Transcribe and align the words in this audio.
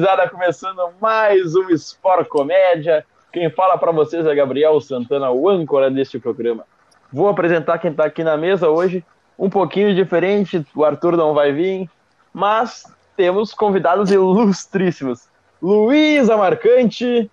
gurizada, 0.00 0.30
começando 0.30 0.80
mais 0.98 1.54
um 1.54 1.68
Sport 1.72 2.26
Comédia. 2.28 3.04
Quem 3.30 3.50
fala 3.50 3.76
para 3.76 3.92
vocês 3.92 4.24
é 4.24 4.34
Gabriel 4.34 4.80
Santana, 4.80 5.30
o 5.30 5.46
âncora 5.46 5.90
deste 5.90 6.18
programa. 6.18 6.64
Vou 7.12 7.28
apresentar 7.28 7.78
quem 7.78 7.90
está 7.90 8.06
aqui 8.06 8.24
na 8.24 8.34
mesa 8.34 8.70
hoje, 8.70 9.04
um 9.38 9.50
pouquinho 9.50 9.94
diferente, 9.94 10.64
o 10.74 10.86
Arthur 10.86 11.18
não 11.18 11.34
vai 11.34 11.52
vir, 11.52 11.86
mas 12.32 12.90
temos 13.14 13.52
convidados 13.52 14.10
ilustríssimos. 14.10 15.28
Luísa 15.60 16.34
Marcante. 16.34 17.30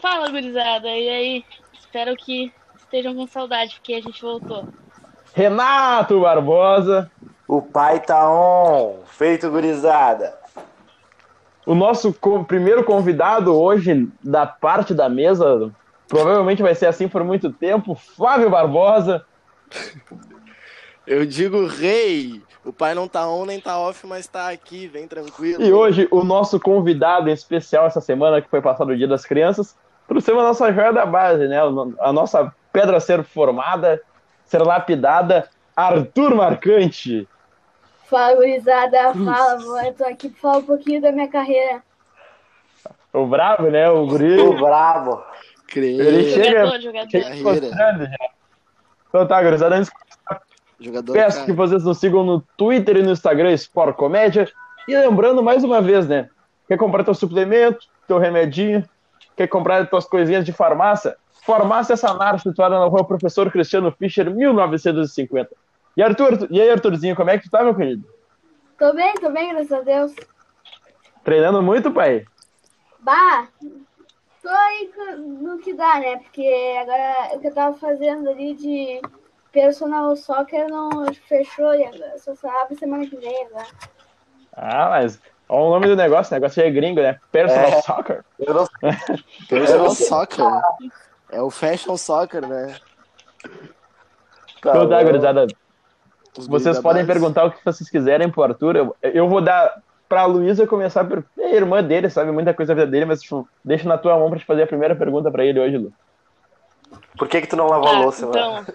Fala, 0.00 0.28
gurizada, 0.28 0.88
e 0.88 1.08
aí? 1.08 1.44
Espero 1.72 2.16
que 2.16 2.52
estejam 2.76 3.14
com 3.14 3.28
saudade, 3.28 3.76
porque 3.76 3.94
a 3.94 4.00
gente 4.00 4.20
voltou. 4.20 4.66
Renato 5.32 6.20
Barbosa. 6.20 7.08
O 7.46 7.62
pai 7.62 8.00
tá 8.00 8.28
on, 8.28 9.02
feito 9.06 9.48
gurizada. 9.50 10.41
O 11.64 11.74
nosso 11.74 12.12
co 12.12 12.44
primeiro 12.44 12.82
convidado 12.84 13.54
hoje 13.54 14.08
da 14.22 14.46
parte 14.46 14.92
da 14.92 15.08
mesa, 15.08 15.70
provavelmente 16.08 16.62
vai 16.62 16.74
ser 16.74 16.86
assim 16.86 17.08
por 17.08 17.22
muito 17.22 17.52
tempo, 17.52 17.94
Flávio 17.94 18.50
Barbosa. 18.50 19.24
Eu 21.06 21.24
digo 21.24 21.66
rei. 21.66 22.42
O 22.64 22.72
pai 22.72 22.94
não 22.94 23.08
tá 23.08 23.28
on 23.28 23.44
nem 23.44 23.60
tá 23.60 23.76
off, 23.78 24.06
mas 24.06 24.26
tá 24.26 24.48
aqui, 24.50 24.86
vem 24.86 25.08
tranquilo. 25.08 25.62
E 25.62 25.72
hoje 25.72 26.06
o 26.12 26.22
nosso 26.22 26.60
convidado 26.60 27.28
em 27.28 27.32
especial 27.32 27.86
essa 27.86 28.00
semana, 28.00 28.40
que 28.40 28.48
foi 28.48 28.60
passado 28.60 28.90
o 28.90 28.96
Dia 28.96 29.08
das 29.08 29.24
Crianças, 29.24 29.76
trouxemos 30.06 30.42
a 30.42 30.46
nossa 30.46 30.72
joia 30.72 30.92
da 30.92 31.04
base, 31.04 31.48
né? 31.48 31.58
A 32.00 32.12
nossa 32.12 32.54
pedra 32.72 32.98
a 32.98 33.00
ser 33.00 33.24
formada, 33.24 34.00
ser 34.44 34.62
lapidada, 34.62 35.48
Arthur 35.74 36.34
Marcante. 36.36 37.26
Fala, 38.12 38.36
gurizada. 38.36 39.14
Fala, 39.14 39.56
vou, 39.58 39.80
eu 39.82 39.94
tô 39.94 40.04
aqui 40.04 40.28
pra 40.28 40.38
falar 40.38 40.58
um 40.58 40.62
pouquinho 40.64 41.00
da 41.00 41.10
minha 41.10 41.28
carreira. 41.28 41.82
O 43.10 43.24
brabo, 43.26 43.70
né? 43.70 43.88
O 43.88 44.06
guri. 44.06 44.38
O 44.38 44.54
brabo. 44.58 45.24
Creio. 45.66 46.02
Ele 46.02 46.30
chega, 46.30 46.66
Jogador, 46.66 46.80
jogador. 46.82 47.10
chega 47.10 47.36
mostrando 47.36 48.04
já. 48.04 48.16
Então 49.08 49.26
tá, 49.26 49.42
gurizada, 49.42 49.76
antes 49.76 49.90
Jogador 50.78 51.12
Peço 51.12 51.36
cara. 51.38 51.46
que 51.46 51.52
vocês 51.52 51.84
nos 51.84 51.98
sigam 51.98 52.22
no 52.22 52.40
Twitter 52.56 52.98
e 52.98 53.02
no 53.02 53.12
Instagram 53.12 53.52
Sport 53.52 53.96
Comédia. 53.96 54.46
E 54.86 54.94
lembrando 54.94 55.42
mais 55.42 55.64
uma 55.64 55.80
vez, 55.80 56.06
né? 56.06 56.28
Quer 56.68 56.76
comprar 56.76 57.04
teu 57.04 57.14
suplemento, 57.14 57.86
teu 58.06 58.18
remedinho, 58.18 58.84
quer 59.36 59.46
comprar 59.46 59.88
tuas 59.88 60.04
coisinhas 60.04 60.44
de 60.44 60.52
farmácia? 60.52 61.16
Farmácia 61.46 61.96
Sanar, 61.96 62.38
situada 62.40 62.78
na 62.78 62.84
rua 62.86 63.04
Professor 63.04 63.50
Cristiano 63.50 63.90
Fischer, 63.92 64.30
1950. 64.30 65.50
E, 65.96 66.02
Arthur, 66.02 66.48
e 66.50 66.60
aí, 66.60 66.70
Arthurzinho, 66.70 67.14
como 67.14 67.30
é 67.30 67.38
que 67.38 67.44
tu 67.44 67.50
tá, 67.50 67.62
meu 67.62 67.74
querido? 67.74 68.04
Tô 68.78 68.92
bem, 68.94 69.14
tô 69.14 69.30
bem, 69.30 69.50
graças 69.50 69.72
a 69.72 69.80
Deus. 69.80 70.14
Treinando 71.22 71.62
muito, 71.62 71.92
pai? 71.92 72.24
Bah, 73.00 73.46
tô 74.42 74.48
aí 74.48 74.90
no 75.18 75.58
que 75.58 75.74
dá, 75.74 76.00
né? 76.00 76.16
Porque 76.16 76.76
agora 76.80 77.36
o 77.36 77.40
que 77.40 77.48
eu 77.48 77.54
tava 77.54 77.76
fazendo 77.76 78.30
ali 78.30 78.54
de 78.54 79.00
personal 79.52 80.16
soccer 80.16 80.66
não 80.68 81.12
fechou 81.28 81.74
e 81.74 81.84
agora 81.84 82.18
só 82.18 82.34
só 82.34 82.48
abre 82.62 82.74
semana 82.76 83.06
que 83.06 83.16
vem 83.16 83.46
agora. 83.46 83.66
Ah, 84.54 84.88
mas 84.90 85.20
olha 85.48 85.62
o 85.62 85.70
nome 85.70 85.86
do 85.86 85.96
negócio, 85.96 86.32
o 86.32 86.34
negócio 86.34 86.62
é 86.62 86.70
gringo, 86.70 87.00
né? 87.00 87.20
Personal 87.30 87.68
É. 87.68 87.82
Soccer. 87.82 88.24
Eu 88.38 88.54
não 88.54 88.66
Personal 89.48 89.90
soccer. 89.90 90.44
É 91.30 91.40
o 91.40 91.50
fashion 91.50 91.96
soccer, 91.96 92.46
né? 92.46 92.76
Então 94.58 94.88
tá, 94.88 95.02
gurizada, 95.02 95.46
Vocês 96.36 96.78
podem 96.80 97.02
base. 97.04 97.12
perguntar 97.12 97.44
o 97.44 97.50
que 97.50 97.64
vocês 97.64 97.88
quiserem 97.90 98.30
pro 98.30 98.42
Arthur. 98.42 98.76
Eu, 98.76 98.96
eu 99.02 99.28
vou 99.28 99.40
dar 99.40 99.82
pra 100.08 100.24
Luísa 100.24 100.66
começar 100.66 101.04
por. 101.04 101.24
É 101.38 101.46
a 101.46 101.54
irmã 101.54 101.82
dele, 101.82 102.08
sabe 102.10 102.30
muita 102.32 102.54
coisa 102.54 102.74
da 102.74 102.80
vida 102.82 102.90
dele, 102.90 103.04
mas 103.06 103.20
tipo, 103.22 103.48
deixa 103.64 103.88
na 103.88 103.98
tua 103.98 104.18
mão 104.18 104.30
pra 104.30 104.38
te 104.38 104.44
fazer 104.44 104.62
a 104.62 104.66
primeira 104.66 104.96
pergunta 104.96 105.30
pra 105.30 105.44
ele 105.44 105.60
hoje, 105.60 105.76
Lu. 105.78 105.92
Por 107.16 107.28
que 107.28 107.40
que 107.42 107.46
tu 107.46 107.56
não 107.56 107.66
lavou 107.66 107.88
a 107.88 107.92
Tá, 107.92 107.98
louça, 108.00 108.26
mano? 108.26 108.38
então. 108.38 108.74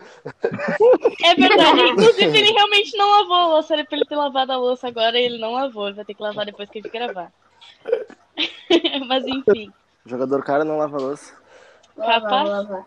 É 1.24 1.36
verdade, 1.36 1.82
inclusive 1.92 2.38
ele 2.38 2.52
realmente 2.52 2.96
não 2.98 3.10
lavou 3.22 3.36
a 3.36 3.48
louça, 3.48 3.74
era 3.74 3.86
pra 3.86 3.96
ele 3.98 4.06
ter 4.06 4.16
lavado 4.16 4.52
a 4.52 4.58
louça 4.58 4.88
agora 4.88 5.20
e 5.20 5.24
ele 5.26 5.38
não 5.40 5.54
lavou, 5.54 5.88
ele 5.88 5.96
vai 5.96 6.06
ter 6.06 6.14
que 6.14 6.22
lavar 6.22 6.46
depois 6.46 6.70
que 6.70 6.80
a 6.80 6.82
gente 6.82 6.92
gravar. 6.92 7.32
Mas 9.08 9.26
enfim. 9.26 9.72
Jogador 10.06 10.44
cara 10.44 10.64
não 10.64 10.78
lava 10.78 10.98
louça. 10.98 11.34
Lavar, 11.96 12.22
Capaz? 12.22 12.50
lavar. 12.50 12.86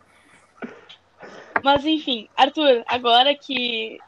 Mas 1.62 1.84
enfim, 1.84 2.28
Arthur, 2.36 2.82
agora 2.86 3.34
que, 3.34 3.98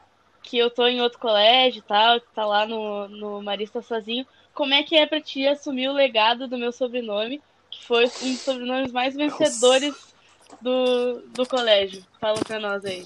que 0.43 0.57
eu 0.57 0.69
tô 0.69 0.85
em 0.85 1.01
outro 1.01 1.17
colégio 1.19 1.79
e 1.79 1.81
tal, 1.83 2.19
que 2.19 2.27
tá 2.35 2.45
lá 2.45 2.65
no, 2.67 3.07
no 3.07 3.41
Marista 3.41 3.81
sozinho, 3.81 4.27
como 4.53 4.73
é 4.73 4.83
que 4.83 4.95
é 4.95 5.05
pra 5.07 5.19
ti 5.21 5.47
assumir 5.47 5.87
o 5.89 5.93
legado 5.93 6.47
do 6.47 6.57
meu 6.57 6.71
sobrenome, 6.71 7.41
que 7.71 7.83
foi 7.85 8.05
um 8.21 8.31
dos 8.33 8.41
sobrenomes 8.41 8.91
mais 8.91 9.15
vencedores 9.15 10.13
do, 10.61 11.21
do 11.29 11.47
colégio? 11.47 12.03
Fala 12.19 12.39
pra 12.45 12.59
nós 12.59 12.85
aí. 12.85 13.03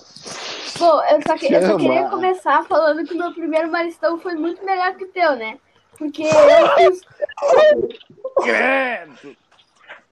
Bom, 0.77 1.01
eu 1.05 1.21
só, 1.25 1.37
que, 1.37 1.47
eu 1.53 1.61
só 1.61 1.77
queria 1.77 2.09
começar 2.09 2.65
falando 2.65 3.05
que 3.07 3.13
o 3.13 3.17
meu 3.17 3.33
primeiro 3.33 3.71
maristão 3.71 4.19
foi 4.19 4.35
muito 4.35 4.63
melhor 4.65 4.95
que 4.95 5.05
o 5.05 5.11
teu, 5.11 5.35
né? 5.35 5.57
Porque 5.97 6.23
eu 6.23 6.75
fiz. 6.75 7.01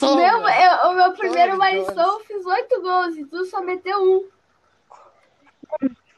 O 0.01 0.15
meu, 0.15 0.39
eu- 0.49 0.89
o 0.89 0.93
meu 0.93 1.11
primeiro 1.13 1.57
maristão 1.57 2.13
eu 2.13 2.19
fiz 2.25 2.45
oito 2.45 2.81
gols 2.81 3.15
e 3.17 3.25
tu 3.25 3.45
só 3.45 3.61
meteu 3.61 3.97
um. 4.01 4.27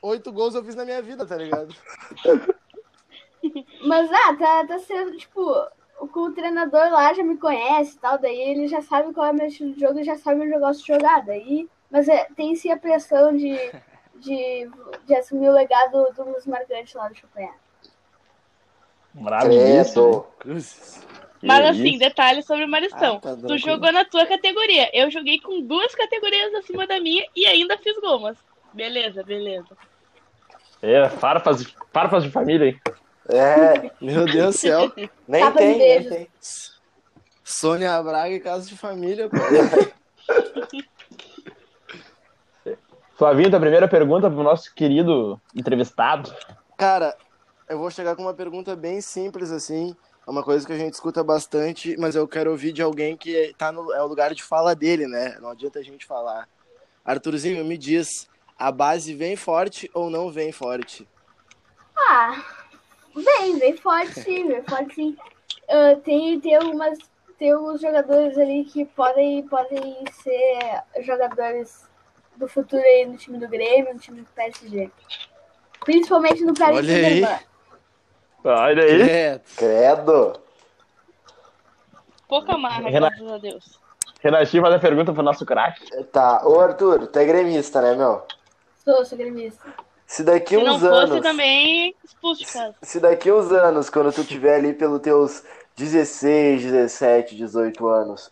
Oito 0.02 0.32
gols 0.32 0.56
eu 0.56 0.64
fiz 0.64 0.76
na 0.76 0.86
minha 0.86 1.02
vida, 1.02 1.26
tá 1.26 1.36
ligado? 1.36 1.76
Mas 3.86 4.12
ah, 4.12 4.36
tá, 4.36 4.66
tá 4.68 4.80
sendo, 4.80 5.16
tipo, 5.18 5.42
o, 6.00 6.06
o 6.06 6.32
treinador 6.34 6.92
lá 6.92 7.14
já 7.14 7.24
me 7.24 7.38
conhece 7.38 7.96
e 7.96 8.00
tal, 8.00 8.18
daí 8.18 8.40
ele 8.40 8.68
já 8.68 8.82
sabe 8.82 9.14
qual 9.14 9.28
é 9.28 9.32
o 9.32 9.36
meu 9.36 9.48
estilo 9.48 9.74
de 9.74 9.80
jogo 9.80 10.00
e 10.00 10.04
já 10.04 10.18
sabe 10.18 10.42
onde 10.42 10.54
eu 10.54 10.60
gosto 10.60 10.82
de 10.82 10.88
jogar. 10.88 11.26
Daí, 11.26 11.68
mas 11.90 12.08
é, 12.08 12.26
tem 12.36 12.56
sim 12.56 12.72
a 12.72 12.78
pressão 12.78 13.36
de, 13.36 13.56
de, 14.16 14.70
de 15.06 15.16
assumir 15.16 15.50
o 15.50 15.54
legado 15.54 16.12
do 16.14 16.24
Luz 16.24 16.46
Marcante 16.46 16.98
lá 16.98 17.08
do 17.08 17.16
isso. 19.82 19.94
Credo. 19.94 20.28
Cruzes. 20.40 21.08
Mas 21.42 21.66
assim, 21.66 21.92
isso. 21.92 22.00
detalhe 22.00 22.42
sobre 22.42 22.66
o 22.66 22.68
Maristão. 22.68 23.18
Ah, 23.18 23.36
tá 23.36 23.36
tu 23.36 23.58
jogou 23.58 23.92
na 23.92 24.04
tua 24.06 24.26
categoria. 24.26 24.90
Eu 24.94 25.10
joguei 25.12 25.40
com 25.40 25.62
duas 25.62 25.94
categorias 25.94 26.54
acima 26.56 26.88
da 26.88 27.00
minha 27.00 27.26
e 27.36 27.46
ainda 27.46 27.78
fiz 27.78 27.98
gol, 28.00 28.20
mas 28.20 28.38
beleza, 28.78 29.24
beleza. 29.24 29.76
É, 30.82 31.10
farpas, 31.10 31.64
farpas 31.92 32.24
de 32.24 32.32
família, 32.32 32.68
hein? 32.68 32.80
É, 33.30 33.92
Meu 34.00 34.26
Deus 34.32 34.56
do 34.56 34.60
céu. 34.60 34.92
nem 35.28 35.42
Tapa 35.44 35.58
tem, 35.58 35.78
nem 35.78 36.08
tem. 36.08 36.28
Sônia 37.44 38.02
Braga 38.04 38.36
e 38.36 38.40
casa 38.40 38.68
de 38.68 38.78
família, 38.78 39.30
pô. 39.30 39.38
Flavinho, 43.18 43.50
tua 43.50 43.60
primeira 43.60 43.88
pergunta 43.88 44.30
pro 44.30 44.44
nosso 44.44 44.72
querido 44.76 45.42
entrevistado. 45.56 46.32
Cara, 46.78 47.18
eu 47.68 47.80
vou 47.80 47.90
chegar 47.90 48.16
com 48.16 48.22
uma 48.22 48.34
pergunta 48.34 48.76
bem 48.76 49.02
simples, 49.02 49.50
assim. 49.52 49.96
É 50.26 50.30
uma 50.30 50.44
coisa 50.44 50.68
que 50.68 50.74
a 50.74 50.78
gente 50.78 50.94
escuta 50.94 51.24
bastante, 51.24 51.98
mas 51.98 52.16
eu 52.16 52.28
quero 52.28 52.52
ouvir 52.52 52.72
de 52.74 52.84
alguém 52.84 53.18
que 53.18 53.56
tá 53.58 53.72
no 53.72 53.92
é 53.94 54.04
o 54.04 54.08
lugar 54.08 54.36
de 54.36 54.44
fala 54.44 54.76
dele, 54.76 55.08
né? 55.08 55.38
Não 55.42 55.50
adianta 55.50 55.80
a 55.80 55.84
gente 55.84 56.06
falar. 56.06 56.48
Arthurzinho, 57.04 57.64
me 57.66 57.78
diz, 57.78 58.28
a 58.58 58.72
base 58.72 59.14
vem 59.14 59.36
forte 59.36 59.90
ou 59.94 60.10
não 60.10 60.32
vem 60.32 60.52
forte? 60.52 61.08
Ah, 61.96 62.44
bem, 63.16 63.60
bem 63.60 63.78
forte 63.78 64.22
sim, 64.22 64.48
bem 64.48 64.64
forte 64.64 64.96
sim. 64.96 65.18
Ah, 65.70 65.96
tem, 66.04 66.40
tem, 66.40 66.56
algumas, 66.56 66.98
tem 67.38 67.52
alguns 67.52 67.82
jogadores 67.82 68.38
ali 68.38 68.66
que 68.66 68.86
podem, 68.86 69.48
podem 69.48 70.04
ser 70.12 71.04
jogadores 71.04 71.88
do 72.36 72.48
futuro 72.48 72.82
aí 72.82 73.06
no 73.06 73.18
time 73.18 73.38
do 73.38 73.48
Grêmio, 73.48 73.94
no 73.94 74.00
time 74.00 74.22
do 74.22 74.28
PSG. 74.34 74.90
Principalmente 75.84 76.44
no 76.44 76.54
Paris 76.54 76.78
Olha 76.78 76.96
aí. 76.96 77.02
Saint-Germain. 77.02 77.40
Olha 78.44 78.84
aí. 78.84 79.02
É, 79.10 79.42
Credo. 79.56 80.40
Pouca 82.28 82.58
marra, 82.58 82.90
Renato. 82.90 83.16
graças 83.18 83.34
a 83.34 83.38
Deus. 83.38 83.80
Renatinho 84.22 84.64
faz 84.64 84.76
a 84.76 84.80
pergunta 84.80 85.14
pro 85.14 85.24
nosso 85.24 85.46
craque. 85.46 86.04
Tá, 86.06 86.46
ô 86.46 86.60
Arthur, 86.60 87.08
tu 87.08 87.20
é 87.20 87.26
gremista, 87.26 87.82
né, 87.82 87.96
meu? 87.96 88.24
Sou, 88.88 89.04
sou 89.04 89.18
gremista. 89.18 89.62
Se 90.06 90.24
daqui 90.24 90.56
Se 90.56 90.64
não 90.64 90.76
uns 90.76 90.80
fosse 90.82 90.94
anos, 91.12 91.22
também 91.22 91.94
expulso 92.02 92.46
de 92.46 92.54
casa. 92.54 92.76
se 92.82 93.00
daqui 93.02 93.30
uns 93.30 93.52
anos, 93.52 93.90
quando 93.90 94.14
tu 94.14 94.24
tiver 94.24 94.56
ali 94.56 94.74
pelos 94.74 95.02
teus 95.02 95.44
16, 95.76 96.62
17, 96.64 97.36
18 97.36 97.86
anos, 97.86 98.32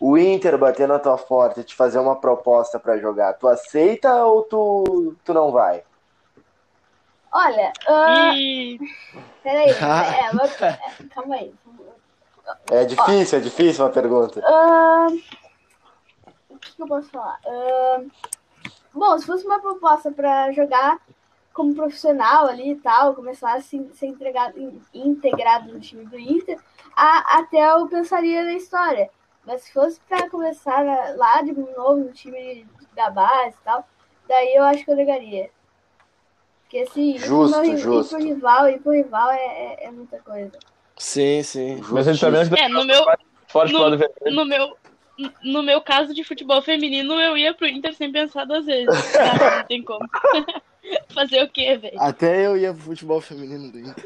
o 0.00 0.18
Inter 0.18 0.58
bater 0.58 0.88
na 0.88 0.98
tua 0.98 1.16
porta 1.16 1.60
e 1.60 1.64
te 1.64 1.76
fazer 1.76 2.00
uma 2.00 2.16
proposta 2.16 2.80
pra 2.80 2.98
jogar, 2.98 3.34
tu 3.34 3.46
aceita 3.46 4.24
ou 4.24 4.42
tu, 4.42 5.14
tu 5.24 5.32
não 5.32 5.52
vai? 5.52 5.84
Olha, 7.32 7.72
ah, 7.86 8.34
E 8.34 8.80
peraí. 9.40 9.70
É, 9.78 10.32
mas- 10.32 10.60
é, 10.60 10.76
calma 11.14 11.36
aí. 11.36 11.54
É 12.72 12.84
difícil, 12.84 13.38
é 13.38 13.40
difícil 13.40 13.84
uma 13.84 13.90
pergunta. 13.92 14.42
Ah, 14.44 15.06
o 16.50 16.58
que, 16.58 16.74
que 16.74 16.82
eu 16.82 16.88
posso 16.88 17.08
falar? 17.10 17.38
Ah, 17.46 18.00
bom, 18.94 19.18
se 19.18 19.26
fosse 19.26 19.44
uma 19.46 19.60
proposta 19.60 20.10
pra 20.10 20.50
jogar 20.52 20.98
como 21.52 21.74
profissional 21.74 22.46
ali 22.46 22.72
e 22.72 22.76
tal, 22.76 23.14
começar 23.14 23.54
a 23.54 23.60
se, 23.60 23.86
ser 23.94 24.06
entregado, 24.06 24.58
in- 24.58 24.80
integrado 24.94 25.72
no 25.72 25.78
time 25.80 26.04
do 26.06 26.18
Inter, 26.18 26.58
a- 26.96 27.38
até 27.40 27.72
eu 27.72 27.86
pensaria 27.88 28.42
na 28.44 28.54
história. 28.54 29.10
Mas 29.44 29.62
se 29.62 29.72
fosse 29.72 30.00
para 30.08 30.30
começar 30.30 30.82
lá 31.16 31.42
de 31.42 31.52
novo 31.52 31.96
no 31.96 32.12
time 32.12 32.66
da 32.94 33.10
base 33.10 33.56
e 33.60 33.64
tal, 33.64 33.86
daí 34.28 34.54
eu 34.54 34.62
acho 34.64 34.84
que 34.84 34.90
eu 34.90 34.96
negaria. 34.96 35.50
Porque 36.62 36.78
assim, 36.78 37.10
ir 37.10 37.18
pro 37.18 37.26
Justo, 37.26 37.60
ri- 37.60 37.76
justo. 37.76 38.14
ir 38.14 38.18
pro 38.18 38.26
rival, 38.28 38.68
ir 38.68 38.80
pro 38.80 38.92
rival 38.92 39.30
é, 39.30 39.36
é, 39.44 39.86
é 39.86 39.90
muita 39.90 40.18
coisa. 40.20 40.52
Sim, 40.96 41.42
sim. 41.42 41.80
Mas 41.90 42.06
a 42.08 42.12
gente 42.12 42.20
tá 42.20 42.30
vendo 42.30 42.54
que 42.54 42.60
É, 42.60 42.68
no 42.68 42.84
meu, 42.84 43.04
forte 43.48 43.72
no- 43.72 43.90
no 44.30 44.44
meu, 44.46 44.76
no 45.44 45.62
meu 45.62 45.80
caso 45.80 46.14
de 46.14 46.24
futebol 46.24 46.60
feminino, 46.62 47.14
eu 47.20 47.36
ia 47.36 47.54
pro 47.54 47.66
Inter 47.66 47.94
sem 47.94 48.10
pensar 48.10 48.44
duas 48.44 48.64
vezes. 48.66 48.88
Ah, 49.16 49.56
não 49.58 49.64
tem 49.66 49.82
como. 49.82 50.00
Fazer 51.14 51.42
o 51.42 51.48
quê, 51.48 51.76
velho? 51.76 52.00
Até 52.00 52.46
eu 52.46 52.56
ia 52.56 52.72
pro 52.72 52.82
futebol 52.82 53.20
feminino 53.20 53.70
do 53.70 53.78
Inter. 53.78 54.04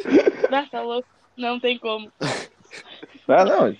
Ah, 0.52 0.66
tá 0.70 0.82
louco. 0.82 1.08
Não 1.36 1.58
tem 1.60 1.78
como. 1.78 2.10
Ah, 3.28 3.44
não. 3.44 3.74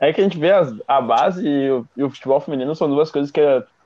É 0.00 0.12
que 0.12 0.20
a 0.20 0.24
gente 0.24 0.38
vê 0.38 0.50
as- 0.50 0.74
a 0.86 1.00
base 1.00 1.46
e 1.46 1.70
o, 1.70 1.86
e 1.96 2.02
o 2.02 2.10
futebol 2.10 2.40
feminino 2.40 2.74
são 2.74 2.88
duas 2.88 3.10
coisas 3.10 3.30
que, 3.30 3.40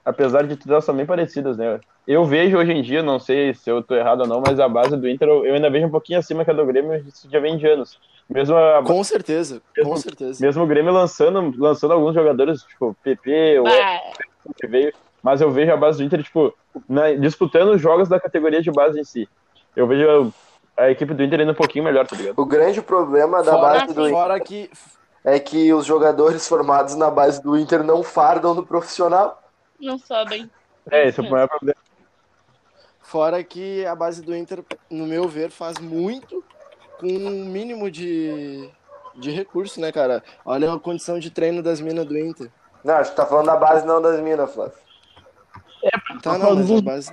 apesar 0.04 0.46
de 0.46 0.56
tudo, 0.56 0.72
elas 0.72 0.84
são 0.84 0.96
bem 0.96 1.04
parecidas, 1.04 1.56
né? 1.58 1.80
Eu 2.06 2.24
vejo 2.24 2.56
hoje 2.56 2.72
em 2.72 2.80
dia, 2.82 3.02
não 3.02 3.18
sei 3.18 3.52
se 3.54 3.68
eu 3.70 3.82
tô 3.82 3.94
errado 3.94 4.20
ou 4.22 4.26
não, 4.26 4.40
mas 4.46 4.58
a 4.58 4.68
base 4.68 4.96
do 4.96 5.08
Inter 5.08 5.28
eu 5.28 5.44
eu 5.44 5.54
ainda 5.54 5.68
vejo 5.68 5.86
um 5.86 5.90
pouquinho 5.90 6.18
acima 6.18 6.44
que 6.44 6.50
a 6.50 6.54
do 6.54 6.64
Grêmio, 6.64 6.94
isso 7.06 7.28
já 7.30 7.38
vem 7.40 7.58
de 7.58 7.66
anos. 7.66 7.98
Mesmo, 8.32 8.56
a- 8.56 8.82
Com 8.84 9.02
certeza, 9.04 9.60
com 9.82 9.96
certeza. 9.96 10.44
mesmo 10.44 10.62
o 10.64 10.66
Grêmio 10.66 10.92
lançando, 10.92 11.52
lançando 11.58 11.92
alguns 11.92 12.14
jogadores, 12.14 12.62
tipo 12.62 12.96
PP, 13.02 13.60
o 13.60 14.54
que 14.54 14.66
veio, 14.66 14.92
mas 15.22 15.40
eu 15.40 15.50
vejo 15.50 15.72
a 15.72 15.76
base 15.76 15.98
do 15.98 16.04
Inter, 16.04 16.22
tipo, 16.22 16.52
na- 16.88 17.12
disputando 17.12 17.70
os 17.74 17.80
jogos 17.80 18.08
da 18.08 18.18
categoria 18.18 18.62
de 18.62 18.70
base 18.70 18.98
em 18.98 19.04
si. 19.04 19.28
Eu 19.76 19.86
vejo 19.86 20.32
a, 20.76 20.84
a 20.84 20.90
equipe 20.90 21.12
do 21.14 21.22
Inter 21.22 21.40
indo 21.40 21.52
um 21.52 21.54
pouquinho 21.54 21.84
melhor, 21.84 22.06
tá 22.06 22.16
ligado? 22.16 22.38
O 22.38 22.46
grande 22.46 22.80
problema 22.82 23.42
da 23.42 23.52
Fora, 23.52 23.80
base 23.80 23.94
do 23.94 24.00
Inter 24.02 24.12
fora 24.12 24.40
que 24.40 24.70
é 25.24 25.38
que 25.38 25.72
os 25.72 25.84
jogadores 25.86 26.48
formados 26.48 26.94
na 26.96 27.10
base 27.10 27.42
do 27.42 27.56
Inter 27.56 27.82
não 27.84 28.02
fardam 28.02 28.54
no 28.54 28.64
profissional. 28.66 29.40
não 29.80 29.98
sobem. 29.98 30.50
É, 30.90 31.06
esse 31.08 31.20
é 31.20 31.22
o 31.22 31.30
maior 31.30 31.48
problema. 31.48 31.76
Fora 33.00 33.42
que 33.44 33.84
a 33.84 33.94
base 33.94 34.22
do 34.22 34.34
Inter, 34.34 34.64
no 34.90 35.06
meu 35.06 35.28
ver, 35.28 35.50
faz 35.50 35.78
muito 35.78 36.42
com 37.02 37.08
um 37.08 37.44
mínimo 37.44 37.90
de, 37.90 38.70
de 39.16 39.30
recurso, 39.32 39.80
né, 39.80 39.90
cara? 39.90 40.22
Olha 40.44 40.72
a 40.72 40.78
condição 40.78 41.18
de 41.18 41.30
treino 41.30 41.60
das 41.62 41.80
minas 41.80 42.06
do 42.06 42.16
Inter. 42.16 42.48
Não, 42.84 42.94
acho 42.94 43.10
que 43.10 43.16
tá 43.16 43.26
falando 43.26 43.46
da 43.46 43.56
base, 43.56 43.84
não 43.84 44.00
das 44.00 44.20
minas, 44.20 44.54
Flávio. 44.54 44.74
Tá, 46.22 46.38
não, 46.38 46.54
mas 46.54 46.70
a 46.70 46.80
base. 46.80 47.12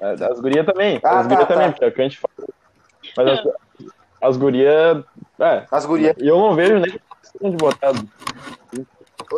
É, 0.00 0.10
As 0.24 0.40
gurias 0.40 0.64
também, 0.66 0.98
Ah, 1.04 1.20
as 1.20 1.26
tá, 1.26 1.34
gurias 1.34 1.48
tá. 1.48 1.54
também, 1.54 1.70
porque 1.70 1.84
é 1.84 1.88
o 1.88 1.92
que 1.92 2.00
a 2.00 2.04
gente 2.04 2.18
fala. 2.18 2.48
Mas 3.16 3.28
as, 3.28 3.54
as 4.22 4.36
gurias, 4.38 5.04
é, 5.38 5.66
As 5.70 5.84
gurias. 5.86 6.16
e 6.18 6.26
eu 6.26 6.38
não 6.38 6.54
vejo 6.54 6.74
nem 7.40 7.50
de 7.50 7.56
botar. 7.58 7.92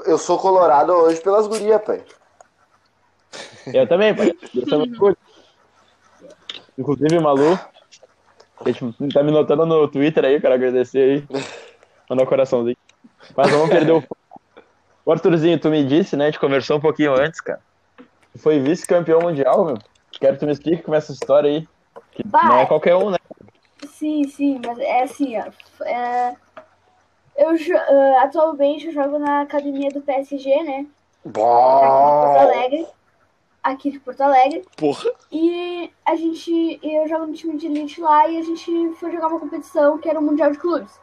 Eu 0.05 0.17
sou 0.19 0.39
colorado 0.39 0.93
hoje 0.93 1.21
pelas 1.21 1.47
gurias, 1.49 1.83
pai. 1.83 2.05
Eu 3.75 3.87
também, 3.89 4.15
pai. 4.15 4.33
Eu 4.55 4.97
curto. 4.97 5.19
Inclusive, 6.79 7.19
Malu, 7.21 7.59
tá 9.13 9.23
me 9.23 9.31
notando 9.31 9.67
no 9.67 9.89
Twitter 9.89 10.25
aí, 10.25 10.41
quero 10.41 10.55
agradecer 10.55 10.99
aí. 10.99 11.25
Mandar 12.09 12.23
um 12.23 12.27
coraçãozinho. 12.27 12.77
Mas 13.37 13.51
vamos 13.51 13.69
perder 13.69 13.93
o 13.93 14.01
foco. 14.01 14.17
O 15.05 15.13
Arthurzinho, 15.13 15.59
tu 15.59 15.69
me 15.69 15.85
disse, 15.85 16.17
né? 16.17 16.25
A 16.25 16.31
gente 16.31 16.41
conversou 16.41 16.79
um 16.79 16.81
pouquinho 16.81 17.15
antes, 17.15 17.41
cara. 17.41 17.61
Tu 18.33 18.39
foi 18.39 18.59
vice-campeão 18.59 19.21
mundial, 19.21 19.65
meu. 19.65 19.79
Quero 20.13 20.35
que 20.35 20.41
tu 20.41 20.47
me 20.47 20.53
explique 20.53 20.83
como 20.83 20.95
é 20.95 20.99
essa 20.99 21.13
história 21.13 21.51
aí. 21.51 21.69
Que 22.13 22.27
Vai. 22.27 22.45
não 22.45 22.59
é 22.59 22.67
qualquer 22.67 22.97
um, 22.97 23.11
né? 23.11 23.19
Sim, 23.89 24.25
sim, 24.25 24.61
mas 24.65 24.79
é 24.79 25.03
assim, 25.03 25.37
ó. 25.39 25.45
é, 25.85 26.37
eu 27.37 27.51
ah, 27.51 28.23
atualmente 28.23 28.87
eu 28.87 28.93
jogo 28.93 29.19
na 29.19 29.43
academia 29.43 29.91
do 29.91 30.01
PSG, 30.01 30.63
né? 30.63 30.87
Aqui 31.25 31.29
de 31.29 31.33
Porto 31.33 32.39
Alegre. 32.39 32.87
Aqui 33.67 33.91
de 33.91 33.99
Porto 33.99 34.21
Alegre. 34.21 34.65
Porra! 34.77 35.11
E 35.33 35.93
a 36.05 36.15
gente. 36.15 36.79
Eu 36.81 37.09
jogo 37.09 37.27
no 37.27 37.33
time 37.33 37.57
de 37.57 37.67
elite 37.67 38.01
lá 38.01 38.29
e 38.29 38.39
a 38.39 38.43
gente 38.43 38.95
foi 38.95 39.11
jogar 39.11 39.27
uma 39.27 39.41
competição 39.41 39.99
que 39.99 40.09
era 40.09 40.21
o 40.21 40.23
Mundial 40.23 40.53
de 40.53 40.59
Clubes. 40.59 41.01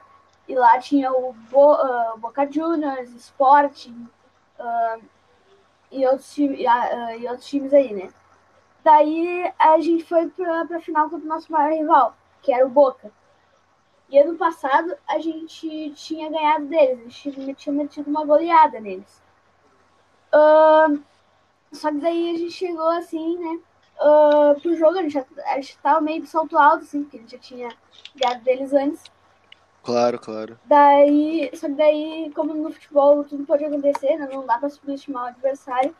E 0.48 0.56
lá 0.56 0.80
tinha 0.80 1.12
o 1.12 1.34
Bo, 1.52 1.74
ah, 1.74 2.16
Boca 2.18 2.50
Juniors, 2.50 3.10
Sporting 3.16 4.08
ah, 4.58 4.98
e, 5.92 6.06
outros 6.06 6.34
time, 6.34 6.56
e, 6.56 6.66
ah, 6.66 7.18
e 7.18 7.28
outros 7.28 7.46
times 7.50 7.74
aí, 7.74 7.94
né? 7.94 8.10
Daí 8.82 9.52
a 9.60 9.78
gente 9.82 10.06
foi 10.06 10.30
pra, 10.30 10.64
pra 10.66 10.80
final 10.80 11.10
contra 11.10 11.26
o 11.26 11.30
nosso 11.30 11.52
maior 11.52 11.70
rival, 11.78 12.16
que 12.42 12.54
era 12.54 12.66
o 12.66 12.70
Boca. 12.70 13.12
E 14.10 14.18
ano 14.18 14.38
passado 14.38 14.96
a 15.06 15.20
gente 15.20 15.92
tinha 15.96 16.30
ganhado 16.30 16.66
deles, 16.68 17.00
a 17.08 17.10
gente 17.30 17.56
tinha- 17.56 17.76
metido 17.76 18.10
uma 18.10 18.24
goleada 18.24 18.80
neles. 18.80 19.22
Ahn, 20.32 21.02
só 21.74 21.90
que 21.92 21.98
daí 21.98 22.36
a 22.36 22.38
gente 22.38 22.52
chegou 22.52 22.90
assim, 22.90 23.38
né? 23.38 23.60
ah, 24.00 24.56
pro 24.62 24.76
jogo, 24.76 24.98
a 25.00 25.02
gente, 25.04 25.14
já, 25.14 25.26
a 25.48 25.56
gente 25.56 25.78
tava 25.80 26.02
meio 26.02 26.22
de 26.22 26.28
salto 26.28 26.58
alto, 26.58 26.84
assim, 26.84 27.04
porque 27.04 27.18
a 27.18 27.20
gente 27.22 27.32
já 27.32 27.38
tinha 27.38 27.70
ganhado 28.16 28.44
deles 28.44 28.74
antes. 28.74 29.04
Claro, 29.84 30.18
claro. 30.20 30.60
Daí, 30.66 31.52
só 31.54 31.68
que 31.68 31.74
daí, 31.74 32.32
como 32.34 32.54
no 32.54 32.72
futebol 32.72 33.24
tudo 33.26 33.46
pode 33.46 33.66
acontecer, 33.66 34.18
né? 34.18 34.30
Não 34.32 34.46
dá 34.46 34.58
pra 34.58 34.70
subestimar 34.70 35.26
o 35.26 35.28
adversário. 35.28 35.94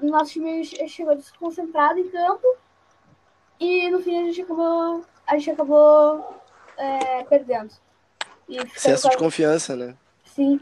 O 0.00 0.06
nosso 0.06 0.32
time 0.32 0.64
che- 0.64 0.88
chegou 0.88 1.16
desconcentrado 1.16 1.98
em 1.98 2.08
campo 2.08 2.46
e 3.58 3.90
no 3.90 4.00
fim 4.00 4.20
a 4.20 4.24
gente 4.24 4.42
acabou, 4.42 5.04
a 5.26 5.36
gente 5.36 5.50
acabou 5.50 6.40
é, 6.76 7.24
perdendo. 7.24 7.72
Excesso 8.48 9.08
de 9.10 9.16
confiança, 9.16 9.74
né? 9.76 9.96
Sim. 10.24 10.60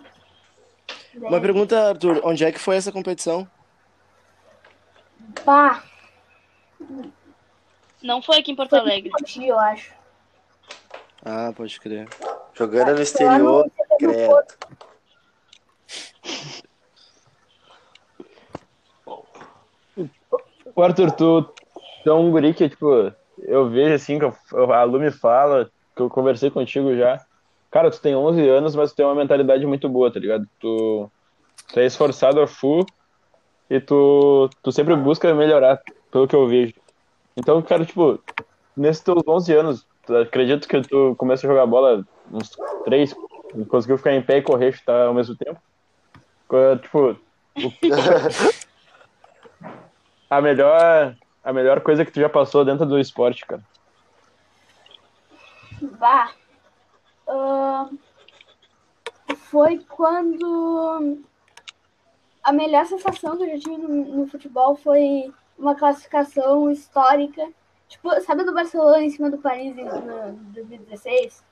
Uma 1.15 1.41
pergunta, 1.41 1.89
Arthur, 1.89 2.21
onde 2.25 2.45
é 2.45 2.53
que 2.53 2.59
foi 2.59 2.77
essa 2.77 2.93
competição? 2.93 3.49
Pá, 5.45 5.83
Não 8.03 8.23
foi 8.23 8.39
aqui 8.39 8.53
em 8.53 8.57
Porto 8.57 8.71
foi 8.71 8.79
Alegre. 8.79 9.11
muito 9.11 9.43
eu 9.43 9.59
acho. 9.59 9.93
Ah, 11.25 11.53
pode 11.55 11.79
crer. 11.81 12.09
Jogando 12.55 12.95
no 12.95 13.03
exterior, 13.03 13.71
credo. 13.99 14.47
O 20.75 20.83
Arthur, 20.83 21.11
tu, 21.13 21.43
tu 22.05 22.11
é 22.11 22.13
um 22.15 22.31
guri 22.31 22.55
que, 22.55 22.69
tipo, 22.69 23.13
eu 23.39 23.69
vejo 23.69 23.95
assim, 23.95 24.19
que 24.19 24.25
a 24.25 24.83
Lu 24.85 24.99
me 25.01 25.11
fala, 25.11 25.71
que 25.95 26.03
eu 26.03 26.09
conversei 26.09 26.51
contigo 26.51 26.97
já. 26.97 27.25
Cara, 27.71 27.91
tu 27.91 28.01
tem 28.01 28.17
11 28.17 28.49
anos, 28.49 28.75
mas 28.75 28.91
tu 28.91 28.97
tem 28.97 29.07
uma 29.07 29.15
mentalidade 29.15 29.65
muito 29.65 29.89
boa, 29.89 30.13
tá 30.13 30.19
ligado? 30.19 30.47
Tu, 30.59 31.11
tu 31.73 31.81
é 31.81 31.87
esforçado 31.87 32.41
a 32.41 32.47
full 32.47 32.85
e 33.69 33.79
tu, 33.81 34.51
tu 34.61 34.73
sempre 34.73 34.97
busca 34.97 35.33
melhorar, 35.33 35.81
pelo 36.11 36.27
que 36.27 36.35
eu 36.35 36.49
vejo. 36.49 36.75
Então, 37.37 37.63
cara, 37.63 37.85
tipo, 37.85 38.21
nesses 38.77 39.03
teus 39.03 39.23
11 39.27 39.55
anos, 39.55 39.87
acredito 40.21 40.67
que 40.67 40.81
tu 40.83 41.15
começa 41.17 41.47
a 41.47 41.51
jogar 41.51 41.67
bola 41.67 42.05
uns 42.33 42.51
3, 42.85 43.15
conseguiu 43.69 43.99
ficar 43.99 44.15
em 44.15 44.23
pé 44.23 44.39
e 44.39 44.43
correr, 44.43 44.73
chutar 44.73 45.07
ao 45.07 45.15
mesmo 45.15 45.37
tempo. 45.37 45.61
Tipo, 46.83 47.17
a 50.29 50.41
melhor, 50.41 51.17
a 51.45 51.53
melhor 51.53 51.81
coisa 51.83 52.05
que 52.05 52.11
tu 52.11 52.19
já 52.19 52.29
passou 52.29 52.65
dentro 52.65 52.85
do 52.85 52.99
esporte, 52.99 53.47
cara. 53.47 53.63
Bah. 56.01 56.33
Ahn, 57.31 57.97
foi 59.37 59.79
quando 59.89 61.19
a 62.43 62.53
melhor 62.53 62.87
sensação 62.87 63.37
que 63.37 63.45
eu 63.45 63.49
já 63.51 63.59
tive 63.59 63.77
no, 63.79 63.89
no 64.17 64.27
futebol 64.27 64.75
foi 64.75 65.33
uma 65.59 65.75
classificação 65.75 66.71
histórica. 66.71 67.49
Tipo, 67.89 68.21
sabe 68.23 68.45
do 68.45 68.55
Barcelona 68.55 69.03
em 69.03 69.11
cima 69.11 69.31
do 69.31 69.39
Paris 69.39 69.77
em 69.77 69.85
no 69.85 70.33
2016? 70.53 71.45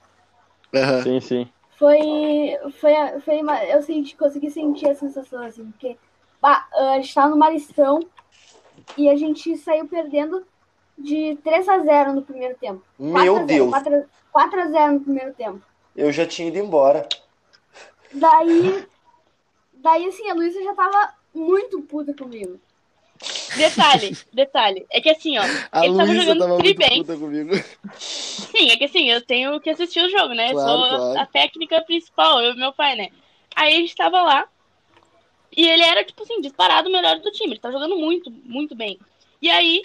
Aham. 0.75 1.02
Sim, 1.02 1.20
sim. 1.20 1.49
Foi. 1.76 2.58
Foi, 2.80 2.92
foi 3.25 3.42
uma, 3.42 3.64
eu 3.64 3.82
senti, 3.82 4.16
consegui 4.16 4.50
sentir 4.50 4.88
a 4.88 4.94
sensação, 4.94 5.42
assim, 5.42 5.70
porque 5.70 5.97
bah, 6.40 6.66
a 6.73 7.00
gente 7.00 7.14
tava 7.14 7.28
no 7.28 7.37
Maristão 7.37 8.00
e 8.97 9.08
a 9.08 9.16
gente 9.16 9.56
saiu 9.56 9.87
perdendo 9.87 10.44
de 10.97 11.38
3 11.44 11.68
a 11.68 11.78
0 11.78 12.12
no 12.12 12.23
primeiro 12.23 12.56
tempo. 12.56 12.82
4 12.97 13.11
a 13.11 13.23
Meu 13.23 13.35
0, 13.35 13.47
Deus, 13.47 13.70
4 13.70 13.94
a- 13.94 14.04
4 14.38 14.61
a 14.61 14.66
0 14.68 14.92
no 14.92 15.00
primeiro 15.00 15.35
tempo. 15.35 15.61
eu 15.97 16.12
já 16.12 16.25
tinha 16.25 16.47
ido 16.47 16.59
embora. 16.59 17.09
Daí, 18.12 18.87
daí 19.73 20.07
assim, 20.07 20.30
a 20.30 20.35
Luísa 20.35 20.62
já 20.62 20.75
tava 20.76 21.12
muito 21.35 21.83
puta 21.83 22.14
comigo. 22.14 22.61
Detalhe, 23.57 24.16
detalhe. 24.33 24.87
É 24.90 25.00
que 25.00 25.11
assim, 25.11 25.37
ó. 25.38 25.42
A 25.73 25.85
Ele 25.85 25.97
tava 25.97 26.12
Luísa 26.12 26.23
jogando 26.23 26.38
tava 26.38 26.57
tri 26.59 26.68
muito 26.68 26.78
bem. 26.78 27.02
puta 27.02 27.16
comigo. 27.18 27.50
Sim, 27.99 28.71
é 28.71 28.76
que 28.76 28.85
assim, 28.85 29.11
eu 29.11 29.21
tenho 29.26 29.61
que 29.61 29.71
assistir 29.71 30.00
o 30.04 30.09
jogo, 30.09 30.35
né? 30.35 30.50
Eu 30.50 30.52
Claro, 30.52 30.68
sou 30.71 30.88
claro. 30.88 31.18
a 31.21 31.26
técnica 31.26 31.83
principal, 31.83 32.40
eu 32.40 32.52
e 32.52 32.57
meu 32.57 32.73
pai, 32.73 32.95
né? 32.95 33.09
Aí 33.57 33.75
a 33.75 33.76
gente 33.80 33.97
tava 33.97 34.23
lá. 34.23 34.47
E 35.57 35.66
ele 35.66 35.83
era, 35.83 36.04
tipo 36.04 36.23
assim, 36.23 36.40
disparado 36.40 36.88
o 36.88 36.92
melhor 36.92 37.18
do 37.18 37.33
time. 37.33 37.54
Ele 37.54 37.61
tá 37.61 37.73
jogando 37.73 37.97
muito, 37.97 38.30
muito 38.30 38.76
bem. 38.76 39.00
E 39.42 39.50
aí, 39.50 39.83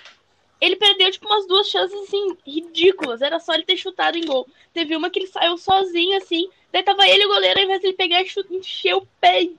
ele 0.64 0.78
perdeu, 0.78 1.12
tipo, 1.12 1.28
umas 1.28 1.46
duas 1.46 1.68
chances, 1.68 1.94
assim, 2.04 2.38
ridículas. 2.48 3.22
Era 3.22 3.38
só 3.38 3.54
ele 3.54 3.64
ter 3.64 3.76
chutado 3.76 4.18
em 4.18 4.26
gol. 4.26 4.48
Teve 4.74 4.96
uma 4.96 5.10
que 5.10 5.20
ele 5.20 5.28
saiu 5.28 5.58
sozinho, 5.58 6.16
assim. 6.18 6.48
Daí 6.72 6.82
tava 6.82 7.06
ele 7.06 7.24
e 7.24 7.26
o 7.26 7.30
goleiro, 7.30 7.60
ao 7.60 7.66
invés 7.66 7.82
de 7.82 7.88
ele 7.88 7.98
pegar 7.98 8.22
e 8.22 8.28
encher 8.52 8.96
o 8.96 9.06
pé 9.20 9.42
e 9.42 9.58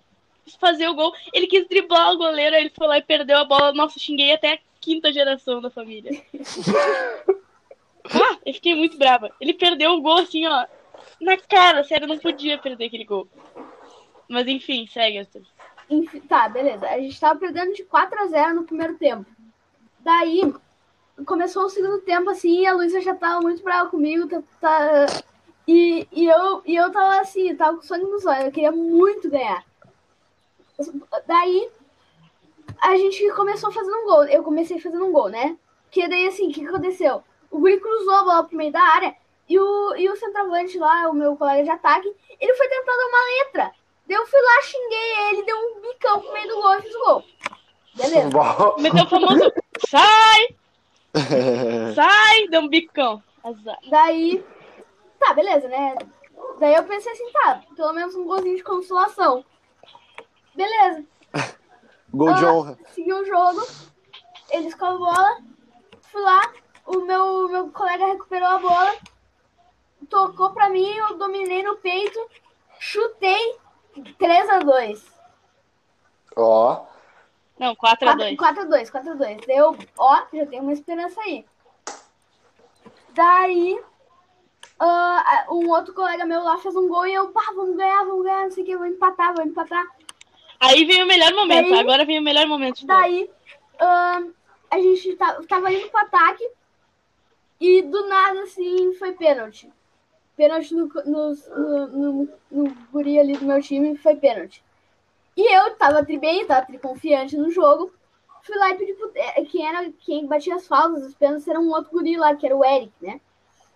fazer 0.58 0.88
o 0.88 0.94
gol, 0.94 1.14
ele 1.32 1.46
quis 1.46 1.68
driblar 1.68 2.12
o 2.12 2.16
goleiro, 2.16 2.56
aí 2.56 2.62
ele 2.62 2.73
foi 2.75 2.87
lá 2.87 2.96
e 2.96 3.02
perdeu 3.02 3.37
a 3.37 3.44
bola. 3.44 3.73
Nossa, 3.75 4.00
xinguei 4.00 4.32
até 4.32 4.54
a 4.54 4.58
quinta 4.80 5.12
geração 5.12 5.61
da 5.61 5.68
família. 5.68 6.11
ah, 8.11 8.38
eu 8.46 8.54
fiquei 8.54 8.75
muito 8.75 8.96
brava. 8.96 9.30
Ele 9.38 9.52
perdeu 9.52 9.92
o 9.92 10.00
gol, 10.00 10.20
assim, 10.20 10.46
ó, 10.46 10.66
na 11.20 11.37
cara. 11.37 11.84
Sério, 11.84 12.06
não 12.06 12.18
podia 12.18 12.56
perder 12.56 12.87
aquele 12.87 13.04
gol. 13.04 13.28
Mas 14.26 14.49
enfim, 14.49 14.87
segue, 14.87 15.18
Arthur. 15.18 15.42
Enfim, 15.90 16.20
tá, 16.20 16.49
beleza. 16.49 16.88
A 16.88 16.99
gente 16.99 17.20
tava 17.20 17.38
perdendo 17.38 17.75
de 17.75 17.84
4 17.84 18.18
a 18.23 18.26
0 18.26 18.54
no 18.54 18.64
primeiro 18.64 18.96
tempo. 18.96 19.26
Daí, 20.00 20.40
começou 21.26 21.64
o 21.64 21.71
segundo 21.71 22.00
tempo, 22.00 22.30
assim, 22.30 22.61
e 22.61 22.66
a 22.66 22.75
Luísa 22.75 23.00
já 23.00 23.14
tava 23.14 23.40
muito 23.40 23.62
brava 23.62 23.88
comigo. 23.90 24.28
Tá, 24.28 24.42
tá- 24.61 25.23
e, 25.66 26.06
e, 26.12 26.26
eu, 26.26 26.62
e 26.64 26.76
eu 26.76 26.90
tava 26.90 27.21
assim, 27.21 27.54
tava 27.56 27.76
com 27.76 27.83
sangue 27.83 28.04
nos 28.04 28.26
olhos. 28.26 28.47
Eu 28.47 28.52
queria 28.52 28.73
muito 28.73 29.30
ganhar. 29.30 29.64
Daí, 31.26 31.71
a 32.80 32.97
gente 32.97 33.30
começou 33.33 33.71
fazendo 33.73 33.97
um 33.97 34.04
gol. 34.04 34.25
Eu 34.25 34.42
comecei 34.42 34.80
fazendo 34.80 35.04
um 35.06 35.12
gol, 35.12 35.28
né? 35.28 35.56
Que 35.90 36.09
daí, 36.09 36.26
assim, 36.26 36.49
o 36.49 36.52
que 36.52 36.61
que 36.61 36.66
aconteceu? 36.66 37.23
O 37.50 37.61
Gui 37.61 37.78
cruzou 37.78 38.14
a 38.14 38.25
bola 38.25 38.44
pro 38.44 38.56
meio 38.56 38.73
da 38.73 38.83
área 38.83 39.14
e 39.49 39.59
o, 39.59 39.94
e 39.97 40.09
o 40.09 40.16
centroavante 40.16 40.76
lá, 40.78 41.09
o 41.09 41.14
meu 41.14 41.37
colega 41.37 41.62
de 41.62 41.71
ataque, 41.71 42.12
ele 42.40 42.54
foi 42.54 42.68
tentar 42.68 42.92
dar 42.97 43.06
uma 43.06 43.38
letra. 43.38 43.71
Daí 44.06 44.16
eu 44.16 44.26
fui 44.26 44.40
lá, 44.40 44.62
xinguei 44.62 45.28
ele, 45.30 45.42
deu 45.44 45.56
um 45.56 45.80
bicão 45.80 46.21
pro 46.21 46.33
meio 46.33 46.49
do 46.49 46.61
gol 46.61 46.75
e 46.75 46.83
fiz 46.83 46.94
o 46.94 47.04
gol. 47.04 47.25
Beleza. 47.94 48.28
Meteu 48.78 49.04
o 49.04 49.09
famoso 49.09 49.52
sai, 49.88 50.49
sai, 51.94 52.49
deu 52.49 52.62
um 52.62 52.68
bicão. 52.68 53.23
Azar. 53.42 53.78
Daí, 53.90 54.44
tá, 55.18 55.35
beleza, 55.35 55.68
né? 55.68 55.94
Daí 56.59 56.75
eu 56.75 56.85
pensei 56.85 57.12
assim, 57.12 57.30
tá, 57.33 57.62
pelo 57.76 57.92
menos 57.92 58.14
um 58.14 58.25
golzinho 58.25 58.56
de 58.56 58.62
consolação. 58.62 59.44
Beleza. 60.54 61.04
Gol 62.12 62.35
de 62.35 62.44
honra. 62.44 62.78
Segui 62.92 63.12
o 63.12 63.25
jogo, 63.25 63.66
eles 64.50 64.75
com 64.75 64.85
a 64.85 64.97
bola, 64.97 65.38
fui 66.02 66.23
lá, 66.23 66.52
o 66.87 67.00
meu, 67.00 67.49
meu 67.49 67.71
colega 67.71 68.06
recuperou 68.06 68.49
a 68.49 68.59
bola, 68.59 68.94
tocou 70.09 70.50
pra 70.52 70.68
mim, 70.68 70.88
eu 70.88 71.18
dominei 71.18 71.62
no 71.62 71.76
peito, 71.76 72.18
chutei 72.78 73.56
3 74.18 74.49
a 74.50 74.59
2 74.61 75.14
ó. 76.37 76.87
Não, 77.58 77.75
4x2. 77.76 78.37
4x2, 78.37 78.90
4x2. 78.90 79.46
Daí 79.46 79.56
eu, 79.56 79.76
ó, 79.99 80.23
já 80.32 80.46
tenho 80.46 80.62
uma 80.62 80.73
esperança 80.73 81.20
aí. 81.20 81.44
Daí, 83.14 83.80
ah, 84.80 85.46
um 85.50 85.68
outro 85.70 85.94
colega 85.94 86.25
meu 86.26 86.42
lá 86.42 86.58
fez 86.58 86.75
um 86.75 86.88
gol 86.88 87.06
e 87.06 87.14
eu, 87.14 87.28
pá, 87.28 87.42
vamos 87.54 87.76
ganhar, 87.76 88.04
vamos 88.04 88.25
ganhar, 88.25 88.42
não 88.44 88.50
sei 88.50 88.64
o 88.64 88.66
que, 88.66 88.76
vou 88.76 88.87
empatar, 88.87 89.34
vou 89.34 89.44
empatar. 89.44 89.87
Aí 90.58 90.84
vem 90.84 91.02
o 91.02 91.06
melhor 91.06 91.32
momento. 91.32 91.70
Daí- 91.70 91.78
Agora 91.78 92.04
vem 92.04 92.18
o 92.18 92.23
melhor 92.23 92.46
momento. 92.46 92.84
Daí, 92.87 93.30
ah, 93.78 94.20
a 94.70 94.78
gente 94.80 95.14
tá- 95.16 95.40
tava 95.49 95.73
indo 95.73 95.88
pro 95.88 96.00
ataque 96.00 96.49
e 97.61 97.82
do 97.82 98.06
nada, 98.08 98.42
assim, 98.42 98.92
foi 98.94 99.12
pênalti. 99.12 99.73
Pênalti 100.37 100.75
no, 100.75 100.87
no, 101.06 101.34
no, 101.56 101.87
no, 101.87 102.28
no 102.50 102.75
guri 102.90 103.16
ali 103.20 103.37
do 103.37 103.44
meu 103.44 103.62
time, 103.62 103.96
foi 103.96 104.16
pênalti. 104.16 104.64
E 105.36 105.56
eu 105.56 105.74
tava 105.76 106.04
tri 106.04 106.18
bem, 106.18 106.46
tava 106.46 106.66
tri 106.66 106.78
confiante 106.78 107.36
no 107.36 107.50
jogo. 107.50 107.92
Fui 108.42 108.56
lá 108.56 108.70
e 108.70 108.74
pedi 108.76 108.92
pro. 108.92 109.12
Quem 109.50 109.66
era 109.66 109.90
quem 110.00 110.26
batia 110.26 110.54
as 110.54 110.66
faltas, 110.66 111.04
os 111.04 111.14
pênaltis, 111.14 111.48
era 111.48 111.58
um 111.58 111.70
outro 111.70 111.90
guri 111.90 112.16
lá, 112.16 112.36
que 112.36 112.46
era 112.46 112.56
o 112.56 112.64
Eric, 112.64 112.92
né? 113.00 113.20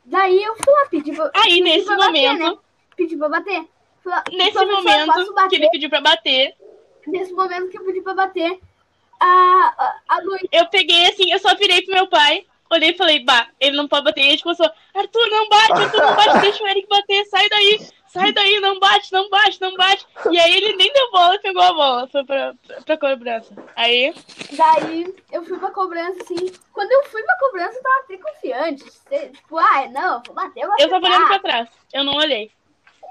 Daí 0.04 0.42
eu 0.42 0.54
fui 0.56 0.72
lá, 0.72 0.86
pedi 0.90 1.12
pra, 1.12 1.30
Aí, 1.34 1.42
pedi 1.42 1.60
nesse 1.62 1.86
pra 1.86 1.96
bater, 1.96 2.32
momento, 2.32 2.54
né? 2.54 2.58
Pedi 2.96 3.16
pra 3.16 3.28
bater. 3.28 3.68
Fui 4.02 4.12
lá, 4.12 4.24
nesse 4.30 4.64
momento 4.64 5.34
bater? 5.34 5.48
que 5.48 5.56
ele 5.56 5.70
pediu 5.70 5.90
pra 5.90 6.00
bater, 6.00 6.54
Nesse 7.06 7.32
momento 7.32 7.68
que 7.68 7.78
eu 7.78 7.84
pedi 7.84 8.00
pra 8.02 8.14
bater, 8.14 8.60
a, 9.18 9.26
a, 9.26 10.00
a 10.08 10.20
Luísa 10.20 10.46
eu 10.52 10.66
peguei 10.68 11.06
assim, 11.06 11.30
eu 11.32 11.38
só 11.38 11.54
virei 11.54 11.82
pro 11.82 11.94
meu 11.94 12.06
pai, 12.06 12.46
olhei 12.70 12.90
e 12.90 12.96
falei, 12.96 13.24
bah, 13.24 13.48
ele 13.58 13.76
não 13.76 13.88
pode 13.88 14.04
bater. 14.04 14.22
E 14.22 14.26
a 14.28 14.30
gente 14.30 14.42
começou, 14.42 14.70
Arthur, 14.94 15.30
não 15.30 15.48
bate, 15.48 15.72
Arthur, 15.72 16.02
não 16.02 16.16
bate, 16.16 16.40
deixa 16.42 16.62
o 16.62 16.68
Eric 16.68 16.88
bater, 16.88 17.24
sai 17.26 17.48
daí, 17.48 17.88
sai 18.08 18.32
daí, 18.32 18.60
não 18.60 18.78
bate, 18.78 19.12
não 19.12 19.28
bate, 19.30 19.60
não 19.60 19.74
bate. 19.74 20.06
E 20.30 20.38
aí 20.38 20.56
ele 20.56 20.76
nem 20.76 20.92
deu 20.92 21.10
bola 21.10 21.34
e 21.34 21.38
pegou 21.40 21.62
a 21.62 21.72
bola, 21.72 22.08
foi 22.08 22.24
pra, 22.24 22.54
pra 22.84 22.96
cobrança. 22.98 23.54
Aí, 23.76 24.14
Daí 24.52 25.14
eu 25.32 25.44
fui 25.44 25.58
pra 25.58 25.70
cobrança, 25.70 26.22
assim. 26.22 26.36
Quando 26.72 26.90
eu 26.92 27.04
fui 27.04 27.22
pra 27.22 27.38
cobrança, 27.38 27.76
eu 27.78 27.82
tava 27.82 27.98
até 28.04 28.16
confiante. 28.16 28.84
Tipo, 29.32 29.58
ah, 29.58 29.86
não, 29.92 30.22
vou 30.26 30.34
bater, 30.34 30.60
eu 30.62 30.68
vou 30.68 30.76
eu 30.78 30.88
tava 30.88 31.06
olhando 31.06 31.26
pra 31.28 31.38
trás, 31.38 31.68
eu 31.92 32.04
não 32.04 32.14
olhei. 32.14 32.50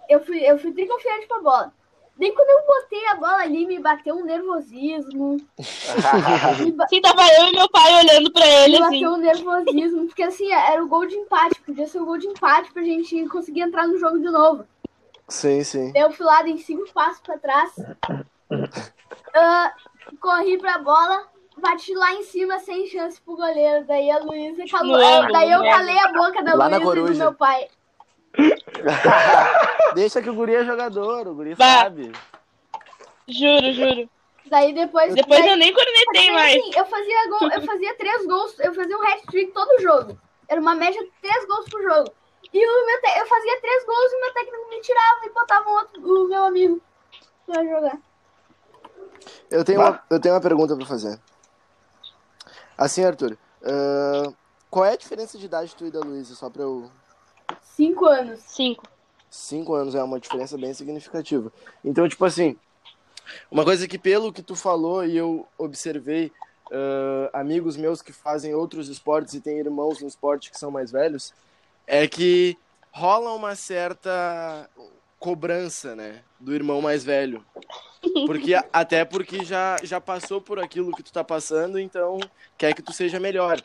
Eu 0.10 0.24
fui, 0.26 0.40
eu 0.40 0.58
fui 0.58 0.72
triconfiante 0.72 1.28
pra 1.28 1.40
bola. 1.40 1.74
Daí 2.20 2.32
quando 2.32 2.50
eu 2.50 2.66
botei 2.66 3.08
a 3.10 3.16
bola 3.16 3.44
ali, 3.44 3.68
me 3.68 3.78
bateu 3.80 4.16
um 4.16 4.26
nervosismo. 4.26 5.38
Me, 6.66 6.72
ba- 6.72 6.88
Sim, 6.88 7.00
tava 7.00 7.22
eu 7.40 7.48
e 7.50 7.52
meu 7.56 7.70
pai 7.70 7.94
olhando 7.94 8.32
pra 8.32 8.44
ele, 8.64 8.80
me 8.80 8.84
assim. 8.86 9.02
bateu 9.02 9.12
um 9.12 9.18
nervosismo. 9.18 10.08
Porque 10.08 10.24
assim, 10.24 10.52
era 10.52 10.84
o 10.84 10.88
gol 10.88 11.06
de 11.06 11.16
empate. 11.16 11.62
Podia 11.62 11.86
ser 11.86 12.00
o 12.02 12.06
gol 12.06 12.18
de 12.18 12.26
empate 12.26 12.72
pra 12.74 12.82
gente 12.82 13.28
conseguir 13.28 13.62
entrar 13.62 13.88
no 13.88 14.00
jogo 14.00 14.18
de 14.18 14.32
novo. 14.32 14.66
Sim, 15.28 15.64
sim. 15.64 15.92
Eu 15.96 16.12
fui 16.12 16.26
lá, 16.26 16.42
dei 16.42 16.58
cinco 16.58 16.92
passos 16.94 17.22
pra 17.22 17.38
trás. 17.38 17.72
Ah, 19.36 19.72
corri 20.20 20.58
pra 20.58 20.80
bola. 20.80 21.28
Bati 21.58 21.94
lá 21.94 22.14
em 22.14 22.24
cima 22.24 22.58
sem 22.60 22.88
chance 22.88 23.22
pro 23.22 23.36
goleiro. 23.36 23.86
Daí 23.86 24.10
a 24.10 24.20
Luísa 24.20 24.64
calou. 24.72 24.98
No 24.98 25.06
ângulo, 25.06 25.34
daí 25.34 25.52
eu 25.52 25.60
no 25.60 25.66
calei 25.66 26.00
a 26.00 26.12
boca 26.14 26.44
da 26.44 26.56
Lá 26.56 26.68
Luísa 26.68 27.12
e 27.12 27.14
do 27.14 27.16
meu 27.16 27.34
pai. 27.34 27.68
Deixa 29.94 30.22
que 30.22 30.30
o 30.30 30.34
guri 30.34 30.56
é 30.56 30.66
jogador, 30.66 31.28
o 31.28 31.36
guri 31.36 31.56
Bah. 31.56 31.84
sabe. 31.84 32.12
Juro, 33.28 33.74
juro. 33.74 34.10
Daí 34.46 34.74
depois. 34.74 35.14
Depois 35.14 35.40
daí, 35.42 35.50
eu 35.50 35.58
nem 35.58 35.74
cornetei 35.74 36.32
mais. 36.32 36.56
assim, 36.56 36.72
eu 36.78 36.86
fazia 36.86 37.30
gol, 37.30 37.52
eu 37.52 37.62
fazia 37.64 37.98
três 37.98 38.26
gols, 38.26 38.60
eu 38.60 38.74
fazia 38.74 38.98
um 38.98 39.04
hat-trick 39.04 39.52
todo 39.52 39.82
jogo. 39.82 40.18
Era 40.48 40.62
uma 40.62 40.74
média 40.74 41.04
de 41.04 41.12
três 41.22 41.46
gols 41.48 41.66
por 41.70 41.82
jogo. 41.84 42.12
E 42.54 42.66
o 42.66 42.86
meu 42.86 43.02
te- 43.02 43.20
eu 43.20 43.26
fazia 43.28 43.62
três 43.62 43.86
gols 43.86 44.12
e 44.12 44.16
o 44.16 44.22
meu 44.22 44.34
técnico 44.34 44.70
me 44.70 44.82
tirava 44.82 45.26
e 45.26 45.30
botava 45.30 45.70
um 45.70 45.74
outro, 45.74 46.02
o 46.24 46.28
meu 46.28 46.44
amigo 46.46 46.82
pra 47.46 47.64
jogar. 47.64 48.00
Eu 49.50 49.64
tenho, 49.64 49.80
uma, 49.82 50.04
eu 50.10 50.20
tenho 50.20 50.34
uma 50.36 50.42
pergunta 50.42 50.76
pra 50.76 50.86
fazer. 50.86 51.20
Assim, 52.78 53.04
Arthur, 53.04 53.38
ah, 53.64 54.32
qual 54.70 54.86
é 54.86 54.94
a 54.94 54.98
diferença 54.98 55.38
de 55.38 55.46
idade 55.46 55.76
tu 55.76 55.86
e 55.86 55.92
da 55.92 56.00
Luísa? 56.00 56.36
Só 56.36 56.50
pra 56.50 56.64
eu. 56.64 56.90
Cinco 57.62 58.06
anos. 58.06 58.40
Cinco. 58.42 58.84
Cinco 59.30 59.74
anos 59.74 59.96
é 59.96 60.02
uma 60.04 60.20
diferença 60.20 60.58
bem 60.58 60.74
significativa. 60.74 61.52
Então, 61.84 62.08
tipo 62.08 62.24
assim, 62.24 62.58
uma 63.52 63.64
coisa 63.64 63.88
que 63.88 63.98
pelo 63.98 64.32
que 64.32 64.42
tu 64.42 64.56
falou 64.56 65.06
e 65.06 65.18
eu 65.18 65.48
observei 65.58 66.32
ah, 66.72 67.30
amigos 67.40 67.76
meus 67.76 68.02
que 68.02 68.14
fazem 68.14 68.54
outros 68.54 68.88
esportes 68.90 69.34
e 69.34 69.42
têm 69.42 69.60
irmãos 69.60 70.02
no 70.02 70.08
esporte 70.08 70.52
que 70.52 70.58
são 70.58 70.72
mais 70.72 70.92
velhos, 70.92 71.34
é 71.88 72.08
que 72.08 72.58
rola 72.92 73.34
uma 73.34 73.56
certa 73.56 74.70
cobrança, 75.18 75.96
né, 75.96 76.22
do 76.40 76.54
irmão 76.54 76.82
mais 76.82 77.04
velho. 77.04 77.44
Porque 78.26 78.54
até 78.72 79.04
porque 79.04 79.44
já 79.44 79.78
já 79.82 80.00
passou 80.00 80.40
por 80.40 80.60
aquilo 80.60 80.92
que 80.92 81.02
tu 81.02 81.12
tá 81.12 81.24
passando, 81.24 81.80
então 81.80 82.20
quer 82.58 82.74
que 82.74 82.82
tu 82.82 82.94
seja 82.94 83.20
melhor. 83.20 83.60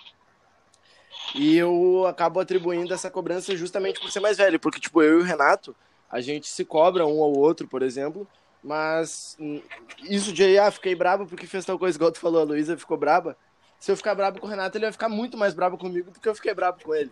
E 1.35 1.57
eu 1.57 2.07
acabo 2.07 2.41
atribuindo 2.41 2.93
essa 2.93 3.11
cobrança 3.11 3.55
justamente 3.57 4.01
por 4.01 4.11
ser 4.11 4.21
mais 4.21 4.39
velho, 4.39 4.59
porque 4.59 4.81
tipo, 4.81 5.03
eu 5.03 5.19
e 5.19 5.23
o 5.23 5.25
Renato, 5.25 5.75
a 6.11 6.21
gente 6.21 6.49
se 6.49 6.65
cobra 6.65 7.07
um 7.07 7.23
ao 7.23 7.33
outro, 7.33 7.67
por 7.67 7.83
exemplo, 7.83 8.27
mas 8.63 9.37
hum, 9.41 9.61
isso 10.05 10.33
de 10.33 10.59
ah, 10.59 10.71
fiquei 10.71 10.95
bravo 10.95 11.27
porque 11.27 11.47
fez 11.47 11.65
tal 11.65 11.79
coisa, 11.79 11.97
igual 11.97 12.13
tu 12.13 12.19
falou, 12.19 12.41
a 12.41 12.45
Luísa 12.45 12.77
ficou 12.77 12.97
braba. 12.97 13.37
Se 13.83 13.91
eu 13.91 13.97
ficar 13.97 14.15
bravo 14.15 14.39
com 14.39 14.47
o 14.47 14.49
Renato, 14.49 14.79
ele 14.79 14.85
vai 14.85 14.93
ficar 14.93 15.09
muito 15.09 15.37
mais 15.37 15.55
bravo 15.55 15.77
comigo 15.77 16.13
do 16.13 16.21
que 16.21 16.29
eu 16.29 16.37
fiquei 16.37 16.55
bravo 16.55 16.79
com 16.85 16.95
ele. 16.95 17.11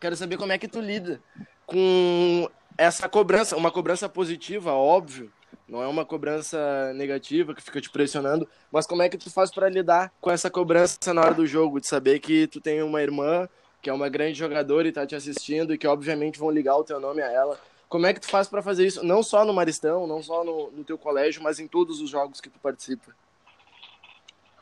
Quero 0.00 0.14
saber 0.14 0.36
como 0.36 0.52
é 0.52 0.56
que 0.56 0.68
tu 0.68 0.80
lida 0.80 1.20
com 1.66 2.48
essa 2.78 3.08
cobrança, 3.08 3.56
uma 3.56 3.72
cobrança 3.72 4.08
positiva, 4.08 4.72
óbvio, 4.72 5.28
não 5.66 5.82
é 5.82 5.88
uma 5.88 6.04
cobrança 6.04 6.92
negativa 6.94 7.52
que 7.52 7.60
fica 7.60 7.80
te 7.80 7.90
pressionando, 7.90 8.48
mas 8.70 8.86
como 8.86 9.02
é 9.02 9.08
que 9.08 9.18
tu 9.18 9.28
faz 9.28 9.50
para 9.50 9.68
lidar 9.68 10.12
com 10.20 10.30
essa 10.30 10.48
cobrança 10.48 11.12
na 11.12 11.20
hora 11.20 11.34
do 11.34 11.44
jogo, 11.44 11.80
de 11.80 11.88
saber 11.88 12.20
que 12.20 12.46
tu 12.46 12.60
tem 12.60 12.80
uma 12.80 13.02
irmã 13.02 13.48
que 13.82 13.90
é 13.90 13.92
uma 13.92 14.08
grande 14.08 14.38
jogadora 14.38 14.86
e 14.86 14.92
tá 14.92 15.04
te 15.04 15.16
assistindo 15.16 15.74
e 15.74 15.78
que 15.78 15.88
obviamente 15.88 16.38
vão 16.38 16.52
ligar 16.52 16.76
o 16.76 16.84
teu 16.84 17.00
nome 17.00 17.22
a 17.22 17.28
ela. 17.28 17.58
Como 17.88 18.06
é 18.06 18.14
que 18.14 18.20
tu 18.20 18.28
faz 18.28 18.46
para 18.46 18.62
fazer 18.62 18.86
isso, 18.86 19.04
não 19.04 19.20
só 19.20 19.44
no 19.44 19.52
Maristão, 19.52 20.06
não 20.06 20.22
só 20.22 20.44
no, 20.44 20.70
no 20.70 20.84
teu 20.84 20.96
colégio, 20.96 21.42
mas 21.42 21.58
em 21.58 21.66
todos 21.66 22.00
os 22.00 22.08
jogos 22.08 22.40
que 22.40 22.48
tu 22.48 22.60
participa? 22.60 23.12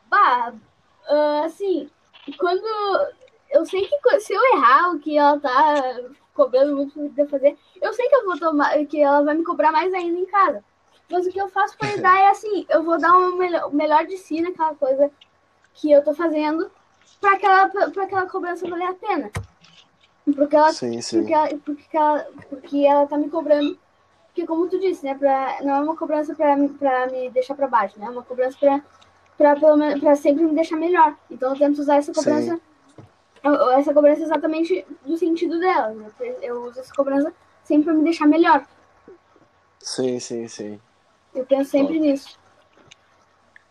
Bah, 0.09 0.55
ah, 1.07 1.41
assim, 1.45 1.89
quando. 2.37 2.63
Eu 3.49 3.65
sei 3.65 3.87
que 3.87 4.19
se 4.19 4.33
eu 4.33 4.41
errar 4.55 4.91
o 4.93 4.99
que 4.99 5.17
ela 5.17 5.39
tá 5.39 5.99
cobrando 6.33 6.75
muito 6.75 7.09
de 7.09 7.25
fazer, 7.27 7.57
eu 7.81 7.93
sei 7.93 8.07
que 8.09 8.15
eu 8.15 8.25
vou 8.25 8.37
tomar, 8.37 8.77
que 8.85 9.01
ela 9.01 9.23
vai 9.23 9.35
me 9.35 9.43
cobrar 9.43 9.71
mais 9.71 9.93
ainda 9.93 10.19
em 10.19 10.25
casa. 10.25 10.63
Mas 11.09 11.25
o 11.25 11.31
que 11.31 11.39
eu 11.39 11.47
faço 11.49 11.77
pra 11.77 11.89
lidar 11.95 12.17
é 12.19 12.29
assim, 12.29 12.65
eu 12.69 12.83
vou 12.83 12.99
dar 12.99 13.13
o 13.13 13.37
melhor, 13.37 13.73
melhor 13.73 14.05
de 14.05 14.17
si 14.17 14.41
naquela 14.41 14.75
coisa 14.75 15.09
que 15.73 15.89
eu 15.91 16.03
tô 16.03 16.13
fazendo. 16.13 16.69
pra 17.21 17.33
aquela, 17.33 17.69
pra, 17.69 18.03
aquela 18.03 18.25
cobrança 18.27 18.67
valer 18.67 18.87
a 18.89 18.93
pena. 18.93 19.31
Porque 20.35 20.55
ela, 20.57 20.73
Sim, 20.73 21.01
sim. 21.01 21.19
porque 21.19 21.33
ela, 21.33 21.47
porque 21.63 21.97
ela, 21.97 22.27
porque 22.49 22.85
ela 22.85 23.07
tá 23.07 23.17
me 23.17 23.29
cobrando. 23.29 23.79
Porque 24.27 24.45
como 24.45 24.67
tu 24.67 24.77
disse, 24.77 25.05
né? 25.05 25.15
Pra, 25.15 25.59
não 25.61 25.75
é 25.77 25.79
uma 25.79 25.95
cobrança 25.95 26.35
pra, 26.35 26.55
me- 26.57 26.69
pra 26.69 27.07
me 27.07 27.29
deixar 27.29 27.55
pra 27.55 27.67
baixo, 27.67 27.97
né? 27.97 28.07
É 28.07 28.09
uma 28.09 28.21
cobrança 28.23 28.57
pra, 28.59 28.81
pra, 29.37 29.55
pelo 29.55 29.77
menos, 29.77 29.99
pra 29.99 30.15
sempre 30.15 30.43
me 30.43 30.53
deixar 30.55 30.75
melhor. 30.75 31.15
Então 31.29 31.51
eu 31.53 31.57
tento 31.59 31.79
usar 31.79 31.97
essa 31.97 32.13
cobrança. 32.13 32.59
eu- 33.43 33.53
eu- 33.53 33.71
Essa 33.71 33.93
cobrança 33.93 34.23
exatamente 34.23 34.85
do 35.05 35.17
sentido 35.17 35.59
dela. 35.59 35.89
né? 35.91 36.09
Eu 36.41 36.63
uso 36.65 36.79
essa 36.79 36.93
cobrança 36.93 37.31
sempre 37.63 37.85
pra 37.85 37.93
me 37.93 38.03
deixar 38.03 38.25
melhor. 38.27 38.65
Sim, 39.79 40.19
sim, 40.19 40.47
sim. 40.47 40.79
Eu 41.33 41.45
penso 41.45 41.69
sempre 41.71 41.99
nisso. 41.99 42.37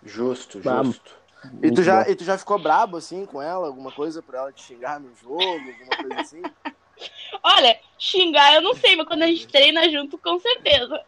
Justo, 0.03 0.61
justo. 0.63 1.17
E 1.63 1.71
tu, 1.71 1.83
já, 1.83 2.05
bom. 2.05 2.11
e 2.11 2.15
tu 2.17 2.25
já 2.25 2.39
ficou 2.39 2.59
brabo 2.59 2.97
assim 2.97 3.27
com 3.27 3.43
ela? 3.43 3.67
Alguma 3.67 3.93
coisa 3.93 4.23
pra 4.23 4.39
ela 4.39 4.53
te 4.53 4.63
xingar 4.63 4.99
no 5.01 5.15
jogo? 5.17 5.43
Alguma 5.43 5.97
coisa 5.97 6.21
assim? 6.21 6.43
Olha, 7.43 7.79
xingar 7.99 8.55
eu 8.55 8.63
não 8.63 8.75
sei, 8.75 8.97
mas 8.97 9.07
quando 9.07 9.23
a 9.23 9.27
gente 9.27 9.47
treina 9.49 9.89
junto, 9.91 10.17
com 10.19 10.39
certeza. 10.41 11.05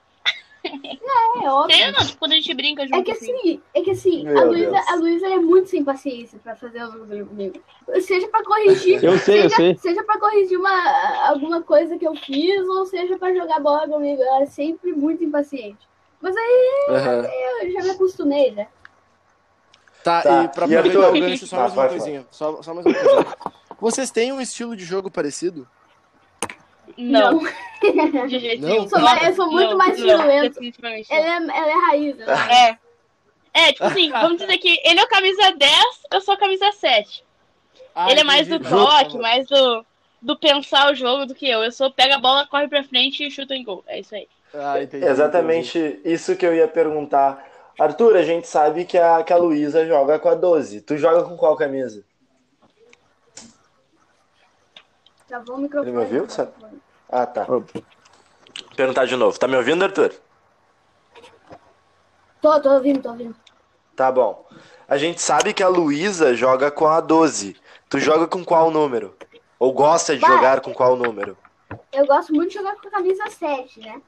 É 1.42 1.50
óbvio. 1.50 1.92
Não, 1.92 2.06
tipo, 2.06 2.18
quando 2.18 2.32
a 2.32 2.34
gente 2.36 2.54
brinca 2.54 2.82
junto. 2.86 2.98
É 2.98 3.02
que 3.02 3.12
assim, 3.12 3.60
é 3.74 3.80
que 3.82 3.90
assim, 3.90 4.24
Meu 4.24 4.38
a 4.38 4.44
Luísa, 4.44 4.80
a 4.88 4.94
Luísa 4.96 5.26
é 5.26 5.36
muito 5.36 5.68
sem 5.68 5.84
paciência 5.84 6.38
pra 6.42 6.54
fazer 6.56 6.82
os 6.82 6.92
jogos 6.92 7.28
comigo. 7.28 7.60
Seja 8.00 8.28
pra 8.28 8.42
corrigir, 8.44 9.02
Eu 9.02 9.18
sei, 9.18 9.38
eu 9.44 9.50
seja, 9.50 9.56
sei. 9.56 9.76
seja 9.76 10.02
pra 10.04 10.18
corrigir 10.18 10.58
uma, 10.58 11.28
alguma 11.28 11.62
coisa 11.62 11.96
que 11.98 12.06
eu 12.06 12.14
fiz, 12.16 12.66
ou 12.68 12.86
seja 12.86 13.16
pra 13.18 13.34
jogar 13.34 13.60
bola 13.60 13.88
comigo. 13.88 14.20
Ela 14.22 14.42
é 14.42 14.46
sempre 14.46 14.92
muito 14.92 15.22
impaciente. 15.24 15.78
Mas 16.20 16.36
aí 16.36 16.86
Aham. 16.90 17.28
eu 17.62 17.70
já 17.72 17.82
me 17.82 17.90
acostumei, 17.90 18.50
né? 18.50 18.66
Tá, 20.02 20.22
Tá, 20.22 20.44
e 20.44 20.48
pra 20.48 20.64
aproveitar 20.64 21.10
o 21.10 21.20
gancho, 21.20 21.46
só 21.46 21.56
Tá, 21.56 21.62
mais 21.62 21.72
uma 21.74 21.82
pode 21.82 21.96
coisinha. 21.96 22.26
Só, 22.30 22.62
só 22.62 22.74
mais 22.74 22.86
uma 22.86 22.94
coisinha. 22.94 23.26
Vocês 23.80 24.10
têm 24.10 24.32
um 24.32 24.40
estilo 24.40 24.74
de 24.76 24.84
jogo 24.84 25.10
parecido? 25.10 25.68
Não, 26.98 27.38
de 28.26 28.38
jeito 28.40 28.62
Não? 28.62 28.68
nenhum. 28.74 28.88
Sou 28.88 28.98
eu 28.98 29.34
sou 29.34 29.50
muito 29.52 29.78
mais 29.78 29.98
violento. 29.98 30.60
não. 30.82 30.90
Ela 30.90 31.26
é, 31.26 31.36
ela 31.36 31.70
é 31.70 31.86
raiz, 31.86 32.16
né? 32.16 32.26
É. 32.74 32.88
É, 33.54 33.72
tipo 33.72 33.84
assim, 33.84 34.10
vamos 34.10 34.38
dizer 34.38 34.58
que 34.58 34.80
ele 34.84 35.00
é 35.00 35.02
o 35.02 35.08
camisa 35.08 35.50
10, 35.52 35.72
eu 36.12 36.20
sou 36.20 36.34
a 36.34 36.36
camisa 36.36 36.70
7. 36.70 37.24
Ah, 37.94 38.10
ele 38.10 38.20
é 38.20 38.24
mais 38.24 38.46
do 38.46 38.56
entendi. 38.56 38.70
toque, 38.70 39.18
mais 39.18 39.46
do, 39.48 39.84
do 40.20 40.38
pensar 40.38 40.92
o 40.92 40.94
jogo 40.94 41.26
do 41.26 41.34
que 41.34 41.48
eu. 41.48 41.64
Eu 41.64 41.72
sou 41.72 41.90
pega 41.90 42.16
a 42.16 42.20
bola, 42.20 42.46
corre 42.46 42.68
pra 42.68 42.84
frente 42.84 43.24
e 43.24 43.30
chuta 43.30 43.54
em 43.54 43.64
gol. 43.64 43.82
É 43.86 43.98
isso 43.98 44.14
aí. 44.14 44.28
Ah, 44.54 44.80
entendi. 44.80 45.04
Exatamente 45.04 46.00
isso 46.04 46.36
que 46.36 46.46
eu 46.46 46.54
ia 46.54 46.68
perguntar. 46.68 47.44
Arthur, 47.78 48.16
a 48.16 48.22
gente 48.22 48.46
sabe 48.46 48.84
que 48.84 48.98
a, 48.98 49.22
que 49.22 49.32
a 49.32 49.36
Luísa 49.36 49.86
joga 49.86 50.18
com 50.18 50.28
a 50.28 50.34
12. 50.34 50.82
Tu 50.82 50.96
joga 50.96 51.24
com 51.24 51.36
qual 51.36 51.56
camisa? 51.56 52.04
Travou 55.26 55.56
o 55.56 55.58
microfone. 55.58 55.90
Ele 55.90 55.96
me 55.96 56.04
ouviu, 56.04 56.28
sabe? 56.28 56.52
Ah, 57.08 57.26
tá. 57.26 57.42
Opa. 57.42 57.80
Perguntar 58.76 59.06
de 59.06 59.16
novo. 59.16 59.38
Tá 59.38 59.48
me 59.48 59.56
ouvindo, 59.56 59.82
Arthur? 59.84 60.12
Tô, 62.40 62.60
tô 62.60 62.70
ouvindo, 62.70 63.02
tô 63.02 63.10
ouvindo. 63.10 63.34
Tá 63.96 64.12
bom. 64.12 64.46
A 64.86 64.96
gente 64.96 65.20
sabe 65.20 65.52
que 65.52 65.62
a 65.62 65.68
Luísa 65.68 66.34
joga 66.34 66.70
com 66.70 66.86
a 66.86 67.00
12. 67.00 67.56
Tu 67.88 67.98
joga 67.98 68.26
com 68.26 68.44
qual 68.44 68.70
número? 68.70 69.16
Ou 69.58 69.72
gosta 69.72 70.14
de 70.14 70.20
Vai. 70.20 70.30
jogar 70.30 70.60
com 70.60 70.72
qual 70.72 70.96
número? 70.96 71.36
Eu 71.92 72.06
gosto 72.06 72.32
muito 72.32 72.50
de 72.50 72.54
jogar 72.58 72.76
com 72.76 72.88
a 72.88 72.90
camisa 72.90 73.24
7, 73.28 73.80
né? 73.80 74.00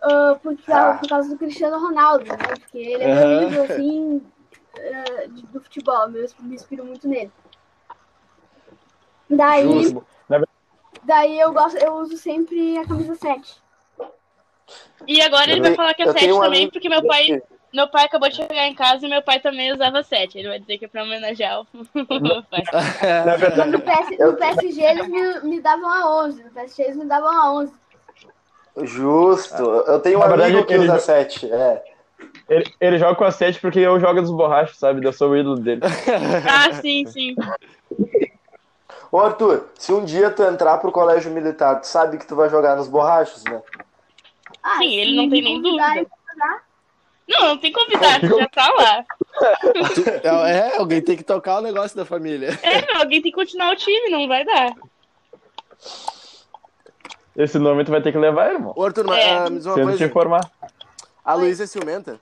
Ah, 0.00 0.38
porque, 0.42 0.70
Ah. 0.72 0.96
Por 1.00 1.08
causa 1.08 1.28
do 1.28 1.36
Cristiano 1.38 1.78
Ronaldo, 1.78 2.24
né? 2.24 2.36
Porque 2.36 2.78
ele 2.78 3.02
é 3.02 3.14
meu 3.14 3.48
ídolo, 3.48 3.62
assim, 3.64 4.22
de- 5.30 5.46
do 5.46 5.60
futebol. 5.60 6.08
Eu 6.10 6.28
me 6.40 6.54
inspiro 6.54 6.84
muito 6.84 7.08
nele. 7.08 7.32
Daí, 9.28 9.62
Justo. 9.64 10.06
Daí 11.04 11.38
eu 11.38 11.52
gosto, 11.52 11.76
eu 11.78 11.94
uso 11.94 12.16
sempre 12.16 12.78
a 12.78 12.86
camisa 12.86 13.14
7. 13.14 13.54
E 15.06 15.20
agora 15.20 15.50
ele 15.50 15.54
Eu 15.58 15.62
vai 15.62 15.70
tenho- 15.70 15.76
falar 15.76 15.94
que 15.94 16.02
é 16.02 16.06
eu 16.06 16.12
7 16.12 16.20
tenho 16.20 16.36
um 16.36 16.40
também, 16.40 16.58
amigo- 16.60 16.72
porque 16.72 16.88
meu 16.88 17.04
pai, 17.04 17.42
meu 17.74 17.88
pai 17.88 18.04
acabou 18.04 18.28
de 18.28 18.36
chegar 18.36 18.66
em 18.68 18.74
casa 18.74 19.04
e 19.04 19.10
meu 19.10 19.20
pai 19.22 19.40
também 19.40 19.72
usava 19.72 20.02
7. 20.04 20.38
Ele 20.38 20.48
vai 20.48 20.60
dizer 20.60 20.78
que 20.78 20.84
é 20.84 20.88
pra 20.88 21.02
homenagear 21.02 21.60
o 21.62 21.66
meu 22.20 22.42
pai. 22.44 22.62
na 23.26 23.36
verdade, 23.36 23.70
No, 23.70 23.80
PS, 23.80 24.18
no 24.18 24.36
PSG 24.36 24.80
eles 24.82 25.08
me, 25.08 25.40
me 25.40 25.60
davam 25.60 25.88
a 25.90 26.22
11. 26.24 26.44
No 26.44 26.50
PSG 26.50 26.82
eles 26.84 26.96
me 26.96 27.04
davam 27.06 27.28
a 27.30 27.52
11. 27.54 27.72
Justo. 28.84 29.62
Eu 29.62 30.00
tenho 30.00 30.18
um 30.18 30.22
verdade, 30.22 30.52
amigo 30.52 30.66
que 30.66 30.74
ele- 30.74 30.84
usa 30.84 30.98
7. 31.00 31.52
É. 31.52 31.82
ele, 32.48 32.64
ele 32.80 32.98
joga 32.98 33.16
com 33.16 33.24
a 33.24 33.30
7 33.32 33.60
porque 33.60 33.80
eu 33.80 33.98
jogo 34.00 34.20
dos 34.22 34.30
borrachos, 34.30 34.78
sabe? 34.78 35.04
Eu 35.04 35.12
sou 35.12 35.30
o 35.30 35.36
ídolo 35.36 35.56
dele. 35.58 35.82
Ah, 36.48 36.72
sim, 36.74 37.04
sim. 37.06 37.34
Ô, 39.12 39.20
Arthur, 39.20 39.68
se 39.78 39.92
um 39.92 40.04
dia 40.04 40.30
tu 40.30 40.42
entrar 40.42 40.78
pro 40.78 40.90
colégio 40.90 41.30
militar, 41.30 41.78
tu 41.80 41.86
sabe 41.86 42.16
que 42.16 42.26
tu 42.26 42.34
vai 42.34 42.48
jogar 42.48 42.76
nos 42.76 42.88
borrachos, 42.88 43.44
né? 43.44 43.62
Ah, 44.62 44.78
Sim, 44.78 44.94
ele 44.94 45.14
não 45.16 45.28
tem 45.28 45.42
nem 45.42 45.62
convidarem- 45.62 46.06
Não, 47.28 47.40
não 47.48 47.58
tem 47.58 47.72
convidado, 47.72 48.26
já 48.26 48.48
tá 48.48 48.72
lá. 48.72 49.04
É, 50.48 50.76
alguém 50.78 51.02
tem 51.02 51.16
que 51.16 51.22
tocar 51.24 51.58
o 51.58 51.62
negócio 51.62 51.96
da 51.96 52.04
família. 52.04 52.58
É, 52.62 52.96
alguém 52.96 53.20
tem 53.20 53.30
que 53.32 53.36
continuar 53.36 53.72
o 53.72 53.76
time, 53.76 54.08
não 54.10 54.26
vai 54.28 54.44
dar. 54.44 54.72
Esse 57.36 57.58
nome 57.58 57.84
tu 57.84 57.90
vai 57.90 58.00
ter 58.02 58.12
que 58.12 58.18
levar, 58.18 58.52
irmão. 58.52 58.72
Ô, 58.76 58.84
Arthur, 58.84 59.04
mas, 59.04 59.18
É. 59.18 59.36
ah, 59.38 59.50
me 59.50 59.56
diz 59.56 59.66
uma 59.66 59.74
Se 59.74 59.80
eu 59.80 59.84
não 59.86 59.92
te 59.92 59.98
coisa. 59.98 60.04
informar. 60.10 60.50
A 61.24 61.34
Luísa 61.34 61.64
é 61.64 61.66
ciumenta? 61.66 62.20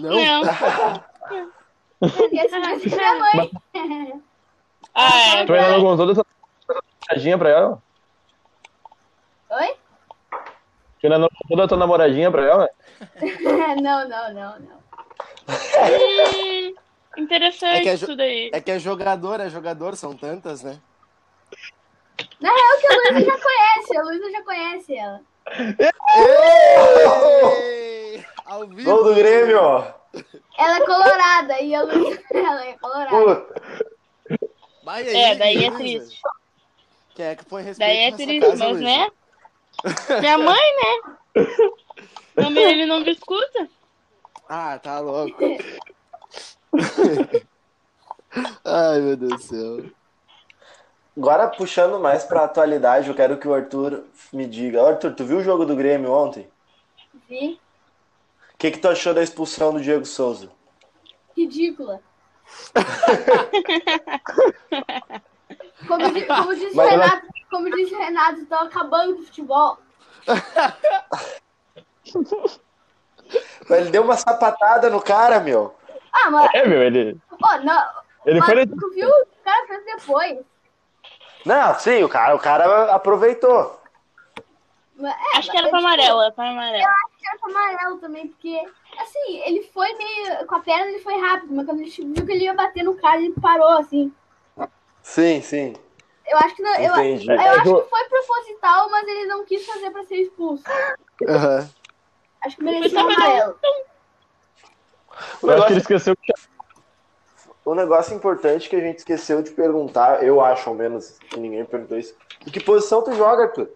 Não. 0.00 0.10
Não. 0.10 0.44
Ser 0.44 0.50
minha 2.00 3.14
mãe. 3.34 3.50
Ah, 4.96 5.44
Tu 5.44 5.52
ainda 5.52 5.78
não 5.78 5.80
contou 5.80 6.14
tua 6.14 6.24
namoradinha 6.68 7.36
pra 7.36 7.48
ela? 7.50 7.82
Oi? 9.50 9.74
Tu 11.00 11.06
ainda 11.06 11.18
não 11.18 11.28
contou 11.28 11.56
da 11.56 11.66
tua 11.66 11.76
namoradinha 11.76 12.30
pra 12.30 12.44
ela? 12.44 12.70
não, 13.82 14.08
não, 14.08 14.32
não, 14.32 14.58
não. 14.60 14.80
é... 15.48 16.72
interessante 17.18 17.78
É 17.78 17.82
que 17.82 17.88
é 17.88 17.94
isso 17.94 18.14
daí. 18.14 18.50
É 18.52 18.60
que 18.60 18.70
é 18.70 18.78
jogador, 18.78 19.40
é 19.40 19.48
jogador, 19.48 19.96
são 19.96 20.16
tantas, 20.16 20.62
né? 20.62 20.78
Na 22.40 22.50
real 22.50 22.78
que 22.80 22.86
a 22.86 22.96
Luísa 22.96 23.26
já 23.26 23.38
conhece, 23.42 23.96
a 23.96 24.02
Luísa 24.02 24.30
já 24.30 24.42
conhece 24.44 24.96
ela. 24.96 25.20
Ei! 27.36 28.24
Ao 28.44 28.64
vivo! 28.68 28.84
Gol 28.84 29.04
do 29.04 29.14
Grêmio! 29.14 29.84
Ela 30.56 30.76
é 30.76 30.86
colorada 30.86 31.60
e 31.60 31.74
a 31.74 31.82
Luísa 31.82 32.22
ela 32.32 32.64
é 32.66 32.78
colorada. 32.78 33.46
Aí, 34.86 35.08
É, 35.08 35.34
daí 35.34 35.64
é 35.64 35.70
triste. 35.70 36.20
Quem 37.14 37.26
é 37.26 37.36
que 37.36 37.44
põe 37.44 37.62
respeito 37.62 37.88
Daí 37.88 37.98
é 37.98 38.12
triste, 38.12 38.40
casa, 38.40 38.56
mas 38.56 38.72
Luísa? 38.72 38.84
né? 38.84 39.10
Minha 40.20 40.38
mãe, 40.38 40.56
né? 40.56 41.16
Não, 42.36 42.50
ele 42.62 42.84
não 42.86 43.00
me 43.00 43.12
escuta. 43.12 43.68
Ah, 44.48 44.78
tá 44.78 44.98
louco. 44.98 45.38
Ai, 48.64 49.00
meu 49.00 49.16
Deus 49.16 49.32
do 49.34 49.38
céu. 49.38 49.90
Agora, 51.16 51.46
puxando 51.48 52.00
mais 52.00 52.24
pra 52.24 52.42
atualidade, 52.44 53.08
eu 53.08 53.14
quero 53.14 53.38
que 53.38 53.46
o 53.46 53.54
Arthur 53.54 54.04
me 54.32 54.46
diga. 54.46 54.82
Arthur, 54.82 55.14
tu 55.14 55.24
viu 55.24 55.38
o 55.38 55.42
jogo 55.44 55.64
do 55.64 55.76
Grêmio 55.76 56.10
ontem? 56.10 56.50
Vi? 57.28 57.60
O 58.64 58.66
que, 58.66 58.70
que 58.70 58.78
tu 58.78 58.88
achou 58.88 59.12
da 59.12 59.22
expulsão 59.22 59.74
do 59.74 59.80
Diego 59.82 60.06
Souza? 60.06 60.50
Ridícula. 61.36 62.00
Como, 65.86 66.10
di- 66.12 66.24
como 66.24 66.54
disse 66.54 66.72
o 66.72 66.76
Mas 66.76 66.92
ela- 66.92 67.04
Renato, 67.04 67.26
como 67.50 67.68
o 67.68 67.98
Renato, 67.98 68.40
estão 68.40 68.62
acabando 68.62 69.16
com 69.16 69.20
o 69.20 69.24
futebol. 69.26 69.78
Ele 73.68 73.90
deu 73.90 74.02
uma 74.02 74.16
sapatada 74.16 74.88
no 74.88 75.02
cara, 75.02 75.40
meu. 75.40 75.74
Ah, 76.10 76.30
mas, 76.30 76.48
É, 76.54 76.66
meu, 76.66 76.82
ele, 76.82 77.18
ó, 77.30 77.58
não, 77.58 77.86
ele 78.24 78.40
mas 78.40 78.48
foi. 78.50 78.66
tu 78.66 78.90
viu? 78.94 79.08
O 79.10 79.26
cara 79.44 79.66
fez 79.66 79.84
depois. 79.84 80.38
Não, 81.44 81.78
sim, 81.78 82.02
o 82.02 82.08
cara, 82.08 82.34
o 82.34 82.38
cara 82.38 82.94
aproveitou. 82.94 83.78
Mas, 84.96 85.12
é, 85.12 85.38
Acho 85.38 85.50
que 85.50 85.58
era 85.58 85.68
pra 85.68 85.82
mas, 85.82 85.84
amarelo, 85.92 86.22
era 86.22 86.32
pra 86.32 86.48
amarelo. 86.48 86.86
acho 86.88 87.13
pra 87.40 87.50
amarelo 87.50 87.98
também, 87.98 88.28
porque, 88.28 88.60
assim, 88.98 89.38
ele 89.44 89.62
foi 89.72 89.92
meio. 89.94 90.46
Com 90.46 90.54
a 90.56 90.60
perna 90.60 90.90
ele 90.90 91.00
foi 91.00 91.16
rápido, 91.18 91.54
mas 91.54 91.66
quando 91.66 91.80
ele 91.80 91.90
viu 91.90 92.26
que 92.26 92.32
ele 92.32 92.44
ia 92.44 92.54
bater 92.54 92.82
no 92.82 92.94
cara, 92.96 93.18
ele 93.18 93.34
parou, 93.40 93.78
assim. 93.78 94.12
Sim, 95.02 95.40
sim. 95.42 95.74
Eu 96.26 96.38
acho 96.38 96.56
que 96.56 96.62
não, 96.62 96.74
eu, 96.76 96.94
eu. 96.94 97.32
É, 97.32 97.48
acho 97.48 97.62
que 97.62 97.90
foi 97.90 98.04
proposital, 98.08 98.90
mas 98.90 99.06
ele 99.06 99.26
não 99.26 99.44
quis 99.44 99.66
fazer 99.66 99.90
pra 99.90 100.04
ser 100.04 100.16
expulso. 100.16 100.64
Aham. 101.28 101.68
Acho 102.42 102.56
que 102.56 102.64
merecia 102.64 102.98
um 102.98 103.10
amarelo. 103.10 103.58
O 105.42 105.50
acho 105.50 105.66
que 105.66 105.72
ele 105.72 105.80
esqueceu 105.80 106.16
que 106.16 106.32
o 107.64 107.74
negócio 107.74 108.14
importante 108.14 108.68
que 108.68 108.76
a 108.76 108.80
gente 108.80 108.98
esqueceu 108.98 109.42
de 109.42 109.50
perguntar, 109.50 110.22
eu 110.22 110.40
acho 110.40 110.68
ao 110.68 110.74
menos 110.74 111.18
que 111.18 111.40
ninguém 111.40 111.64
perguntou 111.64 111.98
isso. 111.98 112.14
Em 112.46 112.50
que 112.50 112.60
posição 112.60 113.02
tu 113.02 113.12
joga, 113.14 113.44
Arthur? 113.44 113.70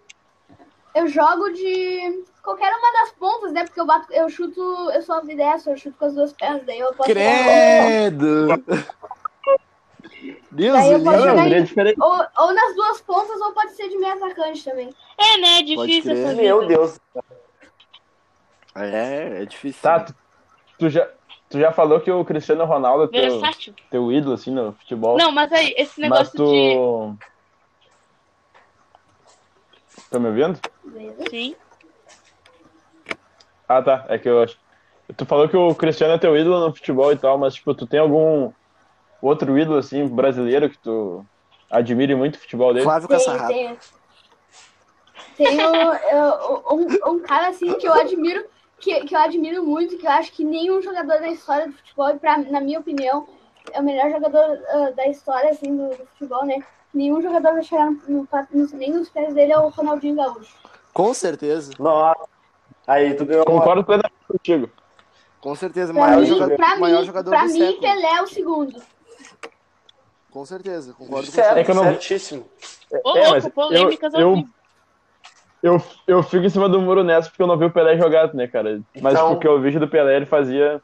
Eu 0.93 1.07
jogo 1.07 1.49
de 1.49 2.23
qualquer 2.49 2.73
uma 2.75 2.91
das 2.93 3.11
pontas, 3.11 3.53
né? 3.53 3.63
Porque 3.63 3.79
eu 3.79 3.85
bato, 3.85 4.11
eu 4.11 4.27
chuto, 4.27 4.59
eu 4.91 5.01
sou 5.03 5.15
ambidestro, 5.15 5.73
eu 5.73 5.77
chuto 5.77 5.97
com 5.97 6.05
as 6.05 6.15
duas 6.15 6.33
pernas, 6.33 6.65
daí 6.65 6.79
eu 6.79 6.93
posso 6.95 7.09
Credo! 7.09 8.47
Deus 10.51 10.77
Daí 10.79 10.93
eu 10.93 11.03
posso 11.03 11.25
Não, 11.25 11.45
em- 11.45 11.53
é 11.53 11.61
diferente. 11.61 11.97
ou, 12.01 12.25
ou 12.39 12.53
nas 12.53 12.75
duas 12.75 13.01
pontas, 13.01 13.39
ou 13.39 13.53
pode 13.53 13.73
ser 13.73 13.87
de 13.89 13.97
meio 13.97 14.13
atacante 14.13 14.63
também. 14.63 14.89
É, 15.17 15.37
né? 15.37 15.59
É 15.59 15.61
difícil 15.61 16.11
essa 16.11 16.29
vida. 16.29 16.41
Meu 16.41 16.67
Deus. 16.67 16.99
É, 18.75 19.43
é 19.43 19.45
difícil. 19.45 19.81
Tá, 19.81 19.99
tu, 19.99 20.15
tu 20.79 20.89
já, 20.89 21.07
tu 21.49 21.59
já 21.59 21.71
falou 21.71 22.01
que 22.01 22.09
o 22.09 22.25
Cristiano 22.25 22.65
Ronaldo 22.65 23.03
é 23.03 23.07
teu, 23.07 23.41
Versátil. 23.41 23.75
teu 23.91 24.11
ídolo, 24.11 24.33
assim, 24.33 24.51
no 24.51 24.73
futebol. 24.73 25.17
Não, 25.17 25.31
mas 25.31 25.51
aí, 25.51 25.73
esse 25.77 25.99
mas 26.01 26.09
negócio 26.09 26.37
tu. 26.37 27.15
de. 27.15 27.29
Tá 30.09 30.17
me 30.17 30.27
ouvindo? 30.29 30.59
Sim. 31.29 31.55
Ah, 33.69 33.81
tá. 33.83 34.05
É 34.09 34.17
que 34.17 34.27
eu 34.27 34.41
acho. 34.41 34.57
Tu 35.15 35.25
falou 35.25 35.47
que 35.47 35.55
o 35.55 35.73
Cristiano 35.75 36.15
é 36.15 36.17
teu 36.17 36.35
ídolo 36.35 36.59
no 36.67 36.75
futebol 36.75 37.11
e 37.11 37.17
tal, 37.17 37.37
mas, 37.37 37.53
tipo, 37.53 37.73
tu 37.75 37.85
tem 37.87 37.99
algum 37.99 38.51
outro 39.21 39.57
ídolo, 39.57 39.77
assim, 39.77 40.07
brasileiro 40.07 40.69
que 40.69 40.77
tu 40.79 41.23
admire 41.69 42.15
muito 42.15 42.35
o 42.35 42.39
futebol 42.39 42.73
dele? 42.73 42.85
Flávio 42.85 43.07
Tem, 43.07 43.17
Caçarrato. 43.17 43.53
tem. 43.53 43.77
Tenho 45.37 45.61
eu- 45.61 46.63
um, 46.71 47.11
um 47.11 47.19
cara 47.21 47.49
assim 47.49 47.73
que 47.75 47.87
eu 47.87 47.93
admiro, 47.93 48.43
que, 48.79 49.01
que 49.05 49.15
eu 49.15 49.19
admiro 49.19 49.63
muito, 49.63 49.97
que 49.97 50.05
eu 50.05 50.11
acho 50.11 50.31
que 50.31 50.43
nenhum 50.43 50.81
jogador 50.81 51.19
da 51.19 51.29
história 51.29 51.67
do 51.67 51.73
futebol, 51.73 52.17
pra, 52.19 52.37
na 52.37 52.59
minha 52.59 52.79
opinião, 52.79 53.27
é 53.71 53.79
o 53.79 53.83
melhor 53.83 54.09
jogador 54.11 54.59
ah, 54.69 54.91
da 54.95 55.07
história 55.07 55.51
assim, 55.51 55.75
do, 55.75 55.89
do 55.89 56.05
futebol, 56.07 56.45
né? 56.45 56.61
Nenhum 56.93 57.21
jogador 57.21 57.53
vai 57.53 57.63
chegar 57.63 57.89
no, 57.91 57.99
no, 58.07 58.27
no- 58.51 58.67
nem 58.73 58.91
nos 58.91 59.09
pés 59.09 59.33
dele 59.33 59.51
é 59.53 59.57
o 59.59 59.69
Ronaldinho 59.69 60.15
Gaúcho. 60.15 60.55
Com 60.93 61.13
certeza. 61.13 61.71
Nossa. 61.79 62.27
Aí 62.89 63.13
tu 63.13 63.23
ganhou. 63.25 63.45
Concordo 63.45 63.83
plenamente 63.83 64.13
contigo. 64.27 64.69
Com 65.39 65.55
certeza. 65.55 65.93
Pra 65.93 66.01
Maior 66.01 66.21
mim, 66.21 66.25
jogador, 66.27 66.55
pra 66.57 66.75
maior 66.77 66.99
mim, 67.01 67.05
jogador 67.05 67.29
pra 67.29 67.41
do 67.45 67.53
mim 67.53 67.59
século. 67.59 67.81
Pelé 67.81 68.07
é 68.15 68.21
o 68.21 68.27
segundo. 68.27 68.81
Com 70.31 70.45
certeza. 70.45 70.93
Concordo 70.93 71.27
com 71.27 71.31
Certo, 71.33 71.57
É 71.57 71.63
que 71.63 71.71
eu 71.71 71.75
não- 71.75 71.83
certíssimo. 71.83 72.45
Ô, 73.03 73.17
É, 73.17 73.21
louco, 73.21 73.31
mas 73.31 73.47
polêmicas 73.49 74.13
eu- 74.13 74.19
eu-. 74.21 74.43
Eu, 75.61 75.81
eu 76.07 76.23
fico 76.23 76.45
em 76.45 76.49
cima 76.49 76.69
do 76.69 76.79
muro 76.79 77.03
nessa 77.03 77.29
porque 77.29 77.43
eu 77.43 77.47
não 77.47 77.57
vi 77.57 77.65
o 77.65 77.71
Pelé 77.71 77.97
jogar, 77.97 78.33
né, 78.33 78.47
cara? 78.47 78.81
Mas 79.01 79.13
Então- 79.13 79.29
porque 79.31 79.45
eu 79.47 79.59
vejo 79.59 79.77
do 79.79 79.89
Pelé, 79.89 80.15
ele 80.15 80.25
fazia. 80.25 80.81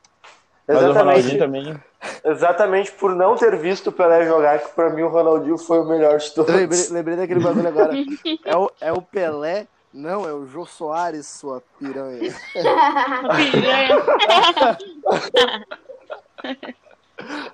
Mas 0.68 0.78
o 0.78 0.92
Ronaldinho 0.92 1.36
Exatamente, 1.36 1.38
também. 1.38 1.84
exatamente 2.26 2.92
por 2.92 3.16
não 3.16 3.36
ter 3.36 3.56
visto 3.58 3.88
o 3.88 3.92
Pelé 3.92 4.26
jogar, 4.26 4.60
que 4.60 4.70
pra 4.76 4.90
mim 4.90 5.04
o 5.04 5.08
Ronaldinho 5.10 5.58
foi 5.58 5.80
o 5.80 5.86
melhor 5.86 6.18
de 6.18 6.30
todos. 6.34 6.54
Lembrei, 6.54 6.88
lembrei 6.92 7.16
daquele 7.18 7.40
bagulho 7.40 7.68
agora. 7.68 7.92
É 8.46 8.58
o, 8.58 8.72
é 8.82 8.92
o 8.92 9.02
Pelé? 9.02 9.68
Não, 9.96 10.28
é 10.28 10.34
o 10.34 10.46
Jô 10.46 10.66
Soares, 10.66 11.26
sua 11.26 11.64
piranha. 11.80 12.36
Piranha. 12.52 13.96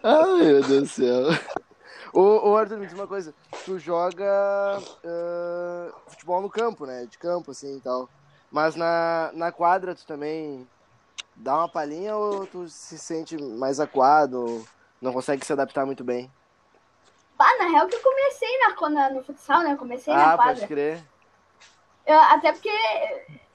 Ai, 0.02 0.44
meu 0.44 0.64
Deus 0.64 0.82
do 0.82 0.88
céu. 0.88 1.28
Ô, 2.12 2.50
ô 2.50 2.58
Arthur, 2.58 2.80
me 2.80 2.88
diz 2.88 2.96
uma 2.96 3.06
coisa. 3.06 3.32
Tu 3.64 3.78
joga 3.78 4.26
ah, 5.06 5.92
futebol 6.08 6.42
no 6.42 6.50
campo, 6.50 6.88
né? 6.88 7.06
De 7.06 7.20
campo, 7.20 7.52
assim 7.52 7.78
e 7.78 7.80
tal. 7.80 8.10
Mas 8.52 8.76
na, 8.76 9.30
na 9.36 9.52
quadra 9.52 9.94
tu 9.94 10.04
também 10.08 10.68
dá 11.36 11.56
uma 11.58 11.70
palhinha 11.70 12.16
ou 12.16 12.48
tu 12.48 12.68
se 12.68 12.98
sente 12.98 13.38
mais 13.38 13.80
acuado? 13.80 14.68
Não 15.00 15.14
consegue 15.14 15.46
se 15.46 15.54
adaptar 15.54 15.86
muito 15.86 16.04
bem? 16.04 16.28
Ah, 17.38 17.58
na 17.60 17.70
real 17.70 17.88
que 17.88 17.96
eu 17.96 18.02
comecei 18.02 18.50
na, 18.58 18.90
na- 18.90 19.10
no 19.12 19.24
futsal, 19.24 19.62
né? 19.62 19.74
Eu 19.74 19.78
comecei 19.78 20.12
na 20.12 20.34
ah, 20.34 20.36
quadra. 20.38 20.54
pode 20.56 20.68
crer. 20.68 21.11
Eu- 22.06 22.20
até 22.20 22.52
porque 22.52 22.70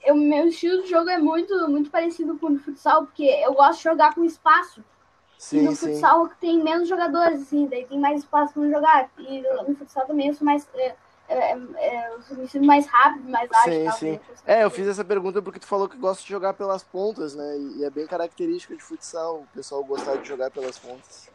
o 0.09 0.15
meu 0.15 0.47
estilo 0.47 0.83
de 0.83 0.89
jogo 0.89 1.09
é 1.09 1.17
muito, 1.17 1.67
muito 1.69 1.89
parecido 1.89 2.37
com 2.37 2.47
o 2.47 2.53
do 2.53 2.59
futsal, 2.59 3.05
porque 3.05 3.23
eu 3.23 3.53
gosto 3.53 3.77
de 3.79 3.83
jogar 3.83 4.13
com 4.15 4.23
espaço. 4.23 4.81
e 4.81 5.39
Sim, 5.39 5.61
no 5.61 5.75
sim. 5.75 5.93
futsal 5.93 6.27
tem 6.41 6.63
menos 6.63 6.89
jogadores, 6.89 7.41
assim, 7.43 7.67
daí 7.67 7.85
tem 7.85 7.99
mais 7.99 8.21
espaço 8.21 8.53
para 8.53 8.69
jogar. 8.69 9.09
E 9.19 9.41
no 9.67 9.75
futsal 9.75 10.07
também 10.07 10.29
eu 10.29 10.33
sou 10.33 10.43
mais. 10.45 10.67
É, 10.73 10.95
é, 11.29 11.51
é, 11.75 12.13
eu 12.13 12.21
sou- 12.23 12.37
me 12.37 12.47
sinto 12.47 12.65
mais 12.65 12.87
rápido, 12.87 13.29
mais 13.29 13.47
ágil. 13.51 13.73
Sim, 13.73 13.81
e 13.81 13.85
tal, 13.85 13.97
sim. 13.97 14.11
né? 14.13 14.19
É, 14.47 14.63
eu 14.63 14.71
fiz 14.71 14.87
essa 14.87 15.05
pergunta 15.05 15.39
porque 15.41 15.59
tu 15.59 15.67
falou 15.67 15.87
que 15.87 15.97
gosta 15.97 16.23
de 16.23 16.29
jogar 16.29 16.53
pelas 16.53 16.83
pontas, 16.83 17.35
né? 17.35 17.57
E 17.77 17.83
é 17.83 17.89
bem 17.91 18.07
característica 18.07 18.75
de 18.75 18.81
futsal 18.81 19.41
o 19.41 19.47
pessoal 19.53 19.83
gostar 19.83 20.15
de 20.17 20.27
jogar 20.27 20.49
pelas 20.49 20.79
pontas. 20.79 21.29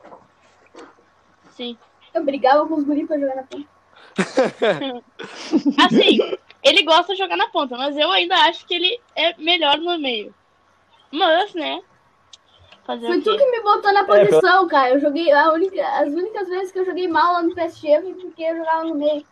Sim. 1.55 1.79
Eu 2.13 2.25
brigava 2.25 2.67
com 2.67 2.75
os 2.75 2.85
guris 2.85 3.07
pra 3.07 3.19
jogar 3.19 3.37
na 3.37 3.43
ponta. 3.45 3.69
Assim, 5.87 6.37
ele 6.63 6.83
gosta 6.85 7.13
de 7.13 7.19
jogar 7.19 7.37
na 7.37 7.49
ponta, 7.49 7.77
mas 7.77 7.97
eu 7.97 8.11
ainda 8.11 8.35
acho 8.37 8.65
que 8.67 8.75
ele 8.75 9.01
é 9.17 9.35
melhor 9.39 9.79
no 9.79 9.99
meio. 9.99 10.35
Mas, 11.11 11.53
né? 11.55 11.81
Fazer 12.87 13.07
Foi 13.07 13.21
tu 13.21 13.37
que 13.37 13.47
me 13.51 13.61
botou 13.63 13.93
na 13.93 14.05
posição, 14.05 14.67
cara. 14.67 14.91
Eu 14.91 15.01
joguei. 15.01 15.31
A 15.31 15.53
única, 15.53 15.87
as 16.01 16.09
únicas 16.13 16.49
vezes 16.49 16.73
que 16.73 16.79
eu 16.81 16.85
joguei 16.85 17.07
mal 17.07 17.35
lá 17.35 17.43
no 17.43 17.55
PSG 17.55 18.01
foi 18.01 18.15
porque 18.15 18.43
eu 18.43 18.57
jogava 18.57 18.85
no 18.85 18.95
meio. 18.95 19.25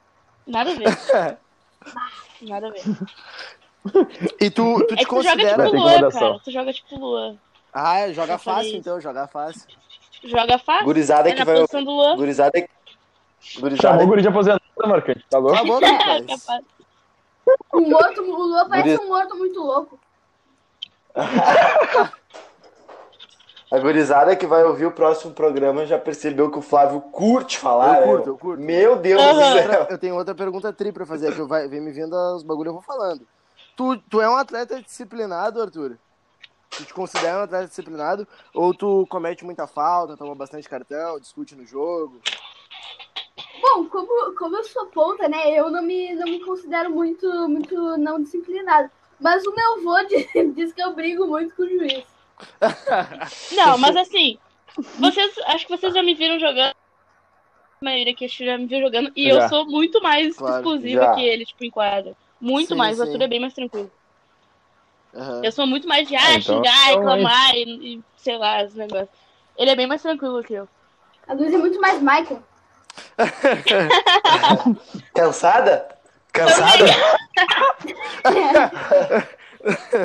Nada 0.47 0.71
a 0.71 0.75
ver. 0.75 1.38
Nada 2.43 2.69
a 2.69 2.71
ver. 2.71 2.83
E 4.40 4.51
tu, 4.51 4.85
tu 4.87 4.95
É 4.95 4.97
te 4.99 5.05
que 5.05 5.09
tu 5.09 5.23
joga 5.23 5.37
considera. 5.37 5.64
tipo 5.64 5.77
Luan, 5.77 6.11
cara. 6.11 6.38
Tu 6.45 6.51
joga 6.51 6.73
tipo 6.73 6.97
Luan. 6.97 7.37
Ah, 7.73 7.99
é, 8.01 8.12
joga 8.12 8.37
fácil 8.38 8.77
então, 8.77 9.01
joga 9.01 9.27
fácil. 9.27 9.66
Joga 10.25 10.59
fácil. 10.59 10.85
Gurizada 10.85 11.31
É 11.31 11.35
que 11.35 11.45
vai. 11.45 11.55
posição 11.57 11.83
do 11.85 11.90
Luan. 11.90 12.16
Gurizada 12.16 12.61
que. 12.61 12.69
Chamou 13.40 13.71
Gurizada 13.71 14.05
o 14.05 14.07
guri 14.07 14.21
de 14.23 14.29
aposentado, 14.29 14.62
Marcante. 14.87 15.25
Tá 15.31 15.38
louco? 15.38 15.57
Cala 15.57 15.79
a 15.79 16.21
boca, 16.21 16.64
Um 17.74 17.88
morto, 17.88 18.20
o 18.22 18.24
Lua 18.36 18.68
parece 18.68 18.96
Guri- 18.96 19.06
um 19.06 19.08
morto 19.08 19.36
muito 19.36 19.60
louco. 19.60 19.98
A 23.72 23.78
gurizada 23.78 24.34
que 24.34 24.48
vai 24.48 24.64
ouvir 24.64 24.86
o 24.86 24.90
próximo 24.90 25.32
programa 25.32 25.86
já 25.86 25.96
percebeu 25.96 26.50
que 26.50 26.58
o 26.58 26.62
Flávio 26.62 27.00
curte 27.00 27.56
falar. 27.56 28.00
Eu 28.00 28.08
curto, 28.08 28.26
né? 28.26 28.32
eu 28.32 28.38
curto. 28.38 28.60
Meu 28.62 28.96
Deus 28.96 29.22
Aham. 29.22 29.62
do 29.62 29.70
céu. 29.70 29.86
Eu 29.90 29.98
tenho 29.98 30.16
outra 30.16 30.34
pergunta 30.34 30.72
tri 30.72 30.90
pra 30.90 31.06
fazer, 31.06 31.32
que 31.32 31.40
eu 31.40 31.46
vai, 31.46 31.68
vem 31.68 31.80
me 31.80 31.92
vindo 31.92 32.12
os 32.34 32.42
bagulho 32.42 32.70
eu 32.70 32.72
vou 32.72 32.82
falando. 32.82 33.24
Tu, 33.76 33.96
tu 34.10 34.20
é 34.20 34.28
um 34.28 34.34
atleta 34.36 34.82
disciplinado, 34.82 35.62
Arthur? 35.62 35.96
Tu 36.70 36.84
te 36.84 36.92
considera 36.92 37.38
um 37.38 37.42
atleta 37.42 37.68
disciplinado? 37.68 38.26
Ou 38.52 38.74
tu 38.74 39.06
comete 39.08 39.44
muita 39.44 39.68
falta, 39.68 40.16
toma 40.16 40.34
bastante 40.34 40.68
cartão, 40.68 41.20
discute 41.20 41.54
no 41.54 41.64
jogo? 41.64 42.20
Bom, 43.61 43.85
como, 43.87 44.35
como 44.35 44.57
eu 44.57 44.64
sou 44.64 44.87
ponta, 44.87 45.29
né? 45.29 45.51
Eu 45.59 45.70
não 45.70 45.83
me, 45.83 46.14
não 46.14 46.25
me 46.27 46.40
considero 46.40 46.90
muito, 46.90 47.27
muito 47.49 47.96
não 47.99 48.23
disciplinado. 48.23 48.90
Mas 49.20 49.44
o 49.46 49.55
meu 49.55 49.73
avô 49.75 50.03
diz, 50.55 50.73
que 50.73 50.83
eu 50.83 50.94
brigo 50.94 51.27
muito 51.27 51.55
com 51.55 51.62
o 51.62 51.68
juiz. 51.68 52.05
Não, 53.55 53.77
mas 53.77 53.94
assim, 53.96 54.38
vocês. 54.99 55.35
Acho 55.44 55.66
que 55.66 55.77
vocês 55.77 55.92
já 55.92 56.03
me 56.03 56.14
viram 56.14 56.38
jogando. 56.40 56.73
A 57.83 57.85
maioria 57.85 58.14
que 58.14 58.27
já 58.29 58.57
me 58.57 58.64
viu 58.66 58.81
jogando. 58.81 59.12
E 59.14 59.29
eu 59.29 59.37
Já. 59.37 59.49
sou 59.51 59.66
muito 59.66 60.01
mais 60.03 60.35
Claro, 60.37 60.57
exclusiva 60.57 61.03
já. 61.03 61.14
que 61.14 61.23
ele, 61.23 61.44
tipo, 61.44 61.62
em 61.64 61.70
quadra. 61.70 62.16
Muito 62.40 62.68
Sim, 62.68 62.77
mais. 62.77 62.99
O. 62.99 63.03
Arthur 63.03 63.20
é 63.23 63.29
bem 63.29 63.40
mais 63.40 63.53
tranquilo. 63.53 63.90
Aham. 65.14 65.42
Eu 65.44 65.53
sou 65.53 65.66
muito 65.66 65.87
mais 65.87 66.09
de 66.09 66.16
ah, 66.16 66.20
Ah, 66.23 66.35
então- 66.35 66.57
xingar, 66.57 66.92
então 66.92 67.11
é 67.11 67.14
reclamar 67.16 67.55
e, 67.57 67.62
e 67.96 68.03
sei 68.16 68.38
lá, 68.38 68.64
os 68.64 68.75
negócios. 68.75 69.09
Ele 69.59 69.70
é 69.70 69.77
bem 69.77 69.87
mais 69.87 70.01
tranquilo 70.01 70.42
que 70.42 70.55
eu. 70.55 70.68
A 71.27 71.35
Luísa 71.35 71.57
é 71.57 71.59
muito 71.59 71.79
mais 71.81 72.01
Michael. 72.01 72.42
Cansada? 75.14 75.88
Cansada? 76.33 76.85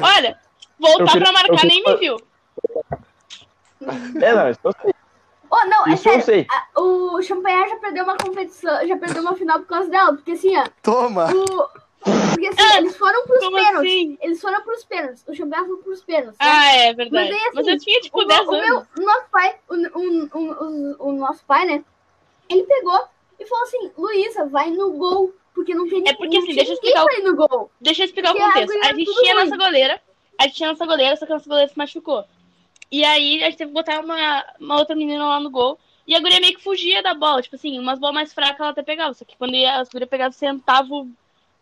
Olha, 0.04 0.40
voltar 0.80 1.06
queria- 1.14 1.22
pra 1.24 1.32
marcar 1.32 1.64
eu 1.64 1.70
nem 1.70 1.84
me 1.84 1.96
viu. 1.98 2.18
É, 4.22 4.34
não, 4.34 4.50
isso 4.50 4.60
eu 4.64 4.74
sei. 4.82 4.94
Oh, 5.50 5.66
não, 5.68 5.86
é 5.88 5.94
Isso 5.94 6.04
sério. 6.04 6.24
sei. 6.24 6.48
a- 6.52 6.82
o 6.82 7.22
Champagnat 7.22 7.70
já 7.70 7.76
perdeu 7.78 8.04
uma 8.04 8.18
competição, 8.18 8.88
já 8.88 8.98
perdeu 8.98 9.22
uma 9.22 9.36
final 9.36 9.60
por 9.60 9.68
causa 9.68 9.90
dela. 9.90 10.14
Porque 10.14 10.32
assim, 10.32 10.58
ó, 10.58 10.66
Toma! 10.82 11.28
o, 11.32 11.46
porque 12.04 12.48
assim, 12.48 12.78
eles 12.78 12.98
foram 12.98 13.24
pros 13.26 13.40
pênaltis. 13.40 13.76
assim? 13.78 14.18
Eles 14.22 14.42
foram 14.42 14.62
pros 14.64 14.84
pênaltis. 14.84 15.24
O 15.28 15.34
Champagnat 15.36 15.68
foi 15.70 15.78
pros 15.78 16.04
pênaltis. 16.04 16.38
né? 16.40 16.46
Ah, 16.46 16.76
é 16.76 16.94
verdade. 16.94 17.30
Mas 17.30 17.40
aí, 17.42 17.48
assim, 17.48 17.56
Mas 17.56 17.68
eu 17.68 17.80
tinha, 17.80 18.02
tipo, 18.02 18.20
o, 18.22 18.26
10 18.26 18.40
meu- 18.42 18.50
o 18.50 18.56
anos. 18.56 18.68
meu, 18.70 19.04
o 19.04 19.06
nosso 19.06 19.26
pai, 19.32 19.56
o, 19.70 19.76
o, 19.76 20.30
o, 20.34 20.40
o, 20.52 21.10
o 21.10 21.12
nosso 21.14 21.46
pai, 21.46 21.66
né? 21.66 21.84
Ele 22.50 22.64
pegou 22.64 23.00
e 23.40 23.46
falou 23.46 23.64
assim: 23.64 23.92
Luísa, 23.98 24.46
vai 24.46 24.70
no 24.72 24.92
gol. 24.94 25.34
Porque 25.54 25.74
não 25.74 25.88
tem 25.88 26.04
É 26.06 26.14
porque, 26.14 26.38
assim, 26.38 26.54
deixa 26.54 26.72
eu 26.72 26.74
explicar 26.76 27.06
o- 27.06 27.24
no 27.24 27.36
gol. 27.36 27.72
Deixa 27.80 28.02
eu 28.02 28.06
explicar 28.06 28.36
o 28.36 28.38
a 28.38 28.48
contexto. 28.48 28.68
guria 28.74 28.82
A 28.90 28.94
gente 28.94 29.14
tinha 29.14 29.34
a 29.34 29.44
nossa 29.46 29.58
goleira, 29.58 30.02
a 30.38 30.44
gente 30.44 30.56
tinha 30.56 30.70
a 30.70 30.72
nossa 30.74 30.86
goleira, 30.86 31.16
só 31.16 31.26
que 31.26 31.32
a 31.32 31.36
nossa 31.36 31.50
goleira 31.50 31.72
se 31.72 31.78
machucou. 31.78 32.26
E 32.92 33.06
aí 33.06 33.42
a 33.42 33.46
gente 33.50 33.58
teve 33.58 33.70
que 33.70 33.74
botar 33.74 34.02
uma, 34.02 34.46
uma 34.60 34.78
outra 34.78 34.96
menina 34.96 35.26
lá 35.26 35.40
no 35.40 35.50
gol. 35.50 35.80
E 36.06 36.14
a 36.14 36.20
guria 36.20 36.40
meio 36.42 36.56
que 36.56 36.62
fugia 36.64 37.02
da 37.02 37.14
bola. 37.14 37.42
Tipo 37.42 37.56
assim, 37.56 37.80
umas 37.80 37.98
bolas 37.98 38.14
mais 38.14 38.34
fracas 38.34 38.60
ela 38.60 38.70
até 38.72 38.84
pegava. 38.84 39.14
Só 39.14 39.24
que 39.26 39.38
quando 39.38 39.56
ia, 39.56 39.78
as 39.80 39.90
gurias 39.90 40.10
pegavam, 40.10 40.34
sentava 40.34 40.94
o 40.94 41.08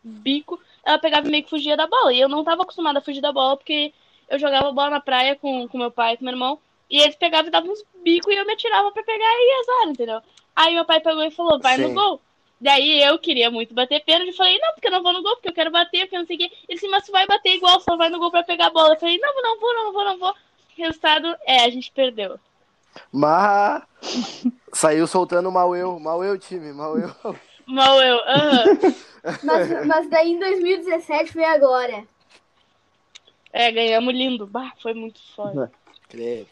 bico, 0.04 0.60
ela 0.84 0.98
pegava 1.00 1.28
e 1.28 1.32
meio 1.32 1.44
que 1.44 1.50
fugia 1.50 1.78
da 1.78 1.88
bola. 1.88 2.12
E 2.12 2.20
eu 2.20 2.28
não 2.28 2.44
tava 2.44 2.64
acostumada 2.64 3.00
a 3.00 3.02
fugir 3.02 3.22
da 3.22 3.32
bola, 3.32 3.56
porque 3.56 3.94
eu 4.28 4.38
jogava 4.40 4.72
bola 4.72 4.90
na 4.90 5.00
praia 5.00 5.36
com, 5.36 5.68
com 5.68 5.78
meu 5.78 5.92
pai 5.92 6.14
e 6.14 6.18
com 6.18 6.26
meu 6.26 6.34
irmão. 6.34 6.60
E 6.90 7.00
eles 7.00 7.16
pegavam 7.16 7.48
e 7.48 7.52
davam 7.52 7.72
uns 7.72 7.84
bicos 8.04 8.34
e 8.34 8.38
eu 8.38 8.46
me 8.46 8.54
atirava 8.54 8.92
pra 8.92 9.04
pegar 9.04 9.24
e 9.24 9.60
azar, 9.62 9.90
entendeu? 9.90 10.22
Aí 10.56 10.74
meu 10.74 10.86
pai 10.86 11.00
pegou 11.00 11.24
e 11.24 11.32
falou, 11.32 11.60
vai 11.60 11.78
no 11.78 11.90
Sim. 11.90 11.94
gol. 11.94 12.22
Daí 12.62 13.04
eu 13.04 13.20
queria 13.20 13.52
muito 13.52 13.74
bater 13.74 14.04
pênalti. 14.06 14.30
Eu 14.30 14.36
falei, 14.36 14.58
não, 14.60 14.74
porque 14.74 14.88
eu 14.88 14.92
não 14.92 15.04
vou 15.04 15.14
no 15.14 15.22
gol, 15.22 15.36
porque 15.36 15.50
eu 15.50 15.54
quero 15.54 15.72
bater, 15.72 16.02
porque 16.02 16.16
eu 16.16 16.20
não 16.20 16.28
sei 16.28 16.36
o 16.36 16.40
quê. 16.40 16.52
Ele 16.68 16.76
disse, 16.76 16.88
mas 16.88 17.06
tu 17.06 17.12
vai 17.12 17.28
bater 17.28 17.56
igual, 17.56 17.80
só 17.82 17.98
vai 17.98 18.10
no 18.10 18.20
gol 18.20 18.32
pra 18.32 18.44
pegar 18.44 18.68
a 18.68 18.70
bola. 18.70 18.94
Eu 18.94 19.00
falei, 19.00 19.18
não, 19.18 19.42
não 19.42 19.60
vou, 19.60 19.74
não 19.74 19.94
vou, 19.94 20.06
não 20.06 20.20
vou. 20.20 20.34
Resultado 20.78 21.36
é, 21.46 21.66
a 21.66 21.70
gente 21.70 21.92
perdeu. 21.92 22.40
Mas 23.12 23.84
saiu 24.72 25.06
soltando 25.08 25.52
mal 25.52 25.76
eu, 25.76 26.00
mal 26.00 26.24
eu, 26.24 26.38
time, 26.38 26.72
mal 26.72 26.98
eu. 26.98 27.14
Mal 27.66 28.02
eu, 28.02 28.18
aham. 28.28 28.66
Mas, 29.42 29.86
mas 29.86 30.10
daí 30.10 30.32
em 30.32 30.40
2017 30.40 31.32
foi 31.32 31.46
a 31.46 31.58
glória. 31.58 32.06
É, 33.54 33.72
ganhamos 33.72 34.14
lindo. 34.14 34.46
Bah, 34.48 34.74
foi 34.82 34.94
muito 34.94 35.20
foda. 35.34 35.72
Credo. 36.10 36.50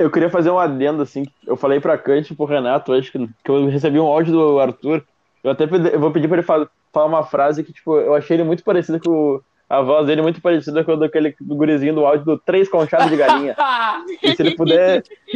Eu 0.00 0.10
queria 0.10 0.30
fazer 0.30 0.50
um 0.50 0.58
adendo, 0.58 1.02
assim. 1.02 1.24
Eu 1.46 1.56
falei 1.56 1.78
pra 1.78 1.98
Kant 1.98 2.30
e 2.30 2.34
pro 2.34 2.46
Renato 2.46 2.90
hoje 2.92 3.10
que, 3.12 3.18
que 3.44 3.50
eu 3.50 3.66
recebi 3.68 4.00
um 4.00 4.06
áudio 4.06 4.32
do 4.32 4.58
Arthur. 4.58 5.04
Eu 5.44 5.50
até 5.50 5.66
pedi- 5.66 5.92
eu 5.92 6.00
vou 6.00 6.10
pedir 6.10 6.26
pra 6.26 6.38
ele 6.38 6.46
fa- 6.46 6.66
falar 6.92 7.06
uma 7.06 7.22
frase 7.22 7.62
que, 7.62 7.72
tipo, 7.72 7.96
eu 7.98 8.14
achei 8.14 8.36
ele 8.36 8.44
muito 8.44 8.64
parecido 8.64 8.98
com. 8.98 9.10
o- 9.10 9.42
A 9.68 9.82
voz 9.82 10.04
dele 10.06 10.20
muito 10.22 10.40
parecida 10.40 10.82
com 10.82 10.92
a 10.92 10.96
daquele 10.96 11.36
do 11.40 11.54
gurizinho 11.54 11.94
do 11.94 12.04
áudio 12.04 12.24
do 12.24 12.38
Três 12.38 12.68
Conchados 12.68 13.08
de 13.10 13.16
Galinha. 13.16 13.54
E 14.22 14.34
se 14.34 14.42
ele 14.42 14.56
puder. 14.56 15.04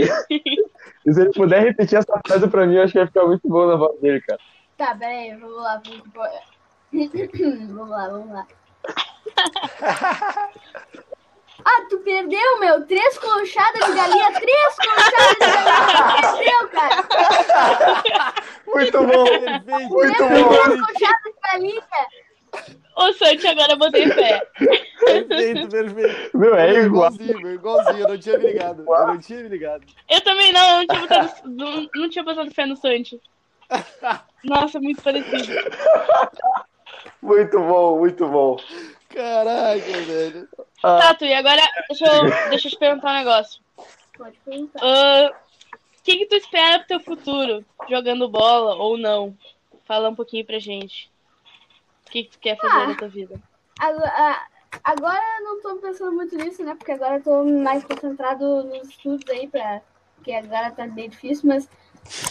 e 1.07 1.13
se 1.13 1.21
ele 1.21 1.31
puder 1.33 1.63
repetir 1.63 1.99
essa 1.99 2.21
frase 2.27 2.49
pra 2.49 2.67
mim, 2.67 2.75
eu 2.77 2.83
acho 2.83 2.93
que 2.93 2.99
vai 2.99 3.07
ficar 3.07 3.27
muito 3.27 3.47
bom 3.49 3.67
na 3.67 3.77
voz 3.77 4.01
dele, 4.01 4.21
cara. 4.23 4.41
Tá, 4.77 4.97
peraí, 4.99 5.37
vamos 5.37 5.57
lá. 5.63 5.81
Vamos, 5.85 6.03
vamos 7.69 7.91
lá, 7.91 8.09
vamos 8.09 8.31
lá. 8.33 8.47
Ah, 11.65 11.87
tu 11.89 11.99
perdeu, 11.99 12.61
meu? 12.61 12.87
Três 12.87 13.19
conchadas 13.19 13.87
de 13.87 13.93
galinha, 13.95 14.33
três 14.33 14.77
conchadas 14.77 15.31
de 15.31 15.41
galinha. 15.41 16.23
Perdeu, 16.37 16.69
cara. 16.69 18.35
Muito 18.67 18.99
bom. 18.99 19.25
Perfeito. 19.25 19.89
Muito 19.89 20.27
Três 20.27 20.43
bom. 20.43 20.87
conchadas 20.87 21.23
de 21.25 21.33
galinha. 21.53 21.83
Ô, 22.97 23.13
Santi, 23.15 23.47
agora 23.47 23.73
eu 23.73 23.79
botei 23.79 24.09
fé. 24.09 24.47
Perfeito, 25.01 25.69
perfeito. 25.69 26.39
Meu, 26.39 26.55
é 26.55 26.71
igual. 26.71 27.11
igualzinho, 27.13 27.51
igualzinho. 27.51 27.99
Eu 27.99 28.09
não 28.09 28.19
tinha 28.19 28.39
me 28.39 28.47
ligado. 28.47 28.85
Eu 28.87 29.07
não 29.07 29.19
tinha 29.19 29.43
me 29.43 29.49
ligado. 29.49 29.83
Eu 30.09 30.21
também 30.21 30.53
não, 30.53 30.71
eu 30.71 30.77
não 30.77 30.87
tinha 30.87 31.01
botado, 31.01 31.33
não, 31.45 31.89
não 31.95 32.09
tinha 32.11 32.25
botado 32.25 32.51
fé 32.55 32.67
no 32.67 32.77
Santi. 32.77 33.21
Nossa, 34.45 34.79
muito 34.79 35.03
parecido. 35.03 35.53
Muito 37.21 37.59
bom, 37.59 37.99
muito 37.99 38.29
bom. 38.29 38.57
Caraca, 39.15 40.01
velho. 40.03 40.49
Tato, 40.83 41.25
e 41.25 41.33
agora 41.33 41.63
deixa 41.89 42.05
eu, 42.07 42.51
deixa 42.51 42.69
eu 42.69 42.73
te 42.73 42.79
perguntar 42.79 43.13
um 43.13 43.19
negócio. 43.19 43.63
Pode 44.17 44.37
perguntar. 44.45 44.81
Ah, 44.83 45.31
O 45.73 46.03
que, 46.03 46.17
que 46.19 46.27
tu 46.27 46.35
espera 46.37 46.79
pro 46.81 46.89
teu 46.89 47.01
futuro? 47.01 47.65
Jogando 47.89 48.29
bola 48.29 48.75
ou 48.75 48.99
não? 48.99 49.35
Fala 49.87 50.09
um 50.11 50.15
pouquinho 50.15 50.45
pra 50.45 50.59
gente. 50.59 51.11
O 52.07 52.11
que, 52.11 52.25
que 52.25 52.31
tu 52.33 52.39
quer 52.39 52.57
fazer 52.59 52.75
Ah. 52.75 52.87
na 52.89 52.95
tua 52.97 53.09
vida? 53.09 53.41
Agora, 53.81 54.13
ah, 54.15 54.47
agora 54.85 55.23
eu 55.39 55.45
não 55.45 55.63
tô 55.63 55.77
pensando 55.77 56.13
muito 56.13 56.37
nisso, 56.37 56.63
né? 56.63 56.75
Porque 56.75 56.93
agora 56.93 57.17
eu 57.17 57.23
tô 57.23 57.45
mais 57.45 57.83
concentrado 57.85 58.65
nos 58.65 58.89
estudos 58.89 59.29
aí, 59.31 59.49
pra, 59.49 59.81
porque 60.17 60.33
agora 60.33 60.71
tá 60.71 60.87
bem 60.87 61.09
difícil, 61.09 61.49
mas 61.49 61.69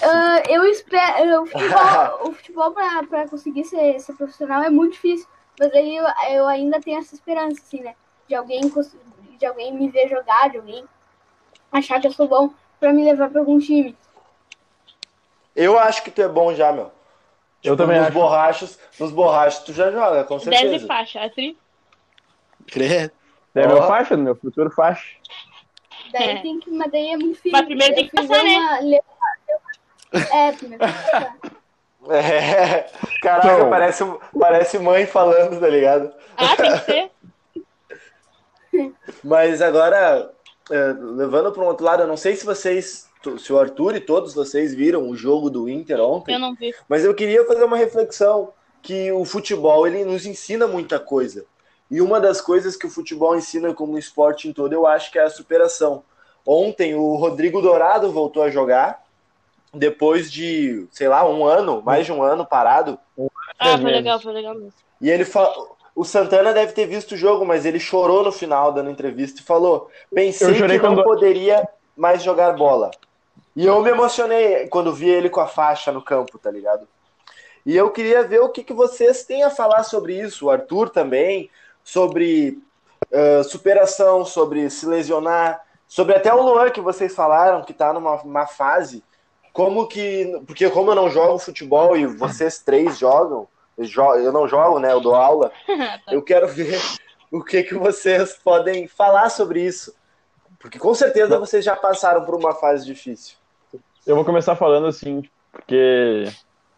ah, 0.03 0.43
eu 0.47 0.63
espero. 0.65 1.41
O 1.41 1.45
futebol, 1.47 2.29
o 2.29 2.33
futebol 2.33 2.71
pra, 2.71 3.03
pra 3.03 3.27
conseguir 3.27 3.63
ser, 3.65 3.99
ser 3.99 4.13
profissional 4.13 4.61
é 4.63 4.69
muito 4.69 4.93
difícil. 4.93 5.27
Mas 5.59 5.71
aí 5.73 5.95
eu, 5.95 6.05
eu 6.31 6.47
ainda 6.47 6.81
tenho 6.81 6.99
essa 6.99 7.13
esperança, 7.15 7.61
assim, 7.61 7.81
né? 7.81 7.95
De 8.27 8.35
alguém, 8.35 8.61
de 9.39 9.45
alguém 9.45 9.73
me 9.73 9.89
ver 9.89 10.09
jogar, 10.09 10.49
de 10.49 10.57
alguém 10.57 10.83
achar 11.71 11.99
que 12.01 12.07
eu 12.07 12.11
sou 12.11 12.27
bom 12.27 12.49
pra 12.79 12.91
me 12.93 13.03
levar 13.03 13.29
pra 13.29 13.39
algum 13.41 13.59
time. 13.59 13.95
Eu 15.55 15.77
acho 15.77 16.03
que 16.03 16.09
tu 16.11 16.21
é 16.21 16.27
bom 16.27 16.53
já, 16.53 16.71
meu. 16.71 16.85
Eu 17.63 17.75
Tipo, 17.75 17.77
também 17.77 17.97
nos 17.97 18.07
acho. 18.07 18.13
borrachos, 18.17 18.79
nos 18.99 19.11
borrachos 19.11 19.63
tu 19.63 19.73
já 19.73 19.91
joga, 19.91 20.23
com 20.23 20.37
10 20.37 20.43
certeza. 20.43 20.79
de 20.79 20.87
faixa, 20.87 21.21
a 21.23 21.29
tri? 21.29 21.57
Credo. 22.67 23.13
É 23.55 23.67
meu 23.67 23.83
faixa, 23.83 24.17
meu 24.17 24.35
futuro 24.35 24.71
faixa. 24.71 25.05
Daí 26.11 26.29
É. 26.29 26.41
tem 26.41 26.59
que, 26.59 26.71
mas 26.71 26.91
daí 26.91 27.09
é 27.09 27.17
muito 27.17 27.35
difícil. 27.35 27.51
Mas 27.51 27.65
primeiro 27.65 27.95
tem 27.95 28.07
que 28.09 28.19
Eu 28.19 28.27
passar, 28.27 28.43
né? 28.43 28.57
uma- 28.57 28.79
uma- 28.79 30.35
É, 30.35 30.51
primeiro 30.53 30.83
tem 30.83 30.93
que 30.93 31.01
passar. 31.11 31.37
É. 32.11 32.89
Caraca, 33.23 33.53
Então. 33.53 33.69
parece, 33.69 34.03
parece 34.39 34.79
mãe 34.79 35.05
falando, 35.05 35.59
tá 35.59 35.67
ligado? 35.69 36.11
Ah, 36.37 36.55
tem 36.55 36.71
que 36.71 36.79
ser? 36.79 37.11
Mas 39.23 39.61
agora, 39.61 40.31
é, 40.69 40.93
levando 40.99 41.51
para 41.51 41.63
um 41.63 41.67
outro 41.67 41.85
lado, 41.85 42.03
eu 42.03 42.07
não 42.07 42.17
sei 42.17 42.35
se 42.35 42.45
vocês, 42.45 43.07
se 43.39 43.53
o 43.53 43.59
Arthur 43.59 43.95
e 43.95 43.99
todos 43.99 44.33
vocês 44.33 44.73
viram 44.73 45.07
o 45.09 45.15
jogo 45.15 45.49
do 45.49 45.69
Inter 45.69 45.99
ontem, 46.01 46.33
Eu 46.33 46.39
não 46.39 46.53
vi. 46.55 46.73
mas 46.89 47.05
eu 47.05 47.13
queria 47.13 47.45
fazer 47.45 47.63
uma 47.63 47.77
reflexão 47.77 48.51
que 48.81 49.11
o 49.11 49.23
futebol 49.23 49.87
ele 49.87 50.03
nos 50.03 50.25
ensina 50.25 50.67
muita 50.67 50.99
coisa. 50.99 51.45
E 51.89 52.01
uma 52.01 52.19
das 52.19 52.41
coisas 52.41 52.75
que 52.75 52.87
o 52.87 52.89
futebol 52.89 53.35
ensina 53.35 53.73
como 53.73 53.97
esporte 53.97 54.47
em 54.47 54.53
todo, 54.53 54.73
eu 54.73 54.85
acho 54.87 55.11
que 55.11 55.19
é 55.19 55.23
a 55.23 55.29
superação. 55.29 56.03
Ontem 56.45 56.95
o 56.95 57.15
Rodrigo 57.15 57.61
Dourado 57.61 58.11
voltou 58.11 58.43
a 58.43 58.49
jogar 58.49 59.02
depois 59.73 60.31
de, 60.31 60.87
sei 60.91 61.07
lá, 61.07 61.27
um 61.27 61.45
ano, 61.45 61.81
mais 61.81 62.05
de 62.05 62.11
um 62.11 62.21
ano 62.21 62.45
parado. 62.45 62.99
Ah, 63.59 63.77
foi 63.77 63.91
legal, 63.91 64.19
foi 64.19 64.33
legal 64.33 64.53
mesmo. 64.53 64.73
E 65.01 65.09
ele 65.09 65.25
fa... 65.25 65.51
o 65.95 66.03
Santana 66.03 66.53
deve 66.53 66.73
ter 66.73 66.85
visto 66.85 67.13
o 67.13 67.17
jogo, 67.17 67.45
mas 67.45 67.65
ele 67.65 67.79
chorou 67.79 68.23
no 68.23 68.31
final 68.31 68.71
dando 68.71 68.89
entrevista 68.89 69.41
e 69.41 69.43
falou: 69.43 69.89
"Pensei 70.13 70.47
Eu 70.47 70.53
que 70.53 70.59
chorei 70.59 70.77
não 70.77 70.95
quando- 70.95 71.03
poderia 71.03 71.67
mais 71.97 72.23
jogar 72.23 72.53
bola". 72.53 72.91
E 73.55 73.65
eu 73.65 73.81
me 73.81 73.89
emocionei 73.91 74.67
quando 74.67 74.93
vi 74.93 75.09
ele 75.09 75.29
com 75.29 75.39
a 75.39 75.47
faixa 75.47 75.91
no 75.91 76.01
campo, 76.01 76.39
tá 76.39 76.49
ligado? 76.49 76.87
E 77.65 77.75
eu 77.75 77.91
queria 77.91 78.23
ver 78.23 78.41
o 78.41 78.49
que, 78.49 78.63
que 78.63 78.73
vocês 78.73 79.23
têm 79.23 79.43
a 79.43 79.49
falar 79.49 79.83
sobre 79.83 80.19
isso, 80.19 80.47
o 80.47 80.49
Arthur 80.49 80.89
também, 80.89 81.49
sobre 81.83 82.59
ah, 83.13 83.43
superação, 83.43 84.25
sobre 84.25 84.69
se 84.69 84.85
lesionar, 84.85 85.61
sobre 85.87 86.15
até 86.15 86.33
o 86.33 86.41
Luan 86.41 86.71
que 86.71 86.81
vocês 86.81 87.13
falaram 87.13 87.63
que 87.63 87.73
tá 87.73 87.93
numa 87.93 88.15
uma 88.23 88.47
fase. 88.47 89.03
Como 89.53 89.87
que. 89.87 90.41
Porque 90.47 90.67
como 90.71 90.91
eu 90.91 90.95
não 90.95 91.09
jogo 91.11 91.37
futebol 91.37 91.95
e 91.95 92.07
vocês 92.07 92.57
três 92.59 92.97
jogam, 92.97 93.47
eu 93.77 93.85
eu 94.15 94.31
não 94.31 94.47
jogo, 94.47 94.79
né? 94.79 94.91
Eu 94.91 94.99
dou 94.99 95.15
aula. 95.15 95.51
Eu 96.11 96.21
quero 96.21 96.47
ver 96.47 96.79
o 97.31 97.43
que, 97.43 97.63
que 97.63 97.75
vocês 97.75 98.33
podem 98.43 98.87
falar 98.87 99.29
sobre 99.29 99.61
isso. 99.61 99.95
Porque 100.59 100.79
com 100.79 100.93
certeza 100.93 101.39
vocês 101.39 101.63
já 101.63 101.75
passaram 101.75 102.25
por 102.25 102.35
uma 102.35 102.53
fase 102.53 102.85
difícil. 102.85 103.35
Eu 104.05 104.15
vou 104.15 104.25
começar 104.25 104.55
falando 104.55 104.87
assim, 104.87 105.23
porque 105.51 106.25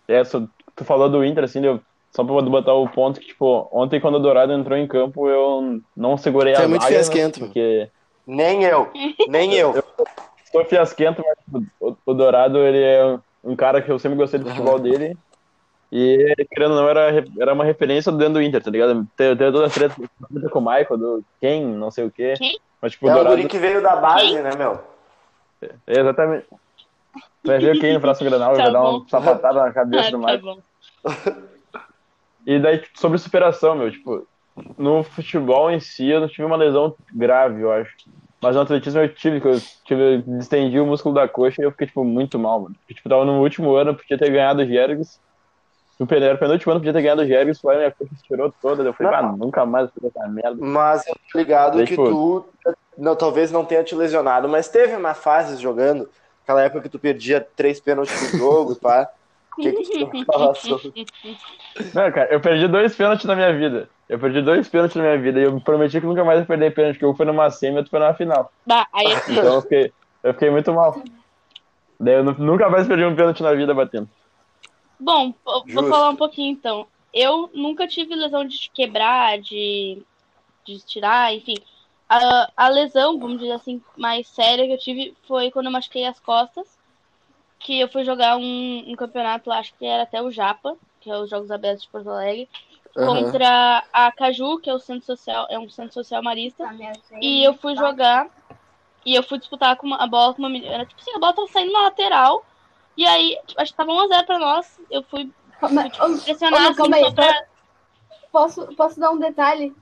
essa, 0.07 0.47
tu 0.75 0.85
falou 0.85 1.09
do 1.09 1.23
Inter, 1.23 1.43
assim, 1.43 1.63
eu, 1.65 1.79
só 2.11 2.23
pra 2.23 2.41
botar 2.41 2.73
o 2.73 2.87
ponto 2.89 3.19
que, 3.19 3.27
tipo, 3.27 3.67
ontem 3.71 3.99
quando 3.99 4.15
o 4.15 4.19
Dourado 4.19 4.53
entrou 4.53 4.77
em 4.77 4.87
campo, 4.87 5.27
eu 5.27 5.81
não 5.95 6.17
segurei 6.17 6.53
Tu 6.53 6.61
a 6.61 6.63
é 6.63 6.67
muito 6.67 6.81
vaga, 6.81 6.93
fiasquento, 6.93 7.39
meu. 7.39 7.47
porque 7.47 7.89
Nem 8.25 8.63
eu. 8.63 8.91
Nem 9.27 9.53
eu. 9.53 9.73
Sou 10.55 10.65
fiasquento, 10.65 11.23
mas 11.51 11.63
o, 11.79 12.13
Dourado, 12.13 12.59
ele 12.59 12.81
é 12.81 13.19
um 13.43 13.55
cara 13.55 13.81
que 13.81 13.91
eu 13.91 13.99
sempre 13.99 14.17
gostei 14.17 14.39
do 14.39 14.49
futebol 14.49 14.79
dele, 14.79 15.17
e 15.91 16.35
querendo 16.51 16.71
ou 16.71 16.81
não, 16.81 16.89
era, 16.89 17.23
era 17.39 17.53
uma 17.53 17.63
referência 17.63 18.11
dentro 18.11 18.33
do 18.35 18.41
Inter, 18.41 18.61
tá 18.61 18.71
ligado? 18.71 19.07
Teve, 19.15 19.35
teve 19.35 19.51
toda 19.51 19.67
a 19.67 19.69
treta 19.69 19.95
com 20.49 20.59
o 20.59 20.61
Michael, 20.61 20.97
do 20.97 21.23
quem, 21.39 21.65
não 21.65 21.91
sei 21.91 22.05
o 22.05 22.11
quê, 22.11 22.33
Quem? 22.37 22.59
mas 22.81 22.93
tipo, 22.93 23.05
o 23.05 23.09
É 23.09 23.13
o 23.13 23.15
Dourado... 23.15 23.35
guri 23.37 23.47
que 23.47 23.57
veio 23.59 23.81
da 23.81 23.95
base, 23.95 24.41
né, 24.41 24.51
meu? 24.57 24.79
É, 25.61 25.99
exatamente. 25.99 26.45
Vai 27.43 27.59
ver 27.59 27.79
quem 27.79 27.93
no 27.93 28.01
próximo 28.01 28.29
Granal 28.29 28.55
Tá 28.55 28.63
vai 28.63 28.71
dar 28.73 28.81
uma 28.81 29.07
sapatada 29.07 29.63
na 29.63 29.71
cabeça 29.71 30.07
Ah, 30.07 30.11
do 30.11 30.21
tá 30.21 30.33
Michael. 30.33 30.41
bom. 30.41 30.61
E 32.45 32.59
daí, 32.59 32.79
tipo, 32.79 32.99
sobre 32.99 33.17
superação, 33.17 33.75
meu, 33.75 33.91
tipo, 33.91 34.27
no 34.77 35.03
futebol 35.03 35.69
em 35.71 35.79
si 35.79 36.09
eu 36.09 36.19
não 36.19 36.27
tive 36.27 36.43
uma 36.43 36.55
lesão 36.55 36.95
grave, 37.13 37.61
eu 37.61 37.71
acho. 37.71 37.95
Mas 38.41 38.55
no 38.55 38.61
atletismo 38.61 38.99
eu 39.01 39.13
tive, 39.13 39.41
que 39.41 39.47
eu 39.47 39.59
tive, 39.85 40.21
distendi 40.37 40.79
o 40.79 40.85
músculo 40.85 41.15
da 41.15 41.27
coxa 41.27 41.61
e 41.61 41.65
eu 41.65 41.71
fiquei, 41.71 41.87
tipo, 41.87 42.03
muito 42.03 42.37
mal, 42.37 42.61
mano. 42.61 42.75
Porque, 42.75 42.93
tipo, 42.93 43.09
tava 43.09 43.25
no 43.25 43.41
último 43.41 43.75
ano, 43.75 43.91
eu 43.91 43.95
podia 43.95 44.17
ter 44.17 44.29
ganhado 44.29 44.61
o 44.61 44.65
Jergs. 44.65 45.19
No 45.99 46.05
penúltimo 46.05 46.71
ano, 46.71 46.81
podia 46.81 46.93
ter 46.93 47.01
ganhado 47.01 47.21
o 47.21 47.25
Jergs, 47.25 47.59
foi 47.59 47.77
minha 47.77 47.91
coxa 47.91 48.13
estirou 48.13 48.53
toda. 48.61 48.83
daí 48.83 48.91
Eu 48.91 48.93
falei, 48.93 49.13
ah, 49.13 49.31
nunca 49.31 49.65
mais 49.65 49.89
vou 49.89 49.93
fazer 50.11 50.19
essa 50.19 50.27
merda. 50.29 50.57
Mas 50.59 51.07
eu 51.07 51.15
tô 51.31 51.39
ligado 51.39 51.77
Daí, 51.77 51.85
que 51.85 51.95
tipo- 51.95 52.09
tu 52.09 52.45
não, 52.97 53.15
talvez 53.15 53.51
não 53.51 53.65
tenha 53.65 53.83
te 53.83 53.95
lesionado, 53.95 54.47
mas 54.47 54.67
teve 54.67 54.95
uma 54.95 55.13
fase 55.13 55.61
jogando, 55.61 56.09
aquela 56.43 56.61
época 56.61 56.81
que 56.83 56.89
tu 56.89 56.99
perdia 56.99 57.41
três 57.55 57.79
pênaltis 57.79 58.33
no 58.33 58.39
jogo, 58.39 58.75
pá. 58.79 59.09
Que, 59.57 59.71
que? 59.73 60.05
Não, 61.93 62.11
cara, 62.11 62.33
eu 62.33 62.39
perdi 62.39 62.67
dois 62.67 62.95
pênaltis 62.95 63.25
na 63.25 63.35
minha 63.35 63.53
vida. 63.57 63.89
Eu 64.07 64.19
perdi 64.19 64.41
dois 64.41 64.69
pênaltis 64.69 64.95
na 64.95 65.03
minha 65.03 65.19
vida 65.21 65.39
e 65.39 65.43
eu 65.43 65.59
prometi 65.61 65.99
que 65.99 66.05
nunca 66.05 66.23
mais 66.23 66.39
ia 66.39 66.45
perder 66.45 66.73
pênalti, 66.73 66.95
porque 66.95 67.05
um 67.05 67.15
foi 67.15 67.25
numa 67.25 67.49
semi 67.49 67.75
e 67.75 67.77
outro 67.77 67.89
foi 67.89 67.99
numa 67.99 68.13
final. 68.13 68.51
Bah, 68.65 68.87
aí 68.93 69.07
é 69.07 69.31
Então 69.31 69.55
eu 69.55 69.61
fiquei, 69.63 69.93
eu 70.23 70.33
fiquei 70.33 70.49
muito 70.49 70.73
mal. 70.73 70.93
Daí 71.99 72.15
eu 72.15 72.23
nu- 72.23 72.37
nunca 72.39 72.69
mais 72.69 72.87
perdi 72.87 73.03
um 73.05 73.15
pênalti 73.15 73.41
na 73.43 73.53
vida 73.53 73.73
batendo. 73.73 74.09
Bom, 74.99 75.33
vou 75.43 75.61
vou 75.61 75.67
Justo. 75.67 75.89
falar 75.89 76.09
um 76.09 76.15
pouquinho 76.15 76.51
então. 76.53 76.87
Eu 77.13 77.49
nunca 77.53 77.87
tive 77.87 78.15
lesão 78.15 78.45
de 78.45 78.69
quebrar, 78.73 79.39
de, 79.39 80.05
de 80.65 80.85
tirar, 80.85 81.33
enfim. 81.33 81.55
A, 82.09 82.51
a 82.65 82.69
lesão, 82.69 83.19
vamos 83.19 83.39
dizer 83.39 83.53
assim, 83.53 83.81
mais 83.97 84.27
séria 84.27 84.65
que 84.67 84.73
eu 84.73 84.77
tive 84.77 85.15
foi 85.27 85.51
quando 85.51 85.67
eu 85.67 85.71
machuquei 85.71 86.05
as 86.05 86.19
costas. 86.19 86.67
Que 87.65 87.79
eu 87.79 87.87
fui 87.87 88.05
jogar 88.05 88.37
um, 88.37 88.83
um 88.91 88.95
campeonato, 88.95 89.51
acho 89.51 89.73
que 89.73 89.83
era 89.87 90.03
até 90.03 90.21
o 90.21 90.29
Japa, 90.29 90.77
que 91.01 91.09
é 91.09 91.17
os 91.17 91.27
Jogos 91.27 91.49
Abertos 91.49 91.81
de 91.83 91.89
Porto 91.89 92.11
Alegre, 92.11 92.47
Aham. 92.95 93.07
contra 93.07 93.83
a 93.91 94.11
Caju, 94.11 94.59
que 94.59 94.69
é 94.69 94.73
o 94.73 94.77
centro 94.77 95.03
social, 95.03 95.47
é 95.49 95.57
um 95.57 95.67
centro 95.67 95.91
social 95.91 96.21
marista. 96.21 96.71
E 97.19 97.43
eu 97.43 97.55
fui 97.55 97.75
jogar. 97.75 98.29
E 99.03 99.15
eu 99.15 99.23
fui 99.23 99.39
disputar 99.39 99.75
com 99.77 99.87
uma, 99.87 99.97
a 99.97 100.05
bola 100.05 100.33
com 100.35 100.43
uma 100.43 100.49
menina. 100.49 100.75
Era 100.75 100.85
tipo 100.85 101.01
assim, 101.01 101.11
a 101.15 101.19
bola 101.19 101.33
tava 101.33 101.47
saindo 101.47 101.73
na 101.73 101.81
lateral. 101.81 102.45
E 102.95 103.03
aí, 103.05 103.35
tipo, 103.47 103.59
acho 103.59 103.71
que 103.71 103.77
tava 103.77 103.91
1x0 103.91 104.25
pra 104.27 104.39
nós. 104.39 104.79
Eu 104.91 105.01
fui 105.03 105.31
Calma, 105.59 105.83
tipo, 105.89 105.97
calma 105.97 106.69
assim, 106.69 106.93
aí, 106.93 107.03
só 107.03 107.11
pra. 107.11 107.45
posso, 108.31 108.67
posso 108.75 108.99
dar 108.99 109.09
um 109.09 109.17
detalhe? 109.17 109.75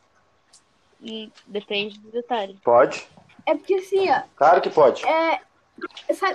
Hum, 1.02 1.30
Depende 1.48 2.00
do 2.00 2.12
detalhe. 2.12 2.58
Pode? 2.64 3.06
É 3.46 3.56
porque 3.56 3.76
assim, 3.76 4.10
ó, 4.10 4.22
Claro 4.38 4.62
que 4.62 4.70
pode. 4.70 5.06
é, 5.06 5.42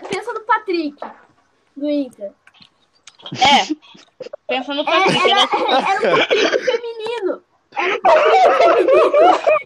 pensa 0.08 0.32
no 0.34 0.40
Patrick, 0.40 0.98
do 1.78 1.88
Inter. 1.88 2.32
É. 3.32 3.74
Pensa 4.46 4.74
no 4.74 4.82
É, 4.82 4.84
Patrick, 4.84 5.18
era, 5.18 5.26
ele 5.26 5.32
é 5.32 5.42
era 5.42 6.14
um 6.14 6.18
Patrick 6.18 6.64
feminino. 6.64 7.42
Era 7.76 7.94
um 7.94 8.00
Patrick 8.00 8.62
feminino. 8.62 9.18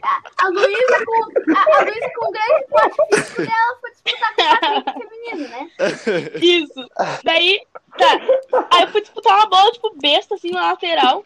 A, 0.02 0.44
a 0.44 0.48
Luísa 0.48 1.04
com, 1.04 1.54
a, 1.54 1.78
a 1.78 1.84
Luísa 1.84 2.10
com 2.16 2.32
grande 2.32 2.66
porte 2.68 2.96
físico 3.10 3.42
dela 3.42 3.78
foi 3.80 3.90
disputar 3.90 4.60
com 4.60 4.78
o 4.78 4.84
Patrick 4.84 5.08
feminino, 5.08 5.48
né? 5.48 5.70
Isso. 6.40 6.88
Daí, 7.24 7.60
tá. 7.98 8.20
Aí 8.70 8.82
eu 8.82 8.88
fui 8.88 9.00
disputar 9.00 9.36
uma 9.36 9.46
bola, 9.46 9.72
tipo, 9.72 9.94
besta, 10.00 10.34
assim, 10.34 10.50
na 10.50 10.62
lateral. 10.62 11.24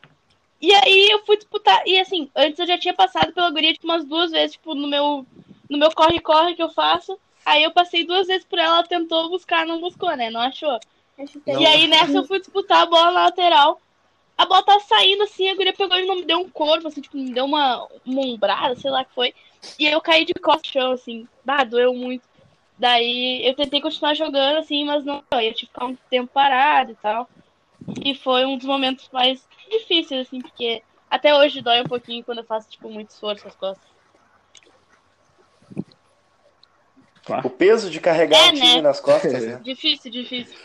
E 0.61 0.75
aí 0.75 1.11
eu 1.11 1.25
fui 1.25 1.37
disputar. 1.37 1.83
E 1.87 2.01
assim, 2.01 2.31
antes 2.35 2.59
eu 2.59 2.67
já 2.67 2.79
tinha 2.79 2.95
passado 2.95 3.33
pela 3.33 3.51
guria, 3.51 3.73
tipo, 3.73 3.87
umas 3.87 4.05
duas 4.05 4.31
vezes, 4.31 4.53
tipo, 4.53 4.75
no 4.75 4.89
meu. 4.89 5.27
No 5.69 5.79
meu 5.79 5.91
corre-corre 5.91 6.55
que 6.55 6.63
eu 6.63 6.71
faço. 6.71 7.19
Aí 7.47 7.63
eu 7.63 7.71
passei 7.71 8.05
duas 8.05 8.27
vezes 8.27 8.45
por 8.45 8.59
ela, 8.59 8.83
tentou 8.83 9.31
buscar, 9.31 9.65
não 9.65 9.81
buscou, 9.81 10.15
né? 10.17 10.31
Não 10.31 10.41
achou. 10.41 10.81
Não. 11.47 11.63
E 11.63 11.65
aí 11.65 11.87
nessa 11.87 12.19
eu 12.19 12.25
fui 12.25 12.41
disputar 12.41 12.83
a 12.83 12.87
bola 12.87 13.13
na 13.13 13.25
lateral. 13.27 13.81
A 14.37 14.45
bola 14.45 14.65
tava 14.65 14.81
saindo 14.81 15.23
assim, 15.23 15.49
a 15.49 15.55
guria 15.55 15.73
pegou 15.73 15.97
e 15.97 16.05
não 16.05 16.17
me 16.17 16.25
deu 16.25 16.41
um 16.41 16.51
corpo, 16.51 16.89
assim, 16.89 17.01
tipo, 17.01 17.17
me 17.17 17.33
deu 17.33 17.45
uma, 17.45 17.87
uma 18.05 18.21
ombrada, 18.21 18.75
sei 18.75 18.91
lá 18.91 19.03
o 19.03 19.05
que 19.05 19.15
foi. 19.15 19.33
E 19.79 19.87
eu 19.87 20.01
caí 20.01 20.25
de 20.25 20.35
costas 20.35 20.67
no 20.67 20.73
chão, 20.73 20.93
assim, 20.93 21.29
bah, 21.45 21.63
doeu 21.63 21.95
muito. 21.95 22.29
Daí 22.77 23.47
eu 23.47 23.55
tentei 23.55 23.81
continuar 23.81 24.15
jogando, 24.15 24.59
assim, 24.59 24.85
mas 24.85 25.05
não, 25.05 25.23
eu 25.31 25.55
tive 25.55 25.55
que 25.55 25.67
ficar 25.67 25.87
um 25.87 25.97
tempo 26.11 26.31
parado 26.35 26.91
e 26.91 26.97
tal. 26.97 27.29
E 28.05 28.13
foi 28.13 28.45
um 28.45 28.59
dos 28.59 28.67
momentos 28.67 29.09
mais 29.13 29.47
difíceis, 29.71 30.27
assim, 30.27 30.41
porque 30.41 30.83
até 31.09 31.33
hoje 31.33 31.63
dói 31.63 31.81
um 31.81 31.87
pouquinho 31.87 32.25
quando 32.25 32.39
eu 32.39 32.45
faço, 32.45 32.69
tipo, 32.69 32.91
muito 32.91 33.11
esforço 33.11 33.47
as 33.47 33.55
costas. 33.55 33.96
O 37.45 37.51
peso 37.51 37.91
de 37.91 38.01
carregar 38.01 38.39
É, 38.39 38.51
o 38.51 38.55
time 38.55 38.77
né? 38.77 38.83
nas 38.83 39.01
costas, 39.01 39.45
né? 39.45 39.61
Difícil, 39.65 40.11
difícil. 40.11 40.57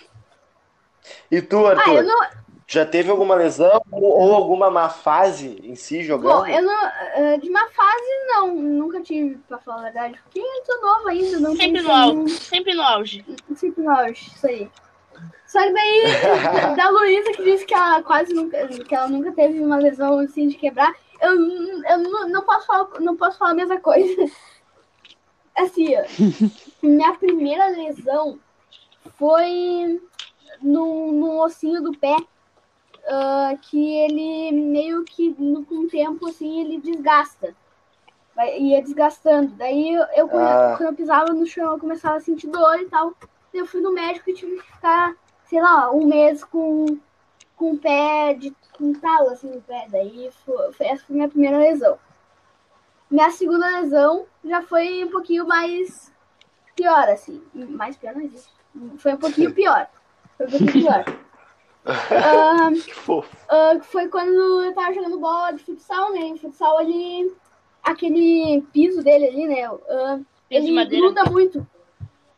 E 1.31 1.41
tu, 1.41 1.65
Ah, 1.65 1.71
Arthur, 1.71 2.03
não. 2.03 2.19
já 2.67 2.85
teve 2.85 3.09
alguma 3.09 3.33
lesão 3.35 3.81
ou, 3.91 4.03
ou 4.03 4.35
alguma 4.35 4.69
má 4.69 4.87
fase 4.89 5.59
em 5.63 5.75
si 5.75 6.03
jogando? 6.03 6.41
Bom, 6.41 6.47
eu 6.47 6.61
não. 6.61 6.85
eh, 7.15 7.37
De 7.39 7.49
uma 7.49 7.67
fase, 7.69 8.25
não. 8.27 8.53
Nunca 8.55 9.01
tive, 9.01 9.37
pra 9.47 9.57
falar 9.57 9.79
a 9.79 9.83
verdade. 9.85 10.19
Porque 10.23 10.39
eu 10.39 10.63
tô 10.65 10.81
nova 10.85 11.09
ainda, 11.09 11.39
não 11.39 11.55
Sempre 11.55 11.81
no 11.81 11.91
auge. 11.91 12.29
Sempre 12.37 12.73
no 12.75 12.81
auge. 12.83 13.25
Sempre 13.55 13.83
no 13.83 13.89
auge, 13.89 14.31
isso 14.35 14.47
aí. 14.47 14.69
Só 15.47 15.61
que 15.63 15.73
daí, 15.73 16.03
da 16.77 16.89
Luísa 16.89 17.31
que 17.33 17.43
disse 17.43 17.65
que 17.65 17.73
ela 17.73 18.01
quase 18.03 18.33
nunca, 18.33 18.67
que 18.67 18.95
ela 18.95 19.07
nunca 19.09 19.31
teve 19.33 19.59
uma 19.59 19.77
lesão 19.77 20.19
assim 20.19 20.47
de 20.47 20.55
quebrar, 20.55 20.93
eu, 21.19 21.31
eu 21.31 21.97
não, 21.97 22.29
não, 22.29 22.41
posso 22.43 22.65
falar, 22.67 22.87
não 23.01 23.17
posso 23.17 23.37
falar 23.37 23.51
a 23.51 23.55
mesma 23.55 23.79
coisa. 23.79 24.31
Assim, 25.55 25.87
minha 26.81 27.13
primeira 27.15 27.67
lesão 27.67 28.39
foi 29.17 30.01
no, 30.61 31.11
no 31.11 31.43
ossinho 31.43 31.81
do 31.81 31.97
pé, 31.97 32.15
ah, 33.07 33.55
que 33.61 33.97
ele 33.97 34.51
meio 34.51 35.03
que 35.03 35.35
no, 35.37 35.65
com 35.65 35.75
o 35.79 35.87
tempo 35.87 36.27
assim 36.27 36.61
ele 36.61 36.79
desgasta. 36.79 37.55
Vai- 38.35 38.57
Ia 38.59 38.81
desgastando. 38.81 39.53
Daí 39.55 39.93
eu, 39.93 40.03
eu, 40.15 40.27
quando, 40.29 40.47
Ah. 40.47 40.75
quando 40.77 40.89
eu 40.89 40.95
pisava 40.95 41.33
no 41.33 41.45
chão, 41.45 41.73
eu 41.73 41.79
começava 41.79 42.15
a 42.17 42.21
sentir 42.21 42.47
dor 42.47 42.79
e 42.79 42.85
tal. 42.85 43.13
Eu 43.53 43.65
fui 43.65 43.81
no 43.81 43.91
médico 43.91 44.29
e 44.29 44.33
tive 44.33 44.55
que 44.57 44.71
ficar, 44.71 45.13
sei 45.45 45.61
lá, 45.61 45.91
um 45.91 46.05
mês 46.07 46.43
com, 46.45 46.85
com 47.57 47.71
o 47.73 47.77
pé 47.77 48.33
de 48.33 48.55
com 48.77 48.93
talo 48.93 49.29
assim 49.31 49.49
no 49.49 49.61
pé. 49.61 49.85
Daí 49.89 50.29
foi, 50.45 50.71
foi- 50.71 50.85
essa 50.87 51.03
foi 51.05 51.13
a 51.13 51.17
minha 51.17 51.29
primeira 51.29 51.57
lesão. 51.57 51.99
Minha 53.11 53.29
segunda 53.29 53.67
lesão 53.81 54.25
já 54.43 54.61
foi 54.61 55.03
um 55.03 55.11
pouquinho 55.11 55.45
mais 55.45 56.11
pior, 56.75 57.09
assim. 57.09 57.41
Mais 57.53 57.97
pior 57.97 58.15
não 58.15 58.21
existe. 58.21 58.49
Foi 58.97 59.13
um 59.13 59.17
pouquinho 59.17 59.53
pior. 59.53 59.87
Foi 60.37 60.45
um 60.47 60.49
pouquinho 60.49 60.71
pior. 60.71 61.05
Ah, 61.83 62.69
Que 62.71 62.93
fofo. 62.93 63.35
ah, 63.49 63.79
foi 63.81 64.07
quando 64.07 64.63
eu 64.63 64.71
tava 64.75 64.93
jogando 64.93 65.19
bola 65.19 65.51
de 65.51 65.63
futsal, 65.63 66.11
né? 66.11 66.29
E 66.29 66.37
futsal 66.37 66.77
ali, 66.77 67.35
aquele 67.81 68.61
piso 68.71 69.03
dele 69.03 69.25
ali, 69.25 69.47
né? 69.47 69.67
de 70.47 70.55
ele 70.55 70.85
gruda 70.85 71.23
muito. 71.25 71.67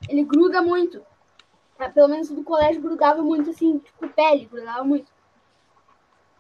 Ele 0.08 0.24
gruda 0.24 0.62
muito. 0.62 1.02
Ah, 1.78 1.90
Pelo 1.90 2.08
menos 2.08 2.30
do 2.30 2.42
colégio 2.42 2.82
grudava 2.82 3.22
muito, 3.22 3.50
assim, 3.50 3.80
tipo, 3.80 4.08
pele, 4.08 4.46
grudava 4.46 4.86
muito. 4.86 5.12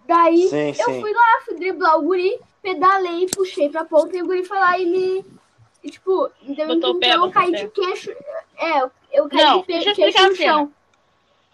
Daí 0.06 0.48
Sim, 0.50 0.68
eu 0.70 0.74
sim. 0.74 1.02
fui 1.02 1.13
lá, 1.13 1.42
fui 1.46 1.56
driblar 1.56 1.98
o 1.98 2.02
guri, 2.04 2.39
pedalei, 2.62 3.28
puxei 3.36 3.70
pra 3.70 3.86
ponta 3.86 4.16
e 4.18 4.22
o 4.22 4.26
guri 4.26 4.44
foi 4.44 4.58
lá 4.58 4.78
e 4.78 4.86
me. 4.86 5.26
E, 5.84 5.89
tipo, 5.92 6.30
deu 6.42 6.66
um 6.66 6.76
Botou 6.76 6.92
o 6.96 7.00
pé, 7.00 7.08
empurrão, 7.10 7.26
eu 7.28 7.32
caí 7.32 7.52
pé. 7.52 7.58
de 7.63 7.68
queixo. 7.70 8.12
É, 8.58 8.82
eu, 8.82 8.92
eu 9.12 9.30
caí 9.30 9.44
Não, 9.44 9.60
de 9.60 9.66
pe- 9.66 9.74
deixa 9.74 9.89
eu 9.92 9.96
queixo 9.96 10.10
explicar 10.18 10.30
no 10.30 10.36
chão. 10.36 10.74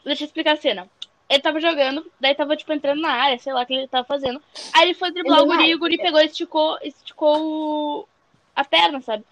Deixa 0.05 0.23
eu 0.23 0.25
explicar 0.27 0.53
a 0.53 0.57
cena. 0.57 0.89
Ele 1.29 1.39
tava 1.41 1.59
jogando, 1.59 2.05
daí 2.19 2.33
tava, 2.33 2.55
tipo, 2.55 2.71
entrando 2.73 3.01
na 3.01 3.11
área, 3.11 3.37
sei 3.37 3.53
lá 3.53 3.61
o 3.61 3.65
que 3.65 3.73
ele 3.73 3.87
tava 3.87 4.05
fazendo. 4.05 4.41
Aí 4.73 4.83
ele 4.87 4.93
foi 4.95 5.11
driblar 5.11 5.39
Ele 5.39 5.45
o 5.45 5.47
guri 5.47 5.59
área. 5.59 5.71
e 5.71 5.75
o 5.75 5.79
guri 5.79 5.97
pegou 5.97 6.19
e 6.21 6.25
esticou, 6.25 6.77
esticou 6.81 7.37
o- 7.39 8.07
a 8.55 8.63
perna, 8.63 8.99
sabe? 9.01 9.23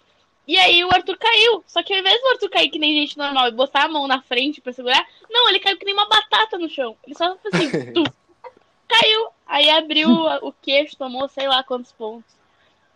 E 0.47 0.57
aí 0.57 0.83
o 0.85 0.89
Arthur 0.93 1.17
caiu. 1.17 1.63
Só 1.67 1.81
que 1.83 1.93
ao 1.93 1.99
invés 1.99 2.19
do 2.21 2.27
Arthur 2.29 2.49
cair 2.49 2.69
que 2.69 2.79
nem 2.79 2.93
gente 3.01 3.17
normal 3.17 3.47
e 3.47 3.51
botar 3.51 3.85
a 3.85 3.87
mão 3.89 4.07
na 4.07 4.21
frente 4.21 4.61
pra 4.61 4.71
segurar, 4.73 5.05
não, 5.29 5.49
ele 5.49 5.59
caiu 5.59 5.77
que 5.77 5.85
nem 5.85 5.93
uma 5.93 6.07
batata 6.07 6.57
no 6.57 6.69
chão. 6.69 6.95
Ele 7.05 7.15
só 7.15 7.35
fez 7.37 7.53
assim, 7.55 7.91
tum. 7.93 8.03
caiu. 8.87 9.27
Aí 9.45 9.69
abriu 9.69 10.09
o 10.41 10.51
queixo, 10.53 10.97
tomou 10.97 11.27
sei 11.29 11.47
lá 11.47 11.63
quantos 11.63 11.91
pontos. 11.91 12.35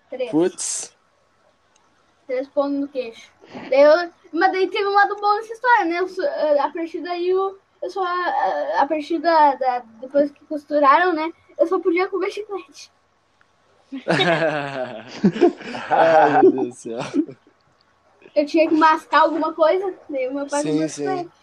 Três. 0.10 0.30
Putz. 0.32 0.96
Três 2.28 2.48
pontos 2.50 2.80
no 2.80 2.88
queixo. 2.88 3.32
Daí 3.70 3.82
eu- 3.82 4.12
mas 4.34 4.52
daí 4.52 4.68
teve 4.70 4.86
um 4.88 4.94
lado 4.94 5.16
bom 5.16 5.36
nessa 5.36 5.54
história, 5.54 5.86
né? 5.86 6.00
Eu 6.00 6.62
a 6.62 6.70
partir 6.70 7.02
daí 7.02 7.30
eu, 7.30 7.60
eu 7.82 7.90
só. 7.90 8.04
A, 8.04 8.82
a 8.82 8.88
partir 8.88 9.20
da, 9.20 9.56
da- 9.56 9.84
Depois 10.00 10.32
que 10.32 10.44
costuraram, 10.46 11.14
né? 11.14 11.32
Eu 11.58 11.68
só 11.68 11.80
podia 11.80 12.08
comer 12.08 12.32
chiclete. 12.32 12.92
Ai, 15.90 16.42
meu 16.42 16.52
Deus 16.52 16.68
do 16.68 16.74
céu. 16.74 17.00
Eu 18.34 18.46
tinha 18.46 18.68
que 18.70 18.76
mascar 18.76 19.22
alguma 19.24 19.54
coisa, 19.54 19.94
daí 20.10 20.28
o 20.30 20.34
meu 20.34 20.48
pai 20.48 20.62
Sim, 20.62 20.72
comeu 20.74 20.90
sim. 20.90 20.96
chiclete. 21.04 21.41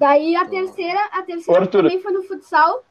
Daí 0.00 0.34
a 0.34 0.46
terceira, 0.46 0.98
a 1.12 1.22
terceira 1.22 1.60
Arthur. 1.60 1.82
também 1.82 2.00
foi 2.00 2.10
no 2.12 2.22
futsal, 2.22 2.82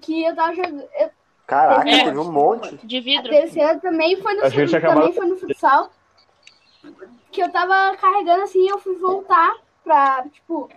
que 0.00 0.24
eu 0.24 0.34
tava 0.34 0.54
jogando. 0.54 0.82
eu- 0.98 1.10
Caraca, 1.46 1.88
É. 1.88 2.04
teve 2.04 2.18
um 2.18 2.32
monte. 2.32 2.74
De 2.84 2.96
A 2.96 3.00
vidro. 3.02 3.30
terceira 3.30 3.78
também 3.78 4.20
foi 4.20 4.34
no, 4.34 4.44
A 4.44 4.48
gente 4.48 4.72
também 4.72 4.88
acabou- 4.90 5.12
foi 5.12 5.26
no 5.26 5.36
futsal. 5.36 5.90
Que 7.30 7.42
eu 7.42 7.52
tava 7.52 7.94
carregando 7.98 8.42
assim, 8.44 8.66
eu 8.68 8.78
fui 8.78 8.96
voltar 8.96 9.54
pra, 9.84 10.24
tipo, 10.32 10.68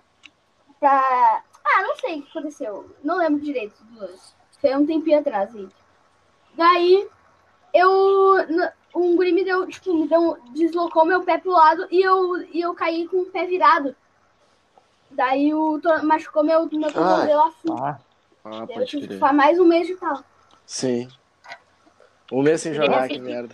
pra. 0.80 1.42
Ah, 1.66 1.82
não 1.84 1.96
sei 1.96 2.20
o 2.20 2.24
que 2.24 2.30
aconteceu. 2.30 2.92
Não 3.04 3.18
lembro 3.18 3.40
direito 3.40 3.82
do 3.86 4.00
lance. 4.02 4.34
Foi 4.60 4.76
um 4.76 4.86
tempinho 4.86 5.20
atrás 5.20 5.56
aí. 5.56 5.68
Daí 6.56 7.08
eu. 7.74 8.36
Um 8.96 9.16
guri 9.16 9.32
me 9.32 9.44
deu, 9.46 9.66
tipo, 9.68 9.94
me 9.94 10.08
deu. 10.10 10.38
Deslocou 10.52 11.06
meu 11.06 11.24
pé 11.24 11.38
pro 11.38 11.52
lado 11.52 11.88
e 11.90 12.02
eu, 12.02 12.42
e 12.52 12.60
eu 12.60 12.74
caí 12.74 13.08
com 13.08 13.22
o 13.22 13.26
pé 13.28 13.46
virado. 13.46 13.96
Daí 15.20 15.54
o, 15.54 15.82
machucou 16.04 16.46
meu, 16.46 16.70
meu 16.72 16.94
tornozelo 16.94 17.42
assim. 17.42 17.68
Ah, 17.70 18.00
Ah, 18.46 18.66
eu 18.70 18.86
tive 18.86 19.06
que 19.06 19.14
ficar 19.16 19.34
mais 19.34 19.60
um 19.60 19.66
mês 19.66 19.86
de 19.86 19.98
tal. 19.98 20.24
Sim. 20.66 21.10
Um 22.32 22.42
mês 22.42 22.62
sem 22.62 22.74
jogar, 22.74 23.06
que 23.10 23.20
merda. 23.20 23.54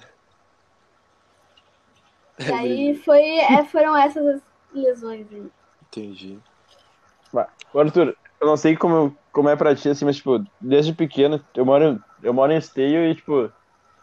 Daí 2.37 2.95
foi, 2.97 3.39
é, 3.39 3.65
foram 3.65 3.97
essas 3.97 4.23
as 4.35 4.41
lesões 4.75 5.25
aí. 5.31 5.47
Entendi. 5.87 6.37
Ô, 7.73 7.79
Arthur, 7.79 8.15
eu 8.39 8.45
não 8.45 8.55
sei 8.55 8.77
como, 8.77 9.17
como 9.31 9.49
é 9.49 9.55
pra 9.55 9.75
ti, 9.75 9.89
assim, 9.89 10.05
mas, 10.05 10.17
tipo, 10.17 10.45
desde 10.61 10.93
pequeno, 10.93 11.43
eu 11.55 11.65
moro, 11.65 11.99
eu 12.21 12.31
moro 12.31 12.51
em 12.51 12.57
Esteio 12.57 13.09
e, 13.09 13.15
tipo, 13.15 13.51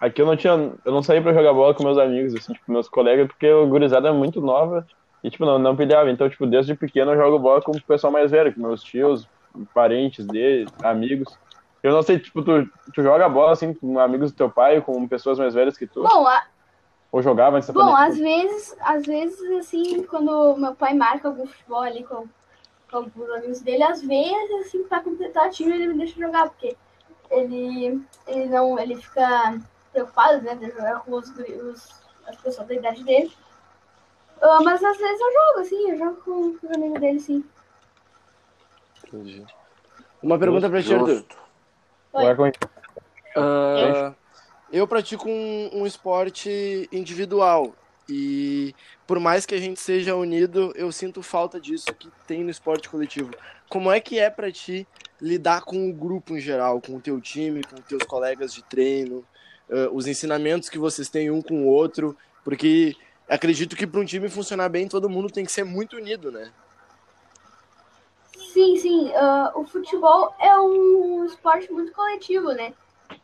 aqui 0.01 0.21
eu 0.21 0.27
não 0.27 0.37
tinha, 0.37 0.53
eu 0.85 0.93
não 0.93 1.01
saía 1.01 1.23
pra 1.23 1.33
jogar 1.33 1.53
bola 1.53 1.75
com 1.75 1.85
meus 1.85 1.97
amigos, 1.97 2.35
assim, 2.35 2.55
tipo, 2.55 2.73
meus 2.73 2.89
colegas, 2.89 3.29
porque 3.29 3.47
a 3.47 3.65
gurizada 3.67 4.09
é 4.09 4.13
muito 4.13 4.41
nova 4.41 4.85
e, 5.23 5.31
tipo, 5.31 5.45
não, 5.45 5.59
não 5.59 5.77
pilhava. 5.77 6.11
Então, 6.11 6.29
tipo, 6.29 6.47
desde 6.47 6.75
pequeno 6.75 7.13
eu 7.13 7.17
jogo 7.17 7.39
bola 7.39 7.63
com 7.63 7.73
o 7.73 7.83
pessoal 7.83 8.13
mais 8.13 8.31
velho, 8.31 8.55
com 8.55 8.61
meus 8.61 8.83
tios, 8.83 9.27
parentes 9.75 10.27
dele, 10.27 10.71
amigos. 10.83 11.29
Eu 11.83 11.93
não 11.93 12.03
sei, 12.03 12.19
tipo, 12.19 12.43
tu, 12.43 12.65
tu 12.95 13.03
joga 13.03 13.29
bola, 13.29 13.53
assim, 13.53 13.75
com 13.75 13.99
amigos 13.99 14.33
do 14.33 14.37
teu 14.37 14.51
pai, 14.51 14.81
com 14.81 15.07
pessoas 15.09 15.39
mais 15.39 15.55
velhas 15.55 15.77
que 15.77 15.87
tu? 15.87 16.03
Bom, 16.03 16.27
a- 16.27 16.45
Ou 17.11 17.21
jogava 17.23 17.57
antes 17.57 17.69
da 17.69 17.75
Bom, 17.75 17.95
pandemia? 17.95 18.07
às 18.09 18.19
vezes, 18.19 18.77
às 18.81 19.07
vezes, 19.07 19.51
assim, 19.59 20.03
quando 20.05 20.57
meu 20.57 20.75
pai 20.75 20.95
marca 20.95 21.29
algum 21.29 21.47
futebol 21.47 21.81
ali 21.83 22.05
com, 22.05 22.27
com 22.91 22.97
alguns 22.97 23.29
amigos 23.31 23.61
dele, 23.61 23.83
às 23.83 24.01
vezes, 24.03 24.67
assim, 24.67 24.85
pra 24.85 25.01
completar 25.01 25.47
o 25.49 25.51
time, 25.51 25.73
ele 25.75 25.89
me 25.89 25.95
deixa 25.99 26.19
jogar, 26.19 26.49
porque 26.49 26.77
ele, 27.31 28.01
ele 28.27 28.47
não, 28.47 28.79
ele 28.79 28.97
fica 28.97 29.61
preocupado, 29.93 30.43
né, 30.43 30.55
de 30.55 30.71
jogar 30.71 31.01
com 31.01 31.13
os, 31.13 31.29
os- 31.29 32.01
as 32.27 32.37
pessoas 32.37 32.67
da 32.69 32.75
idade 32.75 33.03
dele. 33.05 33.31
Ah, 34.43 34.59
mas 34.63 34.83
às 34.83 34.99
vezes 34.99 35.21
eu 35.21 35.33
jogo, 35.33 35.61
assim, 35.61 35.91
eu 35.91 35.99
jogo 35.99 36.17
com, 36.23 36.59
com 36.59 36.67
os 36.67 36.77
amigos 36.77 37.01
dele, 37.01 37.21
sim. 37.21 37.45
Entendi. 39.07 39.45
Uma 40.21 40.37
pergunta 40.37 40.69
pra 40.69 40.83
ti, 40.83 40.93
Arthur. 40.93 41.25
Oi. 42.13 42.53
Ah, 43.37 44.15
eu 44.73 44.87
pratico 44.89 45.29
um, 45.29 45.71
um 45.73 45.87
esporte 45.87 46.89
individual 46.91 47.73
e 48.09 48.75
por 49.07 49.21
mais 49.21 49.47
que 49.47 49.55
a 49.55 49.59
gente 49.59 49.81
seja 49.81 50.17
unido, 50.17 50.73
eu 50.75 50.91
sinto 50.91 51.23
falta 51.23 51.61
disso 51.61 51.95
que 51.95 52.11
tem 52.27 52.43
no 52.43 52.51
esporte 52.51 52.89
coletivo. 52.89 53.31
Como 53.69 53.93
é 53.93 54.01
que 54.01 54.19
é 54.19 54.29
pra 54.29 54.51
ti 54.51 54.87
lidar 55.21 55.63
com 55.63 55.89
o 55.89 55.93
grupo 55.93 56.37
em 56.37 56.41
geral, 56.41 56.81
com 56.81 56.97
o 56.97 57.01
teu 57.01 57.21
time, 57.21 57.63
com 57.63 57.77
teus 57.77 58.03
colegas 58.03 58.53
de 58.53 58.65
treino, 58.65 59.25
ah, 59.71 59.89
os 59.93 60.09
ensinamentos 60.09 60.69
que 60.69 60.79
vocês 60.79 61.09
têm 61.09 61.31
um 61.31 61.41
com 61.41 61.65
o 61.65 61.69
outro? 61.69 62.17
Porque 62.45 62.97
acredito 63.29 63.77
que 63.77 63.87
para 63.87 64.01
um 64.01 64.05
time 64.05 64.29
funcionar 64.29 64.69
bem, 64.69 64.89
todo 64.89 65.11
mundo 65.11 65.31
tem 65.31 65.45
que 65.45 65.53
ser 65.53 65.65
muito 65.65 65.97
unido, 65.97 66.31
né? 66.31 66.53
Sim, 68.53 68.77
sim. 68.77 69.13
ah, 69.15 69.53
o 69.55 69.65
futebol 69.65 70.35
é 70.39 70.59
um 70.59 71.25
esporte 71.25 71.73
muito 71.73 71.93
coletivo, 71.93 72.53
né? 72.53 72.75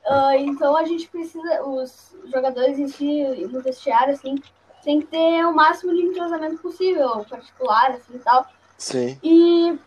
Ah, 0.06 0.36
então 0.36 0.76
a 0.76 0.84
gente 0.84 1.08
precisa, 1.08 1.62
os 1.64 2.14
jogadores 2.32 2.78
em 2.78 2.88
si, 2.88 3.24
no 3.50 3.60
vestiário, 3.60 4.14
assim, 4.14 4.36
tem 4.82 5.00
que 5.00 5.06
ter 5.08 5.44
o 5.44 5.54
máximo 5.54 5.94
de 5.94 6.02
entrosamento 6.02 6.58
possível, 6.62 7.24
particular, 7.24 7.90
assim 7.90 8.14
e 8.14 8.18
tal. 8.18 8.46
Sim. 8.78 9.18
E, 9.22 9.78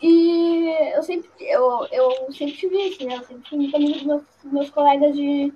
e 0.00 0.94
eu 0.94 1.02
sempre, 1.02 1.30
eu, 1.40 1.86
eu 1.90 2.32
sempre 2.32 2.56
tive 2.56 2.88
isso, 2.88 3.04
né? 3.04 3.16
Eu 3.16 3.24
sempre 3.24 3.48
fui 3.48 3.58
muito 3.58 3.76
amigo 3.76 3.92
dos 3.92 4.02
meus, 4.04 4.22
meus 4.44 4.70
colegas 4.70 5.14
de, 5.14 5.52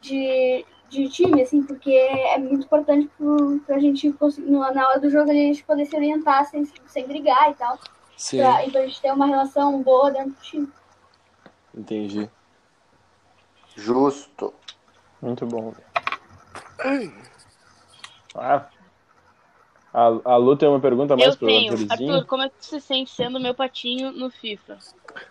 de, 0.00 0.64
de 0.88 1.08
time, 1.08 1.42
assim, 1.42 1.62
porque 1.62 1.90
é 1.90 2.38
muito 2.38 2.64
importante 2.64 3.08
pro, 3.18 3.58
pra 3.66 3.78
gente 3.78 4.10
conseguir, 4.12 4.50
na 4.50 4.88
hora 4.88 4.98
do 5.00 5.10
jogo 5.10 5.30
a 5.30 5.34
gente 5.34 5.62
poder 5.64 5.84
se 5.86 5.94
orientar 5.96 6.44
sem, 6.46 6.64
sem 6.86 7.06
brigar 7.06 7.50
e 7.50 7.54
tal. 7.54 7.78
Sim, 8.16 8.38
Pra, 8.38 8.66
e 8.66 8.70
pra 8.70 8.80
gente 8.86 9.00
ter 9.00 9.12
uma 9.12 9.26
relação 9.26 9.82
boa 9.82 10.10
dentro 10.10 10.30
do 10.30 10.40
time. 10.40 10.68
entendi. 11.76 12.28
Justo. 13.76 14.52
Muito 15.22 15.46
bom. 15.46 15.72
Ah, 18.34 18.66
a, 19.92 20.04
a 20.24 20.36
Lu 20.36 20.56
tem 20.56 20.68
uma 20.68 20.80
pergunta 20.80 21.16
mais 21.16 21.30
Eu 21.32 21.36
pro 21.38 21.46
tenho. 21.46 21.72
Arthurzinho. 21.72 22.12
Arthur, 22.14 22.26
como 22.26 22.42
é 22.42 22.48
que 22.48 22.56
tu 22.56 22.64
se 22.66 22.80
sente 22.80 23.10
sendo 23.10 23.40
meu 23.40 23.54
patinho 23.54 24.12
no 24.12 24.30
FIFA? 24.30 24.78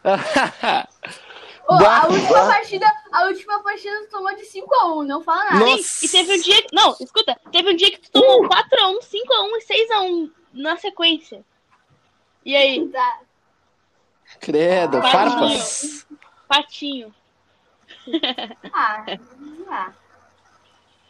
Ô, 1.69 1.73
a 1.73 2.07
última 2.07 2.47
partida, 2.47 2.85
a 3.11 3.25
última 3.25 3.61
partida 3.61 3.99
tu 4.05 4.09
tomou 4.11 4.33
de 4.35 4.43
5x1, 4.43 5.05
não 5.05 5.21
fala 5.21 5.43
nada. 5.45 5.59
Nossa. 5.65 5.83
Sim, 5.83 6.05
e 6.05 6.09
teve 6.09 6.33
um 6.37 6.41
dia. 6.41 6.61
que- 6.61 6.73
Não, 6.75 6.95
escuta, 6.99 7.37
teve 7.51 7.71
um 7.71 7.75
dia 7.75 7.91
que 7.91 7.99
tu 7.99 8.11
tomou 8.11 8.47
4x1, 8.47 9.01
5x1 9.01 9.57
e 9.57 9.61
6x1 9.61 10.31
na 10.53 10.77
sequência. 10.77 11.43
E 12.45 12.55
aí, 12.55 12.87
Tá. 12.89 13.19
Credo, 14.39 15.01
Patinho. 15.01 15.11
farpas. 15.11 16.07
patinho. 16.47 17.15
Ah, 18.73 19.05
ah. 19.69 19.93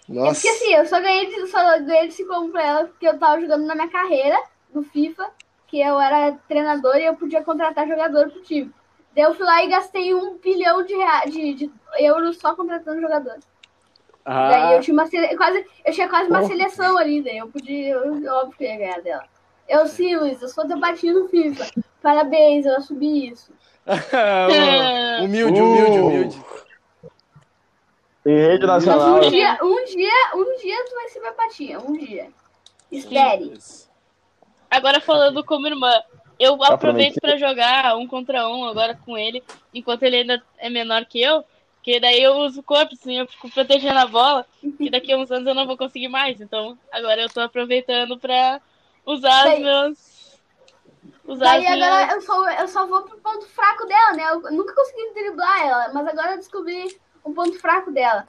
É 0.10 0.14
Nossa. 0.14 0.36
porque 0.41 0.47
assim, 0.47 0.74
eu 0.74 0.86
só 0.86 0.99
ganhei 1.01 1.26
de, 1.28 1.47
só 1.47 1.58
ganhei 1.80 2.08
de 2.08 2.14
5x1 2.16 2.51
pra 2.51 2.64
ela 2.66 2.86
porque 2.88 3.08
eu 3.08 3.20
tava 3.20 3.41
jogando 3.41 3.66
na 3.66 3.76
minha 3.76 3.89
carreira, 3.89 4.41
no 4.74 4.82
FIFA, 4.84 5.30
que 5.68 5.80
eu 5.80 5.99
era 5.99 6.32
treinador 6.47 6.95
e 6.95 7.05
eu 7.05 7.16
podia 7.16 7.43
contratar 7.43 7.88
jogador 7.88 8.30
pro 8.32 8.41
time. 8.41 8.74
Daí 9.18 9.26
eu 9.26 9.34
fui 9.34 9.47
lá 9.47 9.63
e 9.63 9.68
gastei 9.68 10.13
um 10.13 10.38
bilhão 10.38 10.84
de, 10.86 10.95
rea- 10.95 11.26
de, 11.26 11.53
de 11.55 11.72
euros 11.97 12.38
só 12.38 12.55
contratando 12.55 13.01
jogador. 13.01 13.39
Daí 14.24 14.74
Ah, 14.74 14.74
eu 14.76 14.80
tinha 14.80 14.93
uma 14.93 15.07
sele... 15.07 15.36
quase, 15.36 15.65
eu 15.84 15.91
tinha 15.91 16.07
quase 16.07 16.30
uma 16.30 16.41
Porra. 16.41 16.51
seleção 16.51 16.95
ali, 16.99 17.24
daí 17.24 17.39
eu 17.39 17.47
podia, 17.47 17.93
eu, 17.95 18.32
óbvio 18.36 18.55
que 18.55 18.63
eu 18.63 18.70
ia 18.70 18.78
ganhar 18.78 19.01
dela. 19.01 19.26
Eu 19.68 19.88
sim, 19.88 20.15
Luiz, 20.15 20.39
eu 20.39 20.47
sou 20.47 20.68
teu 20.68 20.80
patinho 20.80 21.24
no 21.24 21.30
FIFA. 21.30 21.65
Parabéns, 21.99 22.68
eu 22.68 22.76
assumi 22.78 23.30
isso. 23.30 23.51
humilde, 25.24 25.61
humilde, 25.63 25.99
humilde. 25.99 26.45
Em 28.24 28.38
rede 28.38 28.68
Mas 28.68 28.86
nacional. 28.86 29.18
um 29.18 29.30
dia, 29.32 29.57
um 29.63 29.86
dia, 29.86 30.36
um 30.36 30.57
dia 30.57 30.86
tu 30.86 30.93
vai 30.93 31.07
ser 31.09 31.20
minha 31.22 31.34
patinha, 31.34 31.80
um 31.80 31.93
dia. 31.93 32.30
Espere. 32.91 33.57
Agora 34.70 35.01
falando 35.01 35.43
como 35.43 35.65
irmã, 35.65 35.91
eu 36.39 36.57
Tá 36.57 36.73
aproveito 36.73 37.19
pra 37.21 37.38
jogar 37.38 37.95
um 37.97 38.07
contra 38.07 38.47
um 38.47 38.65
agora 38.65 38.97
com 39.05 39.17
ele, 39.17 39.43
enquanto 39.73 40.03
ele 40.03 40.17
ainda 40.17 40.43
é 40.57 40.69
menor 40.69 41.05
que 41.05 41.21
eu, 41.21 41.43
que 41.81 41.99
daí 41.99 42.21
eu 42.21 42.33
uso 42.38 42.59
o 42.59 42.63
corpo, 42.63 42.93
assim, 42.93 43.17
eu 43.17 43.27
fico 43.27 43.49
protegendo 43.49 43.97
a 43.99 44.05
bola, 44.07 44.45
que 44.77 44.89
daqui 44.89 45.11
a 45.13 45.17
uns 45.17 45.31
anos 45.31 45.47
eu 45.47 45.55
não 45.55 45.65
vou 45.65 45.77
conseguir 45.77 46.09
mais. 46.09 46.41
Então, 46.41 46.77
agora 46.91 47.21
eu 47.21 47.29
tô 47.29 47.39
aproveitando 47.39 48.17
pra 48.19 48.59
usar 49.05 49.39
os 49.45 49.51
Daí- 49.51 49.63
meus. 49.63 50.17
Usar 51.25 51.45
Daí 51.45 51.65
as 51.67 51.73
minhas... 51.75 51.91
agora 51.93 52.13
eu 52.13 52.21
só, 52.21 52.49
eu 52.51 52.67
só 52.67 52.85
vou 52.88 53.01
pro 53.03 53.17
ponto 53.19 53.45
fraco 53.47 53.85
dela, 53.85 54.13
né? 54.13 54.23
Eu 54.31 54.51
nunca 54.51 54.73
consegui 54.73 55.13
driblar 55.13 55.61
ela, 55.65 55.93
mas 55.93 56.07
agora 56.07 56.31
eu 56.31 56.38
descobri 56.38 56.99
um 57.25 57.33
ponto 57.33 57.57
fraco 57.59 57.91
dela. 57.91 58.27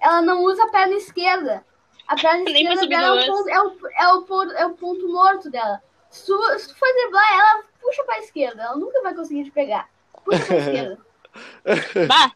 Ela 0.00 0.20
não 0.22 0.42
usa 0.44 0.62
a 0.64 0.68
perna 0.70 0.94
esquerda. 0.94 1.64
A 2.08 2.14
perna 2.16 2.44
esquerda 2.50 2.86
dela 2.86 3.20
é 3.22 3.30
o, 3.30 3.32
ponto, 3.34 3.48
é, 3.48 3.62
o, 3.62 3.76
é, 3.98 4.12
o, 4.14 4.22
ponto- 4.22 4.52
é 4.52 4.66
o 4.66 4.70
ponto 4.74 5.08
morto 5.12 5.50
dela. 5.50 5.82
Se 6.12 6.26
tu, 6.26 6.58
se 6.58 6.68
tu 6.68 6.76
for 6.76 6.88
driblar 6.92 7.32
ela, 7.32 7.64
puxa 7.80 8.04
pra 8.04 8.18
esquerda. 8.18 8.62
Ela 8.62 8.76
nunca 8.76 9.02
vai 9.02 9.14
conseguir 9.14 9.44
te 9.44 9.50
pegar. 9.50 9.88
Puxa 10.24 10.44
pra 10.44 10.56
esquerda. 10.58 10.98
Bah, 12.06 12.32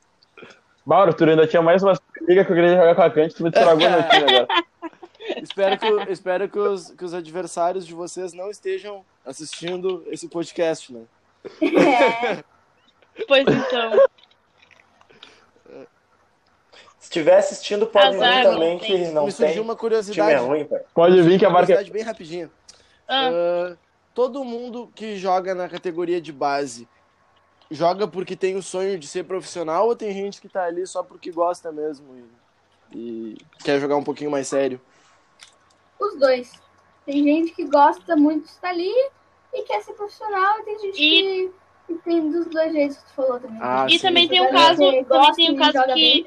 Bah, 0.87 1.03
Arthur, 1.03 1.29
ainda 1.29 1.47
tinha 1.47 1.61
mais 1.61 1.83
uma 1.83 1.93
liga 2.23 2.45
que 2.45 2.51
eu 2.51 2.57
queria 2.57 2.77
jogar 2.77 2.95
com 2.95 3.03
a 3.03 3.11
Cante, 3.11 3.35
tu 3.35 3.43
me 3.43 3.51
estragou 3.51 3.77
meu 3.91 4.09
time 4.09 4.23
agora. 4.23 4.47
Espero, 5.43 5.77
que, 5.77 6.13
espero 6.13 6.49
que, 6.49 6.59
os, 6.59 6.91
que 6.93 7.05
os 7.05 7.13
adversários 7.13 7.85
de 7.85 7.93
vocês 7.93 8.33
não 8.33 8.49
estejam 8.49 9.05
assistindo 9.25 10.05
esse 10.07 10.29
podcast, 10.29 10.93
né? 10.93 11.03
É. 11.61 12.45
pois 13.27 13.45
então. 13.49 14.07
Se 17.01 17.09
estiver 17.11 17.39
assistindo, 17.39 17.87
pode 17.89 18.07
Azar, 18.17 18.35
vir 18.35 18.45
não 18.45 18.53
também 18.53 18.79
que 18.79 18.99
não 19.09 19.25
Me 19.27 19.33
surgiu 19.33 19.55
tem. 19.55 19.63
uma 19.63 19.75
time 19.75 19.81
curiosidade. 19.81 20.33
é 20.33 20.37
ruim, 20.37 20.65
pai. 20.65 20.81
Pode 20.95 21.21
vir 21.23 21.39
que 21.41 21.45
a 21.45 21.49
Uma 21.49 21.55
marca 21.55 21.73
é 21.73 21.77
curiosidade 21.77 21.91
bem 21.91 22.03
rapidinha. 22.05 22.51
Ah, 23.09 23.31
Ah, 23.31 23.77
todo 24.15 24.45
mundo 24.45 24.89
que 24.95 25.17
joga 25.17 25.55
na 25.55 25.69
categoria 25.69 26.21
de 26.21 26.33
base 26.33 26.89
joga 27.71 28.07
porque 28.09 28.37
tem 28.37 28.57
o 28.57 28.63
sonho 28.63 28.99
de 28.99 29.09
ser 29.09 29.25
profissional 29.25 29.87
ou 29.89 29.97
tem 29.97 30.13
gente 30.13 30.41
que 30.41 30.49
tá 30.49 30.65
ali 30.65 30.87
só 30.87 31.03
porque 31.03 31.31
gosta 31.33 31.73
mesmo 31.73 32.17
e, 32.93 33.33
e 33.33 33.37
quer 33.65 33.81
jogar 33.81 33.97
um 33.97 34.05
pouquinho 34.05 34.31
mais 34.31 34.49
sério? 34.49 34.81
Os 36.01 36.19
dois. 36.19 36.53
Tem 37.05 37.23
gente 37.23 37.53
que 37.53 37.65
gosta 37.65 38.17
muito 38.17 38.45
de 38.45 38.51
estar 38.51 38.71
ali 38.71 38.93
e 39.55 39.63
quer 39.63 39.81
ser 39.83 39.93
profissional, 39.95 40.59
e 40.61 40.63
tem 40.65 40.79
gente 40.81 40.99
E- 41.01 41.51
que, 41.87 41.95
que 41.95 42.03
tem 42.03 42.31
dos 42.31 42.47
dois 42.47 42.73
jeitos 42.73 42.97
que 42.99 43.05
tu 43.05 43.15
falou 43.15 43.41
também. 43.41 43.61
Ah, 43.63 43.89
e 43.89 43.99
sim. 43.99 43.99
também 43.99 44.29
tem 44.29 44.41
um 44.41 44.47
Agora 44.47 44.75
caso, 44.75 44.83
você 44.83 45.03
também 45.05 45.35
tem 45.35 45.51
um 45.51 45.55
e 45.55 45.59
caso 45.59 45.79
que 45.85 45.95
bem. 45.95 46.27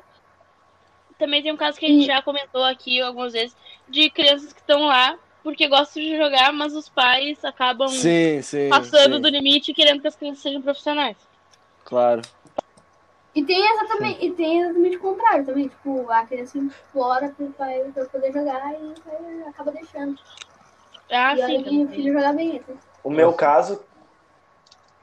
também 1.17 1.43
tem 1.43 1.51
um 1.51 1.57
caso 1.57 1.77
que 1.77 1.85
a 1.85 1.89
gente 1.89 2.03
E- 2.03 2.07
já 2.07 2.21
comentou 2.21 2.63
aqui 2.63 3.01
algumas 3.01 3.33
vezes 3.33 3.55
de 3.89 4.09
crianças 4.09 4.53
que 4.53 4.61
estão 4.61 4.85
lá 4.85 5.17
porque 5.43 5.67
gostam 5.67 6.03
de 6.03 6.17
jogar, 6.17 6.51
mas 6.53 6.73
os 6.73 6.89
pais 6.89 7.43
acabam 7.43 7.87
Sim, 7.87 8.41
sim. 8.41 8.69
passando 8.69 9.15
sim, 9.15 9.21
do 9.21 9.29
limite 9.29 9.71
e 9.71 9.73
querendo 9.73 10.01
que 10.01 10.07
as 10.07 10.15
crianças 10.15 10.41
sejam 10.43 10.61
profissionais. 10.61 11.17
Claro. 11.83 12.21
E 13.33 13.43
tem 13.43 13.59
exatamente, 13.71 14.25
e 14.25 14.31
tem 14.31 14.61
exatamente 14.61 14.97
o 14.97 14.99
contrário 14.99 15.45
também. 15.45 15.67
Tipo, 15.67 16.09
a 16.09 16.25
criança 16.25 16.57
implora 16.57 17.29
pro 17.29 17.47
pai 17.51 17.89
pra 17.93 18.05
poder 18.05 18.33
jogar 18.33 18.73
e 18.73 18.85
o 18.85 18.95
pai 19.01 19.43
acaba 19.47 19.71
deixando. 19.71 20.19
Ah, 21.11 21.35
e 21.35 21.45
sim. 21.45 21.85
o 21.85 21.87
filho 21.89 22.13
joga 22.13 22.33
bem. 22.33 22.57
Assim. 22.57 22.77
O 23.03 23.09
meu 23.09 23.33
caso. 23.33 23.81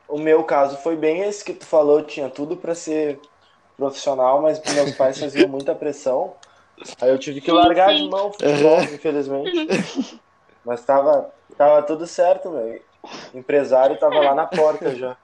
O 0.08 0.18
meu 0.18 0.44
caso 0.44 0.76
foi 0.78 0.96
bem 0.96 1.22
esse 1.22 1.44
que 1.44 1.52
tu 1.52 1.66
falou, 1.66 2.02
tinha 2.02 2.30
tudo 2.30 2.56
pra 2.56 2.76
ser 2.76 3.18
profissional, 3.76 4.40
mas 4.40 4.62
meus 4.72 4.94
pais 4.94 5.18
faziam 5.18 5.48
muita 5.48 5.74
pressão. 5.74 6.34
Aí 7.00 7.10
eu 7.10 7.18
tive 7.18 7.40
que 7.40 7.50
Sim, 7.50 7.56
largar 7.56 7.90
sim. 7.90 8.04
de 8.04 8.08
mão 8.08 8.30
infelizmente. 8.94 10.20
Mas 10.66 10.84
tava, 10.84 11.32
tava 11.56 11.80
tudo 11.84 12.08
certo, 12.08 12.50
meu. 12.50 12.82
O 13.32 13.38
empresário 13.38 13.96
tava 13.98 14.18
lá 14.18 14.34
na 14.34 14.46
porta 14.46 14.92
já. 14.96 15.16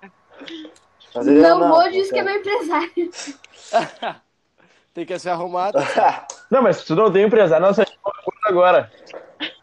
Mas 1.12 1.26
ele 1.26 1.40
Não, 1.40 1.58
não, 1.58 1.68
vou 1.68 1.82
não 1.82 1.90
diz 1.90 2.12
que 2.12 2.18
é 2.20 2.22
meu 2.22 2.36
empresário. 2.36 3.10
Tem 4.94 5.04
que 5.04 5.18
ser 5.18 5.30
arrumado. 5.30 5.78
Não, 6.50 6.60
mas 6.62 6.76
se 6.76 6.86
tu 6.86 6.94
não 6.94 7.10
tem 7.10 7.24
empresário, 7.24 7.64
coisa 7.74 7.86
agora. 8.44 8.92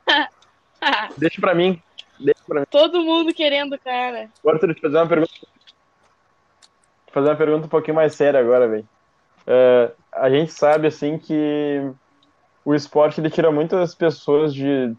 Deixa 1.16 1.40
pra 1.40 1.54
mim. 1.54 1.80
Deixa 2.20 2.42
pra 2.48 2.62
mim. 2.62 2.66
Todo 2.68 3.04
mundo 3.04 3.32
querendo, 3.32 3.78
cara. 3.78 4.28
Arthur, 4.44 4.74
deixa 4.74 4.80
eu 4.80 4.82
fazer 4.82 4.98
uma 4.98 5.08
pergunta. 5.08 5.32
Vou 5.40 7.14
fazer 7.14 7.30
uma 7.30 7.36
pergunta 7.36 7.66
um 7.68 7.70
pouquinho 7.70 7.94
mais 7.94 8.16
séria 8.16 8.40
agora, 8.40 8.68
velho. 8.68 8.90
É, 9.46 9.92
a 10.12 10.32
gente 10.32 10.52
sabe, 10.52 10.88
assim, 10.88 11.20
que 11.20 11.92
o 12.66 12.74
esporte 12.74 13.22
ele 13.22 13.30
tira 13.30 13.52
muitas 13.52 13.94
pessoas 13.94 14.52
de 14.52 14.96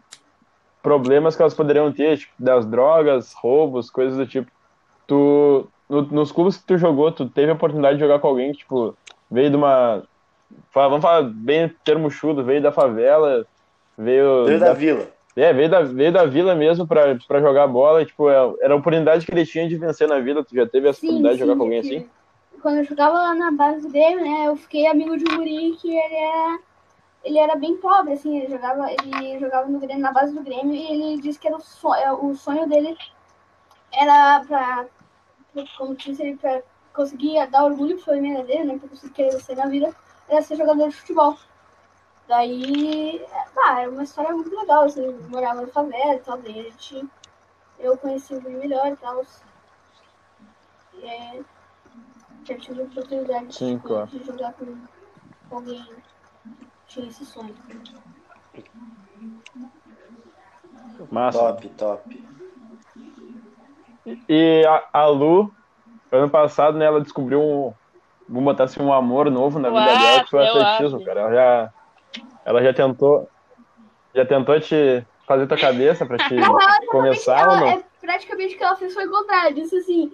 problemas 0.81 1.35
que 1.35 1.41
elas 1.41 1.53
poderiam 1.53 1.91
ter, 1.91 2.17
tipo, 2.17 2.33
das 2.39 2.65
drogas, 2.65 3.33
roubos, 3.41 3.89
coisas 3.89 4.17
do 4.17 4.25
tipo. 4.25 4.49
Tu, 5.07 5.67
no- 5.89 6.01
nos 6.03 6.31
clubes 6.31 6.57
que 6.57 6.65
tu 6.65 6.77
jogou, 6.77 7.11
tu 7.11 7.29
teve 7.29 7.51
a 7.51 7.55
oportunidade 7.55 7.95
de 7.97 8.03
jogar 8.03 8.19
com 8.19 8.27
alguém 8.27 8.51
que, 8.51 8.59
tipo, 8.59 8.95
veio 9.29 9.49
de 9.49 9.55
uma. 9.55 10.03
fala- 10.71 10.89
Vamos 10.89 11.01
falar 11.03 11.23
bem 11.23 11.71
termo 11.83 12.09
chudo, 12.09 12.43
veio 12.43 12.61
da 12.61 12.71
favela, 12.71 13.45
veio. 13.97 14.45
Veio 14.45 14.59
da 14.59 14.73
vila. 14.73 15.07
É, 15.35 15.53
veio 15.53 15.69
da, 15.69 15.81
veio 15.81 16.11
da 16.11 16.25
vila 16.25 16.53
mesmo 16.55 16.85
pra, 16.85 17.17
pra 17.25 17.39
jogar 17.39 17.65
bola, 17.67 18.01
e, 18.01 18.05
tipo, 18.05 18.29
é- 18.29 18.53
era 18.61 18.73
a 18.73 18.77
oportunidade 18.77 19.25
que 19.25 19.31
ele 19.31 19.45
tinha 19.45 19.67
de 19.67 19.77
vencer 19.77 20.07
na 20.07 20.19
vida. 20.19 20.43
Tu 20.43 20.53
já 20.55 20.67
teve 20.67 20.89
essa 20.89 20.99
oportunidade 20.99 21.35
de 21.35 21.39
jogar 21.39 21.55
com 21.55 21.63
alguém 21.63 21.79
assim? 21.79 22.09
Quando 22.61 22.77
eu 22.77 22.83
jogava 22.83 23.13
lá 23.17 23.33
na 23.33 23.51
base 23.51 23.81
do 23.81 23.89
Grêmio, 23.91 24.23
né, 24.23 24.47
eu 24.47 24.55
fiquei 24.55 24.85
amigo 24.87 25.17
de 25.17 25.23
um 25.23 25.37
guri 25.37 25.71
que 25.81 25.87
ele 25.89 26.15
era, 26.15 26.59
ele 27.23 27.37
era 27.37 27.55
bem 27.55 27.77
pobre, 27.77 28.13
assim, 28.13 28.37
ele 28.37 28.51
jogava, 28.51 28.91
ele 28.91 29.39
jogava 29.39 29.67
no 29.67 29.79
Grêmio, 29.79 30.01
na 30.01 30.11
base 30.11 30.33
do 30.33 30.41
Grêmio, 30.41 30.73
e 30.73 30.91
ele 30.91 31.21
disse 31.21 31.39
que 31.39 31.47
era 31.47 31.57
o, 31.57 31.61
sonho, 31.61 32.25
o 32.25 32.35
sonho 32.35 32.67
dele 32.67 32.97
era 33.91 34.43
pra, 34.45 34.85
como 35.77 35.95
disse 35.95 36.21
ele, 36.21 36.37
pra 36.37 36.63
conseguir 36.93 37.45
dar 37.47 37.65
orgulho 37.65 37.95
pra 37.97 38.13
família 38.13 38.43
dele, 38.43 38.63
né, 38.63 38.79
pra 38.79 38.89
conseguir 38.89 39.13
crescer 39.13 39.55
na 39.55 39.67
vida, 39.67 39.95
era 40.27 40.41
ser 40.41 40.55
jogador 40.55 40.89
de 40.89 40.95
futebol. 40.95 41.37
Daí, 42.27 43.23
ah, 43.65 43.81
era 43.81 43.91
uma 43.91 44.03
história 44.03 44.31
muito 44.31 44.55
legal, 44.55 44.83
assim, 44.83 45.03
ele 45.03 45.27
morava 45.27 45.61
na 45.61 45.67
favela 45.67 46.15
e 46.15 46.19
tal, 46.19 46.37
daí 46.37 46.59
a 46.59 46.63
gente, 46.63 47.07
eu 47.77 47.97
conheci 47.97 48.33
o 48.33 48.41
guri 48.41 48.55
melhor 48.55 48.87
e 48.87 48.95
tal. 48.95 49.23
E 50.95 51.05
é, 51.05 51.43
já 52.45 52.57
tive 52.57 52.81
a 52.81 52.85
oportunidade 52.85 53.53
Sim, 53.53 53.77
de, 53.77 53.83
claro. 53.83 54.07
de 54.07 54.23
jogar 54.23 54.53
com 54.53 54.75
alguém 55.51 55.85
tinha 56.91 57.07
esse 57.07 57.25
sonho. 57.25 57.55
Massa. 61.09 61.39
Top, 61.39 61.69
top. 61.69 62.23
E 64.27 64.65
a, 64.65 64.89
a 64.93 65.07
Lu, 65.07 65.53
ano 66.11 66.29
passado, 66.29 66.77
né, 66.77 66.85
ela 66.85 67.01
descobriu 67.01 67.41
um. 67.41 67.73
Vamos 68.27 68.45
botar 68.45 68.65
assim, 68.65 68.81
um 68.81 68.93
amor 68.93 69.29
novo 69.29 69.59
na 69.59 69.69
vida 69.69 69.97
dela, 69.99 70.23
que 70.23 70.29
foi 70.29 70.39
o 70.39 70.43
atletismo, 70.43 70.97
acho. 70.97 71.05
cara. 71.05 71.21
Ela 71.21 71.33
já, 71.33 71.73
ela 72.45 72.63
já 72.63 72.73
tentou. 72.73 73.29
Já 74.13 74.25
tentou 74.25 74.59
te 74.59 75.05
fazer 75.25 75.47
tua 75.47 75.57
cabeça 75.57 76.05
pra 76.05 76.17
te 76.17 76.35
começar 76.91 77.47
ou 77.47 77.55
ela, 77.55 77.59
não? 77.59 77.67
é, 77.69 77.83
praticamente 78.01 78.55
o 78.55 78.57
que 78.57 78.63
ela 78.63 78.75
fez 78.75 78.93
foi 78.93 79.07
o 79.07 79.11
contrário. 79.11 79.55
Disse 79.55 79.77
assim, 79.77 80.11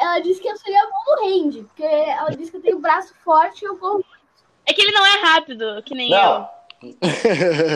ela 0.00 0.20
disse 0.20 0.40
que 0.40 0.48
eu 0.48 0.56
seria 0.56 0.86
bom 0.86 1.16
no 1.16 1.28
hand, 1.28 1.64
porque 1.64 1.84
ela 1.84 2.30
disse 2.30 2.50
que 2.50 2.56
eu 2.56 2.62
tenho 2.62 2.80
braço 2.80 3.14
forte 3.22 3.62
e 3.62 3.68
eu 3.68 3.76
corro. 3.76 4.04
É 4.66 4.72
que 4.72 4.80
ele 4.82 4.92
não 4.92 5.04
é 5.04 5.18
rápido, 5.20 5.82
que 5.84 5.94
nem 5.94 6.10
Não, 6.10 6.48
eu, 6.82 6.88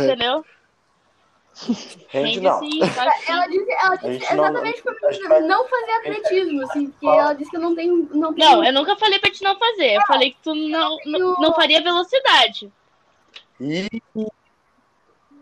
entendeu? 0.05 0.45
rende 2.09 2.41
não. 2.41 2.59
sim, 2.59 2.81
sabe? 2.95 3.11
Ela 3.27 3.47
disse, 3.47 3.73
ela 3.73 3.97
disse 3.97 4.13
gente 4.13 4.35
não- 4.35 4.45
exatamente 4.45 4.83
pra 4.83 4.93
mim 4.93 5.29
vai- 5.29 5.41
não 5.41 5.67
fazer 5.69 5.93
atletismo, 5.93 6.63
assim, 6.65 6.91
porque 6.91 7.07
ela 7.07 7.33
disse 7.33 7.51
que 7.51 7.57
eu 7.57 7.61
não 7.61 7.75
tenho. 7.75 8.09
Não, 8.13 8.35
tenho, 8.35 8.51
Não, 8.51 8.65
eu 8.65 8.73
nunca 8.75 8.95
falei 8.97 9.19
pra 9.19 9.31
te 9.31 9.43
não 9.43 9.59
fazer. 9.59 9.95
Eu 9.97 10.03
falei 10.03 10.33
que 10.33 10.39
tu 10.43 10.55
não, 10.55 10.97
não, 11.07 11.35
não 11.41 11.55
faria 11.55 11.83
velocidade. 11.83 12.71
E 13.59 13.89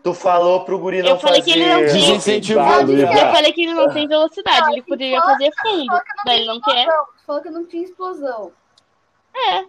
tu 0.01 0.13
falou 0.13 0.63
pro 0.63 0.79
guri 0.79 1.01
não 1.03 1.09
Eu 1.11 1.19
falei 1.19 1.41
que 1.41 1.51
ele 1.51 1.65
não 1.65 1.81
fazer- 1.81 1.87
tinha. 1.99 2.07
Desincentivado. 2.11 2.91
Eu 2.93 3.07
falei 3.07 3.51
que 3.51 3.61
ele 3.63 3.73
não 3.73 3.93
tem 3.93 4.07
velocidade, 4.07 4.71
ele 4.71 4.83
poderia 4.83 5.21
fazer 5.21 5.51
fundo. 5.61 5.99
Mas 6.25 6.35
ele 6.37 6.45
não 6.45 6.61
quer. 6.61 6.87
Falou 7.27 7.41
que 7.41 7.49
eu 7.49 7.51
não 7.51 7.65
tinha 7.65 7.83
explosão. 7.83 8.53
É. 9.35 9.65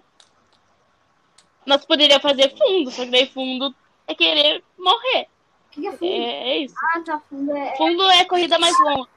Mas 1.67 1.85
poderia 1.85 2.21
fazer 2.21 2.57
fundo, 2.57 2.91
só 2.91 3.05
que 3.05 3.11
daí 3.11 3.27
fundo 3.27 3.75
é 4.07 4.14
querer 4.14 4.62
morrer. 4.79 5.27
O 5.67 5.71
que, 5.71 5.87
é 5.87 5.93
fundo? 5.93 6.05
É, 6.12 6.49
é 6.51 6.59
isso. 6.59 6.75
Ah, 6.95 7.01
tá, 7.05 7.21
fundo 7.29 7.57
é. 7.57 7.77
Fundo 7.77 8.11
é 8.11 8.25
corrida 8.25 8.59
mais 8.59 8.75
longa. 8.81 9.09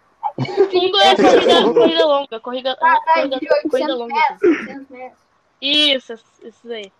Fundo 0.71 0.99
é 0.99 1.15
corrida, 1.15 1.73
corrida 1.73 2.05
longa. 2.05 2.39
Corrida, 2.39 2.77
Ah, 2.81 2.99
tá, 3.05 3.13
corrida, 3.13 3.39
corrida 3.69 3.95
800 3.95 3.97
longa. 3.97 4.13
metros, 4.15 4.41
800 4.59 4.89
metros. 4.89 5.19
Isso, 5.61 6.13
isso 6.43 6.71
aí. 6.71 6.91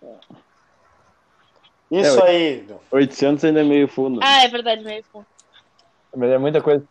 Isso 1.90 2.20
É, 2.20 2.28
aí, 2.28 2.64
meu. 2.68 2.80
800 2.92 3.44
ainda 3.44 3.60
é 3.60 3.64
meio 3.64 3.88
fundo. 3.88 4.20
Ah, 4.22 4.44
é 4.44 4.48
verdade 4.48 4.84
mesmo. 4.84 5.26
Mas 6.16 6.30
é 6.30 6.38
muita 6.38 6.60
coisa. 6.62 6.86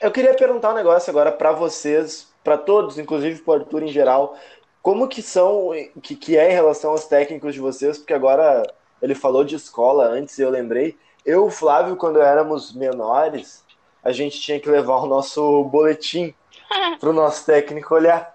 Eu 0.00 0.10
queria 0.10 0.34
perguntar 0.34 0.70
um 0.70 0.74
negócio 0.76 1.10
agora 1.10 1.30
pra 1.30 1.52
vocês, 1.52 2.32
pra 2.42 2.56
todos, 2.56 2.98
inclusive 2.98 3.42
pro 3.42 3.54
Arthur 3.54 3.82
em 3.82 3.88
geral. 3.88 4.36
Como 4.82 5.08
que 5.08 5.22
são, 5.22 5.70
que, 6.02 6.16
que 6.16 6.36
é 6.36 6.50
em 6.50 6.54
relação 6.54 6.92
aos 6.92 7.04
técnicos 7.04 7.54
de 7.54 7.60
vocês? 7.60 7.98
Porque 7.98 8.14
agora 8.14 8.62
ele 9.02 9.14
falou 9.14 9.44
de 9.44 9.54
escola 9.54 10.06
antes 10.06 10.38
e 10.38 10.42
eu 10.42 10.50
lembrei. 10.50 10.96
Eu 11.24 11.46
o 11.46 11.50
Flávio, 11.50 11.96
quando 11.96 12.20
éramos 12.20 12.72
menores, 12.72 13.64
a 14.02 14.12
gente 14.12 14.40
tinha 14.40 14.58
que 14.58 14.70
levar 14.70 14.96
o 14.96 15.06
nosso 15.06 15.64
boletim 15.64 16.34
pro 16.98 17.12
nosso 17.12 17.44
técnico 17.44 17.94
olhar. 17.94 18.34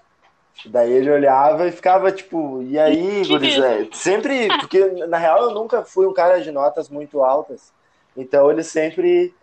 Daí 0.68 0.92
ele 0.92 1.12
olhava 1.12 1.68
e 1.68 1.72
ficava 1.72 2.12
tipo, 2.12 2.62
e 2.64 2.80
aí, 2.80 3.28
gurizé? 3.28 3.88
Sempre, 3.92 4.48
porque 4.60 4.86
na 5.08 5.18
real 5.18 5.44
eu 5.44 5.52
nunca 5.52 5.84
fui 5.84 6.06
um 6.06 6.14
cara 6.14 6.40
de 6.40 6.52
notas 6.52 6.90
muito 6.90 7.24
altas. 7.24 7.74
Então 8.16 8.50
ele 8.50 8.64
sempre 8.64 9.34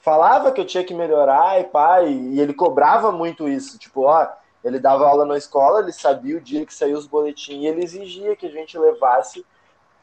falava 0.00 0.50
que 0.50 0.60
eu 0.60 0.66
tinha 0.66 0.82
que 0.82 0.94
melhorar 0.94 1.60
e 1.60 1.64
pá, 1.64 2.02
e, 2.02 2.34
e 2.34 2.40
ele 2.40 2.54
cobrava 2.54 3.12
muito 3.12 3.48
isso. 3.48 3.78
Tipo, 3.78 4.02
ó, 4.02 4.26
ele 4.64 4.78
dava 4.78 5.06
aula 5.06 5.24
na 5.24 5.36
escola, 5.36 5.80
ele 5.80 5.92
sabia 5.92 6.36
o 6.36 6.40
dia 6.40 6.64
que 6.64 6.74
saiu 6.74 6.96
os 6.96 7.06
boletins 7.06 7.62
e 7.62 7.66
ele 7.66 7.82
exigia 7.82 8.36
que 8.36 8.46
a 8.46 8.50
gente 8.50 8.78
levasse, 8.78 9.44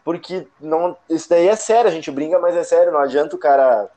porque 0.03 0.47
não, 0.59 0.97
isso 1.09 1.29
daí 1.29 1.47
é 1.47 1.55
sério, 1.55 1.89
a 1.89 1.93
gente 1.93 2.11
brinca, 2.11 2.39
mas 2.39 2.55
é 2.55 2.63
sério, 2.63 2.91
não 2.91 2.99
adianta 2.99 3.35
o 3.35 3.39
cara 3.39 3.89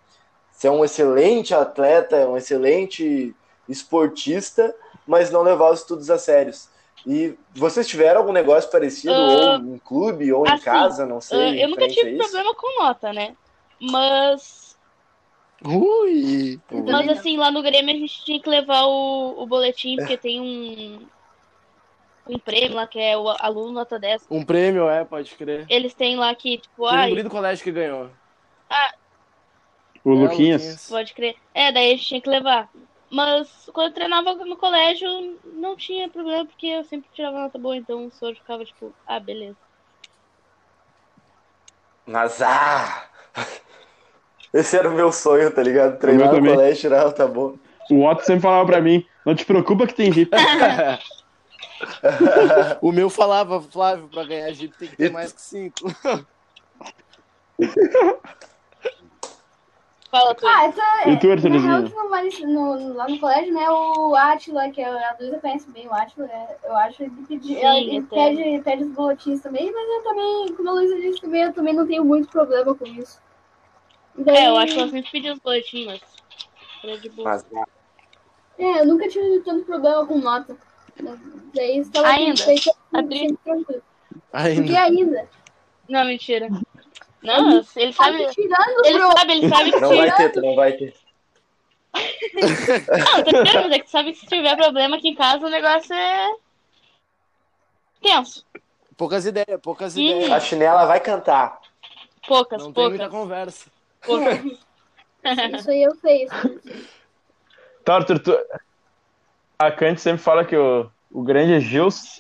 ser 0.53 0.71
um 0.71 0.85
excelente 0.85 1.55
atleta, 1.55 2.29
um 2.29 2.37
excelente 2.37 3.35
esportista, 3.69 4.75
mas 5.07 5.31
não 5.31 5.43
levar 5.43 5.71
os 5.71 5.81
estudos 5.81 6.11
a 6.11 6.19
sérios. 6.19 6.69
E 7.05 7.37
vocês 7.55 7.89
tiveram 7.89 8.21
algum 8.21 8.33
negócio 8.33 8.71
parecido, 8.71 9.13
Ah, 9.13 9.59
ou 9.59 9.75
em 9.75 9.79
clube, 9.79 10.33
ou 10.33 10.47
em 10.47 10.51
assim, 10.51 10.63
casa, 10.63 11.05
não 11.05 11.21
sei. 11.21 11.39
Ah, 11.39 11.57
eu 11.57 11.69
nunca 11.69 11.89
tive 11.89 12.17
problema 12.17 12.55
com 12.55 12.83
nota, 12.83 13.13
né? 13.13 13.35
Mas, 13.81 14.62
Ui! 15.65 16.61
mas 16.71 17.09
assim, 17.09 17.37
lá 17.37 17.51
no 17.51 17.63
Grêmio 17.63 17.95
a 17.95 17.99
gente 17.99 18.25
tinha 18.25 18.41
que 18.41 18.49
levar 18.49 18.85
o, 18.85 19.43
o 19.43 19.47
boletim, 19.47 19.97
porque 19.97 20.17
tem 20.19 20.41
um, 20.41 21.07
um 22.29 22.39
prêmio 22.39 22.75
lá 22.75 22.87
que 22.87 22.99
é 22.99 23.17
o 23.17 23.29
aluno 23.29 23.73
nota 23.73 23.99
10. 23.99 24.27
Um 24.31 24.45
prêmio, 24.45 24.89
é, 24.89 25.05
pode 25.05 25.35
crer. 25.35 25.67
Eles 25.69 25.95
têm 25.95 26.17
lá 26.17 26.35
que, 26.35 26.59
tipo, 26.59 26.87
ai, 26.87 27.11
guri 27.11 27.23
do 27.23 27.31
colégio 27.31 27.63
que 27.65 27.73
ganhou. 27.73 28.11
O 30.05 30.13
É, 30.13 30.15
Luquinhas. 30.15 30.89
pode 30.89 31.15
crer. 31.15 31.37
É, 31.55 31.71
daí 31.71 31.93
a 31.93 31.97
gente 31.97 32.07
tinha 32.07 32.21
que 32.21 32.29
levar. 32.29 32.69
Mas 33.11 33.69
quando 33.73 33.89
eu 33.89 33.95
treinava 33.95 34.35
no 34.35 34.57
colégio, 34.57 35.07
não 35.45 35.77
tinha 35.77 36.09
problema, 36.09 36.47
porque 36.47 36.67
eu 36.67 36.85
sempre 36.85 37.11
tirava 37.13 37.41
nota 37.41 37.59
boa, 37.59 37.77
então 37.77 38.07
o 38.07 38.11
senhor 38.11 38.35
ficava 38.35 38.65
tipo, 38.65 38.93
ah, 39.07 39.21
beleza. 39.21 39.59
Mas, 42.07 42.41
ah! 42.43 43.09
Esse 44.53 44.77
era 44.77 44.89
o 44.89 44.95
meu 44.95 45.11
sonho, 45.11 45.51
tá 45.51 45.63
ligado? 45.63 45.99
Treinar 45.99 46.33
no 46.33 46.41
colégio, 46.41 46.81
tirar 46.81 47.05
nota 47.05 47.27
boa. 47.27 47.55
O 47.91 48.05
Otto 48.05 48.25
sempre 48.25 48.43
falava 48.43 48.67
pra 48.67 48.81
mim: 48.81 49.05
não 49.25 49.35
te 49.35 49.45
preocupa 49.45 49.87
que 49.87 49.95
tem 49.95 50.13
Jeep. 50.13 50.31
O 52.81 52.93
meu 52.93 53.11
falava, 53.11 53.61
Flávio, 53.61 54.09
pra 54.09 54.25
ganhar 54.25 54.53
Jeep 54.53 54.77
tem 54.79 54.89
que 54.89 54.97
ter 54.97 55.11
mais 55.11 55.33
que 55.33 55.41
cinco. 55.41 55.91
Fala 60.11 60.35
tu. 60.37 60.47
Ah, 60.47 60.67
então, 60.67 60.85
E 61.13 61.17
tu, 61.19 61.49
no, 61.49 62.11
Maurício- 62.11 62.47
no, 62.47 62.95
lá 62.95 63.09
no 63.09 63.19
colégio, 63.19 63.55
né, 63.55 63.69
o 63.71 64.15
Atila, 64.15 64.71
que 64.71 64.83
a 64.83 64.91
a 65.11 65.17
Luísa 65.19 65.39
conhece 65.39 65.71
bem 65.71 65.89
o 65.89 65.93
Atila, 65.95 66.27
né, 66.27 66.49
eu 66.65 66.77
acho, 66.77 67.03
ele, 67.03 67.13
pedi, 67.27 67.55
Sim, 67.55 67.57
ele 67.89 67.99
até. 67.99 68.37
pede, 68.37 68.63
pede 68.63 68.85
os 68.85 68.91
boletins 68.91 69.41
também, 69.41 69.73
mas 69.73 69.89
eu 69.89 70.03
também, 70.05 70.55
como 70.55 70.69
a 70.69 70.73
Luísa 70.73 70.97
disse 70.97 71.21
também, 71.21 71.43
eu 71.43 71.53
também 71.53 71.75
não 71.75 71.87
tenho 71.87 72.05
muito 72.05 72.29
problema 72.29 72.75
com 72.75 72.87
isso. 72.87 73.19
Daí, 74.17 74.37
É, 74.37 74.49
eu 74.49 74.57
acho 74.57 74.75
que 74.75 74.81
ela 74.81 74.89
sempre 74.91 75.11
pediu 75.11 75.33
os 75.35 75.39
boletins, 75.41 75.87
mas. 75.87 76.01
Era 76.85 76.99
de 76.99 77.09
boa. 77.11 77.29
Mas, 77.31 77.47
ah, 77.55 77.65
É, 78.59 78.81
eu 78.81 78.87
nunca 78.87 79.09
tive 79.09 79.41
tanto 79.41 79.65
problema 79.65 80.07
com 80.07 80.19
nota. 80.19 80.57
Daí 81.55 81.79
estava 81.79 82.09
Ainda? 82.09 82.45
daí 82.45 82.59
Adri? 82.93 83.37
tranquilo. 83.45 83.83
Porque 84.11 84.29
Ainda. 84.33 84.83
ainda. 84.83 85.29
Não, 85.89 86.05
mentira. 86.05 86.49
Não, 87.23 87.65
ele 87.77 87.93
Tá 87.93 88.05
sabe. 88.05 88.19
me 88.19 88.27
tirando, 88.35 88.85
Ele 88.85 88.99
bro. 88.99 89.13
sabe, 89.13 89.33
ele 89.33 89.49
sabe 89.49 89.73
que 89.73 89.81
não 89.81 89.89
se. 89.91 89.97
vai 89.97 90.17
ter, 90.17 90.33
tu 90.33 90.41
não 90.43 90.55
vai 90.57 90.73
ter. 90.73 90.95
Não, 91.95 93.25
tô 93.25 93.31
dizendo, 93.45 93.63
mas 93.63 93.73
é 93.73 93.79
que 93.79 93.91
sabe 93.91 94.13
que 94.13 94.19
se 94.19 94.27
tiver 94.27 94.57
problema 94.57 94.97
aqui 94.97 95.09
em 95.11 95.15
casa, 95.15 95.47
o 95.47 95.51
negócio 95.51 95.95
é. 95.95 96.31
Tenso. 98.03 98.45
Poucas 98.97 99.25
ideias, 99.25 99.61
poucas 99.63 99.97
Ih. 99.97 100.09
ideias. 100.09 100.33
A 100.33 100.41
chinela 100.41 100.87
vai 100.87 101.01
cantar. 101.01 101.61
Poucas, 102.27 102.59
Não 102.63 102.73
tem 102.73 102.75
poucas. 102.75 102.99
muita 102.99 103.09
conversa. 103.11 103.71
Poucas. 104.05 104.41
Isso 105.59 105.71
aí 105.71 105.83
eu 105.83 105.95
sei. 105.97 106.29
sei. 106.29 106.61
Tá, 107.85 108.03
tu... 108.05 108.39
a 109.59 109.71
Kant 109.71 110.01
sempre 110.01 110.23
fala 110.23 110.45
que 110.45 110.57
o, 110.57 110.89
o 111.11 111.23
grande 111.23 111.55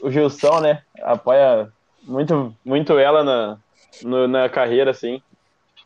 o 0.03 0.11
Gilson, 0.11 0.61
né, 0.61 0.83
apoia 1.03 1.69
muito, 2.05 2.55
muito 2.65 2.99
ela 2.99 3.23
na, 3.25 3.59
no- 4.03 4.29
na 4.29 4.49
carreira, 4.49 4.91
assim. 4.91 5.21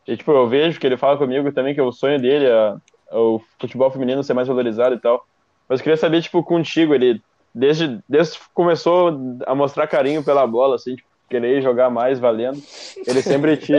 E, 0.07 0.17
tipo, 0.17 0.31
eu 0.33 0.49
vejo 0.49 0.79
que 0.79 0.87
ele 0.87 0.97
fala 0.97 1.19
comigo 1.19 1.51
também 1.53 1.75
que 1.75 1.81
o 1.81 1.93
sonho 1.93 2.21
dele 2.21 2.47
é, 2.47 2.75
é 3.13 3.17
o 3.17 3.41
futebol 3.61 3.91
feminino 3.91 4.23
ser 4.23 4.35
mais 4.35 4.49
valorizado 4.49 4.95
e 4.95 5.01
tal. 5.01 5.23
Mas 5.69 5.81
eu 5.81 5.85
queria 5.85 5.97
saber, 5.97 6.23
tipo, 6.23 6.43
contigo, 6.45 6.95
ele 6.95 7.21
desde, 7.55 7.99
desde 8.09 8.39
que 8.39 8.45
começou 8.55 9.19
a 9.47 9.55
mostrar 9.55 9.87
carinho 9.87 10.23
pela 10.23 10.47
bola, 10.47 10.77
assim, 10.77 10.95
tipo, 10.95 11.09
querer 11.29 11.61
jogar 11.63 11.91
mais 11.91 12.21
valendo, 12.21 12.61
ele 13.07 13.21
sempre 13.23 13.57
te 13.57 13.73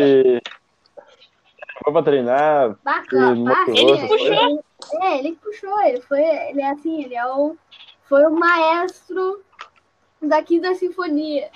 foi 1.87 1.93
pra 1.93 2.03
treinar, 2.03 2.77
Bacana, 2.83 3.55
Ele 3.67 3.81
Ele 3.81 4.07
puxou. 4.07 4.63
É, 5.01 5.17
ele 5.17 5.35
puxou, 5.41 5.81
ele 5.81 6.01
foi, 6.01 6.21
ele 6.21 6.61
é 6.61 6.69
assim, 6.69 7.03
ele 7.03 7.15
é 7.15 7.25
o, 7.25 7.55
foi 8.03 8.25
o 8.25 8.31
maestro 8.31 9.41
da 10.21 10.43
Quinta 10.43 10.75
Sinfonia. 10.75 11.49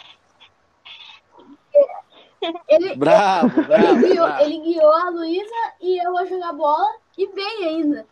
Ele, 2.68 2.96
Bravo, 2.96 3.50
bravo, 3.68 3.84
ele, 3.84 4.14
guiou, 4.14 4.26
bravo. 4.26 4.44
ele 4.44 4.58
guiou 4.60 4.94
a 4.94 5.10
Luísa 5.10 5.74
e 5.82 5.98
eu 6.06 6.18
a 6.18 6.26
jogar 6.26 6.54
bola, 6.54 6.96
e 7.18 7.28
bem 7.28 7.66
ainda. 7.66 8.08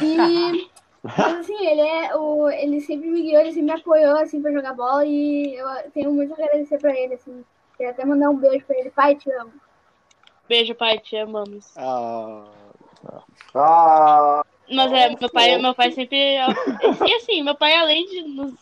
E, 0.00 0.70
mas 1.02 1.34
assim, 1.40 1.66
ele 1.66 1.80
é 1.80 2.16
o, 2.16 2.48
ele 2.48 2.80
sempre 2.80 3.08
me 3.08 3.22
guiou, 3.22 3.40
ele 3.40 3.52
sempre 3.52 3.74
me 3.74 3.80
apoiou, 3.80 4.16
assim, 4.18 4.40
pra 4.40 4.52
jogar 4.52 4.72
bola, 4.72 5.04
e 5.04 5.56
eu 5.56 5.90
tenho 5.92 6.12
muito 6.12 6.32
a 6.32 6.36
agradecer 6.36 6.78
pra 6.78 6.96
ele, 6.96 7.14
assim. 7.14 7.44
Queria 7.76 7.90
até 7.92 8.04
mandar 8.04 8.30
um 8.30 8.36
beijo 8.36 8.64
pra 8.64 8.78
ele, 8.78 8.90
pai, 8.90 9.16
te 9.16 9.30
amo. 9.32 9.52
Beijo, 10.50 10.74
pai, 10.74 10.98
te 10.98 11.16
amamos. 11.16 11.64
Ah, 11.76 12.44
Ah, 13.54 14.42
Mas 14.68 14.92
é, 14.92 15.08
meu 15.10 15.30
pai, 15.30 15.56
meu 15.58 15.72
pai 15.76 15.92
sempre. 15.92 16.18
E 16.18 17.14
assim, 17.14 17.40
meu 17.40 17.54
pai, 17.54 17.72
além 17.76 18.04
de 18.04 18.22
nos 18.22 18.54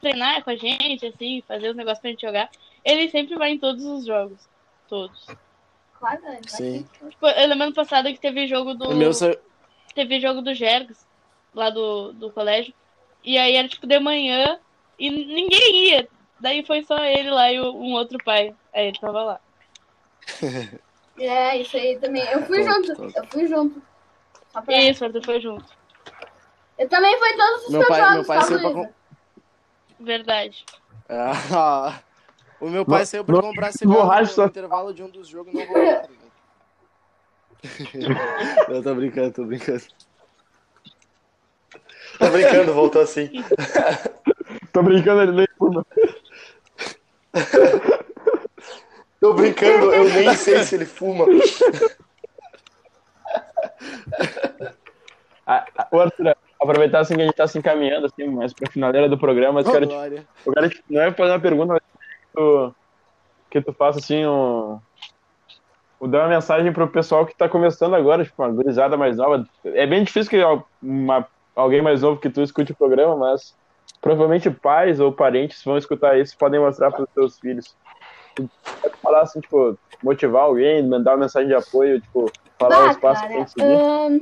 treinar 0.00 0.44
com 0.44 0.50
a 0.50 0.54
gente, 0.54 1.04
assim, 1.04 1.42
fazer 1.48 1.70
os 1.70 1.74
negócios 1.76 1.98
pra 1.98 2.10
gente 2.10 2.20
jogar, 2.24 2.48
ele 2.84 3.10
sempre 3.10 3.34
vai 3.34 3.50
em 3.50 3.58
todos 3.58 3.84
os 3.84 4.06
jogos. 4.06 4.38
Todos. 4.88 5.26
Claro, 5.98 6.22
né? 6.22 6.38
Sim. 6.46 6.86
Tipo, 7.10 7.26
eu 7.26 7.48
lembro 7.48 7.64
ano 7.64 7.74
passado 7.74 8.06
que 8.12 8.20
teve 8.20 8.46
jogo 8.46 8.74
do. 8.74 8.90
o 8.90 8.94
meu 8.94 9.10
Teve 9.96 10.20
jogo 10.20 10.42
do 10.42 10.54
Jergs, 10.54 11.04
lá 11.52 11.70
do, 11.70 12.12
do 12.12 12.30
colégio. 12.30 12.72
E 13.24 13.36
aí 13.36 13.56
era 13.56 13.66
tipo 13.66 13.88
de 13.88 13.98
manhã 13.98 14.60
e 14.96 15.10
ninguém 15.10 15.88
ia. 15.88 16.08
Daí 16.38 16.64
foi 16.64 16.84
só 16.84 16.98
ele 17.04 17.32
lá 17.32 17.50
e 17.50 17.60
um 17.60 17.94
outro 17.94 18.16
pai. 18.24 18.54
Aí 18.72 18.86
ele 18.86 18.98
tava 19.00 19.24
lá. 19.24 19.40
É, 21.24 21.56
isso 21.58 21.76
aí 21.76 21.98
também. 21.98 22.22
Eu 22.30 22.42
fui 22.46 22.64
Top, 22.64 22.72
junto, 22.86 22.96
top. 22.96 23.12
eu 23.16 23.26
fui 23.26 23.46
junto. 23.46 23.82
Pra... 24.52 24.76
Isso, 24.82 25.04
Arthur 25.04 25.24
foi 25.24 25.40
junto. 25.40 25.64
Eu 26.78 26.88
também 26.88 27.16
fui 27.18 27.32
todos 27.36 27.64
os 27.64 27.70
Meu 27.70 27.86
pai- 27.86 28.00
jogos, 28.00 28.14
meu 28.14 28.24
pai 28.24 28.38
tá, 28.38 28.44
saiu 28.44 28.60
pra 28.60 28.68
Luísa? 28.70 28.94
Verdade. 30.00 30.64
Ah, 31.08 32.00
o 32.60 32.68
meu 32.68 32.84
pai 32.84 32.98
Não- 33.00 33.06
saiu 33.06 33.24
pra 33.24 33.34
não- 33.36 33.42
comprar 33.42 33.72
cigarro 33.72 34.00
borracha 34.00 34.40
no, 34.42 34.46
intervalo 34.48 34.92
de 34.94 35.02
um 35.02 35.08
dos 35.08 35.28
jogos 35.28 35.52
e 35.54 35.56
não 35.64 35.66
voltou. 35.66 36.10
Eu 38.68 38.82
tô 38.82 38.94
brincando, 38.94 39.32
tô 39.32 39.44
brincando. 39.44 39.82
Tô 42.18 42.28
brincando, 42.30 42.74
voltou 42.74 43.02
assim. 43.02 43.30
Tô 44.72 44.82
brincando, 44.82 45.22
ele 45.22 45.32
nem. 45.32 45.46
Tô 49.22 49.34
brincando, 49.34 49.92
eu 49.94 50.02
nem 50.12 50.34
sei 50.34 50.64
se 50.64 50.74
ele 50.74 50.84
fuma. 50.84 51.26
Ah, 55.46 55.64
ah, 55.78 55.88
Arthur, 55.96 56.34
aproveitar 56.60 56.98
assim 56.98 57.14
que 57.14 57.22
a 57.22 57.24
gente 57.26 57.36
tá 57.36 57.46
se 57.46 57.56
encaminhando 57.56 58.06
assim, 58.06 58.26
mais 58.26 58.52
pra 58.52 58.68
finaleira 58.68 59.08
do 59.08 59.16
programa, 59.16 59.54
mas 59.54 59.66
Ô, 59.68 59.70
quero 59.70 59.86
te. 59.86 59.94
Eu 60.44 60.52
quero, 60.52 60.70
te- 60.70 60.82
não 60.90 61.02
é 61.02 61.12
fazer 61.12 61.30
uma 61.30 61.40
pergunta, 61.40 61.72
mas 61.74 61.80
que 61.82 62.28
tu, 62.34 62.74
que 63.48 63.60
tu 63.62 63.72
faça 63.74 64.00
assim 64.00 64.26
um. 64.26 64.80
o 66.00 66.08
Dar 66.08 66.22
uma 66.22 66.28
mensagem 66.30 66.72
pro 66.72 66.88
pessoal 66.90 67.24
que 67.24 67.36
tá 67.36 67.48
começando 67.48 67.94
agora, 67.94 68.24
tipo, 68.24 68.42
uma 68.42 68.50
gurizada 68.50 68.96
mais 68.96 69.16
nova. 69.18 69.44
É 69.66 69.86
bem 69.86 70.02
difícil 70.02 70.30
que 70.30 70.42
uma- 70.84 71.28
alguém 71.54 71.80
mais 71.80 72.02
novo 72.02 72.20
que 72.20 72.28
tu 72.28 72.42
escute 72.42 72.72
o 72.72 72.76
programa, 72.76 73.16
mas 73.16 73.54
provavelmente 74.00 74.50
pais 74.50 74.98
ou 74.98 75.12
parentes 75.12 75.62
vão 75.64 75.78
escutar 75.78 76.18
isso 76.18 76.34
podem 76.36 76.58
mostrar 76.58 76.90
pros 76.90 77.08
seus 77.14 77.38
filhos. 77.38 77.76
Pode 78.34 78.96
falar 79.02 79.22
assim, 79.22 79.40
tipo, 79.40 79.78
motivar 80.02 80.44
alguém, 80.44 80.86
mandar 80.86 81.12
uma 81.12 81.18
mensagem 81.18 81.48
de 81.48 81.54
apoio, 81.54 82.00
tipo, 82.00 82.30
falar 82.58 82.76
Bah, 82.76 82.90
os 82.90 82.96
passos 82.96 83.22
que 83.22 83.30
cara, 83.30 83.44
tem 83.44 83.44
que 83.44 83.62
ahn, 83.62 84.20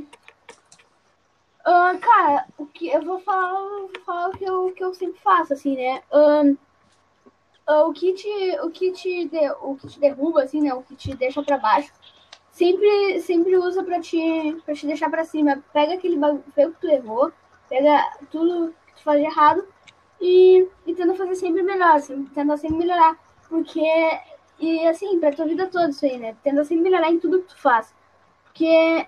ahn, 1.67 1.99
cara, 1.99 2.47
o 2.59 2.67
que 2.67 2.89
eu 2.89 3.03
vou 3.03 3.21
falar, 3.21 3.53
vou 3.53 3.91
falar 4.05 4.29
o 4.29 4.33
que 4.33 4.45
eu, 4.45 4.67
o 4.67 4.73
que 4.73 4.85
eu 4.85 4.95
sempre 4.95 5.21
faço, 5.21 5.53
assim, 5.53 5.77
né? 5.77 6.03
Ahn, 6.13 6.57
ah, 7.67 7.85
o 7.85 7.93
que 7.93 8.13
te, 8.15 8.59
o 8.63 8.71
que 8.71 8.93
te, 8.93 9.29
de- 9.29 9.51
o 9.63 9.77
que 9.77 9.87
te 9.89 10.01
derruba, 10.01 10.43
assim, 10.43 10.61
né? 10.61 10.75
O 10.75 10.83
que 10.83 10.97
te 10.97 11.15
deixa 11.15 11.43
pra 11.43 11.57
baixo, 11.59 11.93
sempre, 12.51 13.21
sempre 13.21 13.57
usa 13.57 13.83
pra 13.85 14.01
te, 14.01 14.57
pra 14.65 14.75
te 14.75 14.87
deixar 14.87 15.09
pra 15.11 15.25
cima. 15.25 15.63
Pega 15.73 15.95
aquele 15.95 16.17
bagulho 16.17 16.43
o 16.47 16.53
que 16.53 16.81
tu 16.81 16.89
errou, 16.89 17.33
pega 17.69 18.05
tudo 18.31 18.75
que 18.87 18.95
tu 18.95 19.03
faz 19.03 19.21
de 19.21 19.27
errado 19.27 19.65
e, 20.21 20.67
e 20.87 20.95
tenta 20.95 21.15
fazer 21.15 21.37
sempre 21.37 21.63
melhor, 21.63 22.01
sempre, 22.01 22.35
tenta 22.35 22.57
sempre 22.57 22.79
melhorar. 22.79 23.17
Porque, 23.51 23.83
e 24.61 24.87
assim, 24.87 25.19
pra 25.19 25.33
tua 25.33 25.45
vida 25.45 25.67
toda 25.67 25.91
isso 25.91 26.07
aí, 26.07 26.17
né? 26.17 26.37
Tenta 26.43 26.65
sempre 26.65 26.85
melhorar 26.85 27.11
em 27.11 27.19
tudo 27.19 27.43
que 27.43 27.49
tu 27.49 27.59
faz. 27.59 27.93
Porque 28.45 29.07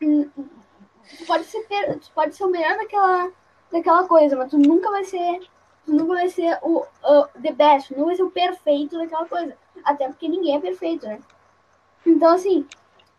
tu 0.00 1.26
pode 1.26 1.44
ser 1.44 1.66
tu 2.00 2.10
pode 2.12 2.34
ser 2.34 2.44
o 2.44 2.50
melhor 2.50 2.76
daquela, 2.78 3.30
daquela 3.70 4.08
coisa, 4.08 4.36
mas 4.36 4.50
tu 4.50 4.58
nunca 4.58 4.90
vai 4.90 5.04
ser 5.04 5.40
tu 5.84 5.92
nunca 5.92 6.14
vai 6.14 6.28
ser 6.28 6.58
o 6.62 6.86
o 7.04 7.26
the 7.42 7.52
best, 7.52 7.92
nunca 7.92 8.06
vai 8.06 8.16
ser 8.16 8.22
o 8.22 8.30
perfeito 8.30 8.96
daquela 8.96 9.26
coisa. 9.26 9.56
Até 9.84 10.08
porque 10.08 10.28
ninguém 10.28 10.56
é 10.56 10.60
perfeito, 10.60 11.06
né? 11.06 11.20
Então 12.06 12.32
assim, 12.32 12.66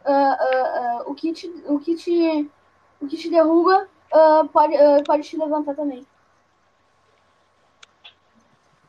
ah, 0.03 0.37
ah, 0.39 1.03
o 1.05 1.13
que 1.13 1.31
te 1.31 1.47
o 1.67 1.79
que 1.79 1.95
te 1.95 2.49
o 2.99 3.07
que 3.07 3.17
te 3.17 3.29
derruba 3.29 3.87
pode 4.51 4.75
pode 5.05 5.23
te 5.23 5.37
levantar 5.37 5.75
também. 5.75 6.05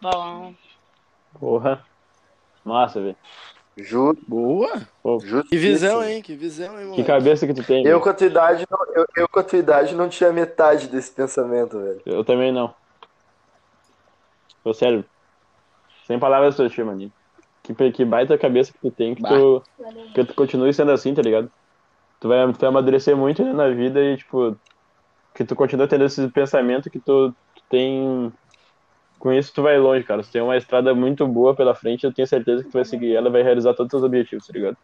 Bom. 0.00 0.54
Porra. 1.38 1.84
Nossa, 2.64 3.00
velho. 3.00 3.16
Juro, 3.76 4.18
Boa! 4.26 4.80
Pô. 5.02 5.18
Que 5.50 5.56
visão, 5.58 6.02
hein? 6.02 6.22
Que 6.22 6.34
visão, 6.34 6.72
hein, 6.74 6.78
Que 6.80 6.84
moleque? 6.86 7.04
cabeça 7.04 7.46
que 7.46 7.52
tu 7.52 7.62
tem. 7.62 7.78
Eu 7.78 7.84
velho. 7.84 8.00
com 8.00 8.08
a 8.08 8.14
tua 8.14 8.26
idade, 8.26 8.66
não- 8.70 8.94
eu, 8.94 9.06
eu 9.16 9.28
com 9.28 9.38
a 9.38 9.42
tua 9.42 9.58
idade 9.58 9.94
não 9.94 10.08
tinha 10.08 10.32
metade 10.32 10.88
desse 10.88 11.12
pensamento, 11.12 11.78
velho. 11.78 12.00
Eu 12.06 12.24
também 12.24 12.50
não. 12.50 12.74
Tô 14.64 14.72
sério. 14.72 15.04
Sem 16.06 16.18
palavras 16.18 16.56
pra 16.56 16.68
ti, 16.70 16.82
maninho. 16.82 17.12
Que, 17.62 17.92
que 17.92 18.04
baita 18.04 18.38
cabeça 18.38 18.72
que 18.72 18.78
tu 18.78 18.90
tem, 18.90 19.14
que 19.14 19.22
Bah. 19.22 19.28
tu, 19.30 19.62
que 20.14 20.24
tu 20.24 20.34
continue 20.34 20.72
sendo 20.72 20.92
assim, 20.92 21.12
tá 21.14 21.20
ligado? 21.20 21.50
Tu 22.20 22.28
vai, 22.28 22.50
tu 22.52 22.58
vai 22.58 22.68
amadurecer 22.68 23.16
muito 23.16 23.44
né, 23.44 23.52
na 23.52 23.68
vida 23.68 24.00
e, 24.00 24.16
tipo, 24.16 24.56
que 25.34 25.44
tu 25.44 25.54
continua 25.54 25.86
tendo 25.88 26.04
esse 26.04 26.26
pensamento 26.28 26.88
que 26.88 26.98
tu, 26.98 27.30
tu 27.54 27.62
tem. 27.68 28.32
Com 29.26 29.32
isso, 29.32 29.52
tu 29.52 29.60
vai 29.60 29.76
longe, 29.76 30.04
cara. 30.04 30.22
Tu 30.22 30.30
tem 30.30 30.40
uma 30.40 30.56
estrada 30.56 30.94
muito 30.94 31.26
boa 31.26 31.52
pela 31.52 31.74
frente, 31.74 32.04
eu 32.04 32.12
tenho 32.12 32.28
certeza 32.28 32.62
que 32.62 32.70
tu 32.70 32.74
vai 32.74 32.84
seguir 32.84 33.16
ela 33.16 33.28
e 33.28 33.32
vai 33.32 33.42
realizar 33.42 33.74
todos 33.74 33.86
os 33.86 33.90
teus 33.90 34.04
objetivos, 34.04 34.46
tá 34.46 34.52
ligado? 34.52 34.76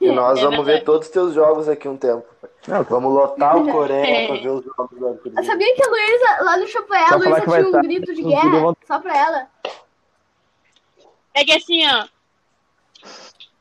E 0.00 0.12
nós 0.12 0.38
É 0.38 0.42
vamos 0.42 0.58
verdade. 0.58 0.78
ver 0.78 0.84
todos 0.84 1.08
os 1.08 1.12
teus 1.12 1.34
jogos 1.34 1.68
aqui 1.68 1.88
um 1.88 1.96
tempo. 1.96 2.24
Não, 2.68 2.84
Vamos 2.84 3.12
lotar 3.12 3.56
o 3.56 3.68
Coreia 3.68 4.06
É. 4.06 4.26
pra 4.28 4.36
ver 4.36 4.48
os 4.48 4.64
jogos 4.64 4.96
do 4.96 5.08
Arthur. 5.08 5.32
Eu 5.36 5.42
sabia 5.42 5.74
que 5.74 5.82
a 5.82 5.90
Luísa, 5.90 6.44
lá 6.44 6.56
no 6.56 6.68
Chopeé, 6.68 7.02
a 7.02 7.06
falar 7.08 7.18
Luísa 7.18 7.40
tinha 7.40 7.66
um 7.68 7.72
tá- 7.72 7.80
grito 7.82 8.14
de 8.14 8.22
guerra 8.22 8.76
só 8.86 9.00
pra 9.00 9.18
ela. 9.18 9.48
É 11.34 11.44
que 11.44 11.52
assim, 11.52 11.84
ó. 11.88 12.04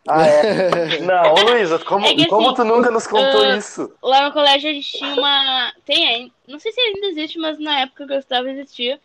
Ah, 0.08 0.28
é? 0.28 1.00
Não, 1.02 1.34
Luísa, 1.44 1.80
como, 1.80 2.06
É 2.06 2.28
como 2.28 2.50
assim, 2.50 2.56
tu 2.58 2.64
nunca 2.66 2.92
nos 2.92 3.08
contou 3.08 3.42
ah, 3.46 3.58
isso? 3.58 3.92
Lá 4.00 4.28
no 4.28 4.32
colégio 4.32 4.70
a 4.70 4.74
gente 4.74 4.92
tinha 4.92 5.16
uma. 5.16 5.74
Tem 5.88 6.08
ainda. 6.08 6.32
Não 6.48 6.60
sei 6.60 6.72
se 6.72 6.80
ainda 6.80 7.08
existe, 7.08 7.40
mas 7.40 7.58
na 7.58 7.80
época 7.80 8.06
que 8.06 8.14
eu 8.14 8.20
estava 8.20 8.48
existia. 8.48 9.02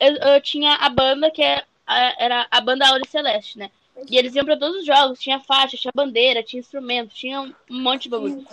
Eu, 0.00 0.14
eu 0.16 0.40
tinha 0.40 0.74
a 0.76 0.88
banda 0.88 1.30
que 1.30 1.42
é, 1.42 1.62
a- 1.86 2.14
era 2.18 2.46
a 2.50 2.60
banda 2.60 2.88
Aure 2.88 3.06
Celeste, 3.06 3.58
né? 3.58 3.70
E 4.10 4.16
eles 4.16 4.34
iam 4.34 4.44
pra 4.46 4.56
todos 4.56 4.78
os 4.78 4.86
jogos, 4.86 5.20
tinha 5.20 5.38
faixa, 5.40 5.76
tinha 5.76 5.92
bandeira, 5.94 6.42
tinha 6.42 6.58
instrumento, 6.60 7.14
tinha 7.14 7.42
um 7.42 7.52
monte 7.68 8.04
de 8.04 8.08
bagulho. 8.08 8.46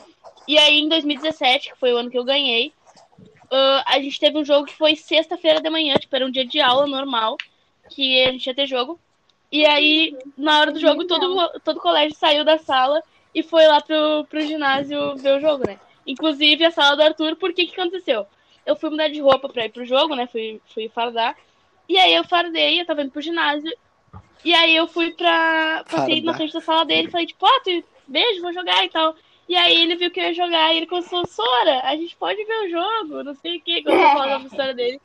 E 0.47 0.57
aí 0.57 0.79
em 0.79 0.89
2017, 0.89 1.69
que 1.71 1.77
foi 1.79 1.93
o 1.93 1.97
ano 1.97 2.11
que 2.11 2.17
eu 2.17 2.23
ganhei, 2.25 2.73
ah, 3.51 3.83
a 3.87 3.99
gente 4.01 4.19
teve 4.19 4.37
um 4.37 4.43
jogo 4.45 4.65
que 4.65 4.75
foi 4.75 4.95
sexta-feira 4.95 5.61
de 5.61 5.69
manhã, 5.69 5.95
tipo, 5.95 6.13
era 6.15 6.25
um 6.25 6.31
dia 6.31 6.45
de 6.45 6.59
aula 6.59 6.85
normal, 6.85 7.37
que 7.89 8.23
a 8.23 8.31
gente 8.31 8.45
ia 8.47 8.53
ter 8.55 8.67
jogo. 8.67 8.99
E 9.49 9.65
aí, 9.65 10.17
na 10.37 10.59
hora 10.59 10.71
do 10.73 10.79
jogo, 10.79 11.05
todo, 11.05 11.59
todo 11.63 11.79
colégio 11.79 12.17
saiu 12.17 12.43
da 12.43 12.57
sala 12.57 13.01
e 13.33 13.41
foi 13.41 13.65
lá 13.67 13.79
pro, 13.79 14.25
pro 14.29 14.41
ginásio 14.45 15.15
ver 15.15 15.37
o 15.37 15.39
jogo, 15.39 15.65
né? 15.65 15.79
Inclusive 16.05 16.65
a 16.65 16.71
sala 16.71 16.97
do 16.97 17.03
Arthur, 17.03 17.35
por 17.37 17.53
que 17.53 17.65
que 17.67 17.79
aconteceu? 17.79 18.25
Eu 18.67 18.75
fui 18.75 18.89
mudar 18.89 19.07
de 19.07 19.19
roupa 19.21 19.49
pra 19.49 19.65
ir 19.65 19.69
pro 19.69 19.85
jogo, 19.85 20.15
né? 20.15 20.27
Fui, 20.27 20.61
fui 20.73 20.89
fardar. 20.89 21.35
E 21.89 21.97
aí 21.97 22.13
eu 22.13 22.23
fardei, 22.23 22.79
eu 22.79 22.85
tava 22.85 23.01
indo 23.01 23.11
pro 23.11 23.21
ginásio. 23.21 23.71
E 24.43 24.53
aí 24.53 24.75
eu 24.75 24.87
fui 24.87 25.11
pra. 25.11 25.83
Passei 25.89 26.21
na 26.21 26.33
frente 26.33 26.53
da 26.53 26.61
sala 26.61 26.85
dele 26.85 27.07
e 27.07 27.11
falei, 27.11 27.25
tipo, 27.25 27.45
ó, 27.45 27.59
tu, 27.61 27.83
beijo, 28.07 28.41
vou 28.41 28.53
jogar 28.53 28.83
e 28.85 28.89
tal. 28.89 29.15
E 29.49 29.55
aí 29.55 29.81
ele 29.81 29.95
viu 29.95 30.11
que 30.11 30.19
eu 30.19 30.25
ia 30.25 30.33
jogar 30.33 30.73
e 30.73 30.77
ele 30.77 30.85
começou, 30.85 31.25
Sora, 31.25 31.81
a 31.85 31.95
gente 31.95 32.15
pode 32.17 32.43
ver 32.43 32.65
o 32.65 32.69
jogo, 32.69 33.23
não 33.23 33.33
sei 33.33 33.57
o 33.57 33.61
que, 33.61 33.81
começou 33.81 34.05
a 34.05 34.13
falar 34.13 34.37
da 34.37 34.45
história 34.45 34.73
dele. 34.73 35.01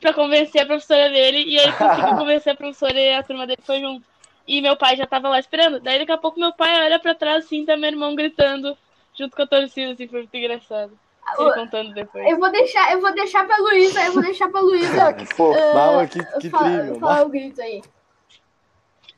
pra 0.00 0.12
convencer 0.12 0.60
a 0.60 0.66
professora 0.66 1.08
dele, 1.08 1.44
e 1.46 1.56
ele 1.56 1.72
conseguiu 1.72 2.16
convencer 2.16 2.52
a 2.52 2.56
professora 2.56 3.00
e 3.00 3.14
a 3.14 3.22
turma 3.22 3.46
dele 3.46 3.62
foi 3.64 3.80
junto. 3.80 4.04
E 4.46 4.60
meu 4.60 4.76
pai 4.76 4.96
já 4.96 5.06
tava 5.06 5.30
lá 5.30 5.38
esperando. 5.38 5.80
Daí 5.80 5.98
daqui 5.98 6.12
a 6.12 6.18
pouco 6.18 6.38
meu 6.38 6.52
pai 6.52 6.84
olha 6.84 6.98
pra 6.98 7.14
trás 7.14 7.46
assim, 7.46 7.64
tá 7.64 7.74
meu 7.74 7.88
irmão 7.88 8.14
gritando 8.14 8.76
junto 9.18 9.34
com 9.34 9.42
a 9.42 9.46
torcida, 9.46 9.92
assim, 9.92 10.06
foi 10.06 10.20
muito 10.20 10.34
engraçado. 10.36 10.92
Ele 11.38 11.52
contando 11.54 11.92
depois. 11.94 12.30
Eu 12.30 12.38
vou 12.38 12.50
deixar, 12.50 12.92
eu 12.92 13.00
vou 13.00 13.12
deixar 13.14 13.46
pra 13.46 13.56
Luísa, 13.58 14.04
eu 14.04 14.12
vou 14.12 14.22
deixar 14.22 14.48
pra 14.50 14.60
Luísa. 14.60 15.12
Que 15.14 15.26
fofo. 15.26 15.58
ah, 15.58 15.72
Bala, 15.74 16.06
que, 16.06 16.22
que 16.38 16.50
fala, 16.50 16.64
tri, 16.64 16.82
meu. 16.90 17.00
fala 17.00 17.24
o 17.24 17.28
grito 17.28 17.60
aí. 17.60 17.82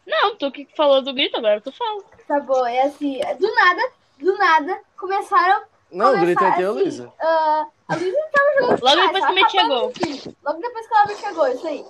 Não, 0.07 0.37
tu 0.37 0.51
que 0.53 0.69
falou 0.77 1.03
do 1.03 1.13
grito, 1.13 1.37
agora 1.37 1.61
tu 1.61 1.73
fala. 1.73 2.03
Tá 2.29 2.41
bom, 2.41 2.65
é 2.67 2.83
assim, 2.83 3.19
do 3.41 3.55
nada, 3.55 3.83
do 4.19 4.39
nada, 4.39 4.81
começaram. 4.97 5.63
Não, 5.91 6.15
o 6.15 6.19
grito 6.21 6.43
é 6.45 6.51
começar 6.51 6.57
teu, 6.57 6.71
assim, 6.71 6.81
Luísa. 6.81 7.13
ah, 7.21 7.67
a 7.89 7.97
Luísa 7.97 8.19
tava 8.33 8.51
jogando 8.61 8.83
Logo 8.83 8.97
depois 8.97 9.27
que 9.27 9.57
acabando 9.57 9.95
chegou. 10.01 10.35
Logo 10.45 10.61
depois 10.61 10.87
que 10.89 10.95
ela 10.95 11.07
me 11.07 11.17
chegou, 11.17 11.49
isso 11.49 11.67
aí. 11.67 11.85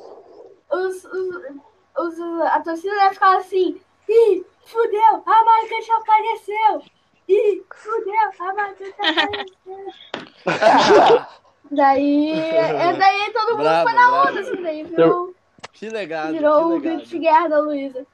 Os, 0.73 1.05
os, 1.05 2.19
os, 2.19 2.41
a 2.41 2.61
torcida 2.61 2.95
deve 2.95 3.15
ficar 3.15 3.37
assim, 3.37 3.81
ih, 4.09 4.45
fudeu, 4.65 5.23
a 5.27 5.45
marcante 5.45 5.93
apareceu. 5.93 6.83
Ih, 7.29 7.63
fudeu, 7.75 8.15
a 8.41 8.55
marcante 8.55 8.95
apareceu. 8.99 9.93
daí, 11.71 12.31
é, 12.41 12.93
daí 12.93 13.33
todo 13.33 13.51
mundo 13.53 13.63
Bravo, 13.63 13.89
foi 13.89 13.93
na 13.99 14.11
bravo. 14.11 14.29
onda, 14.31 14.41
assim, 14.41 14.63
daí 14.63 14.85
virou, 14.85 15.35
Que 15.73 15.89
legado, 15.89 16.33
virou 16.33 16.77
o 16.77 16.81
grito 16.81 17.07
de 17.07 17.19
guerra 17.19 17.49
da 17.49 17.59
Luísa. 17.61 18.07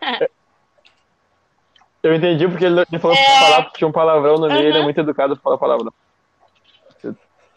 Eu 2.02 2.14
entendi 2.14 2.46
porque 2.46 2.64
ele 2.64 2.84
falou 3.00 3.16
É. 3.16 3.24
pra 3.24 3.40
falar 3.40 3.62
porque 3.64 3.78
tinha 3.78 3.88
um 3.88 3.92
palavrão 3.92 4.36
no 4.36 4.46
meio, 4.48 4.68
ele 4.68 4.78
é 4.78 4.82
muito 4.82 5.00
educado 5.00 5.34
pra 5.36 5.42
falar 5.42 5.58
palavrão. 5.58 5.92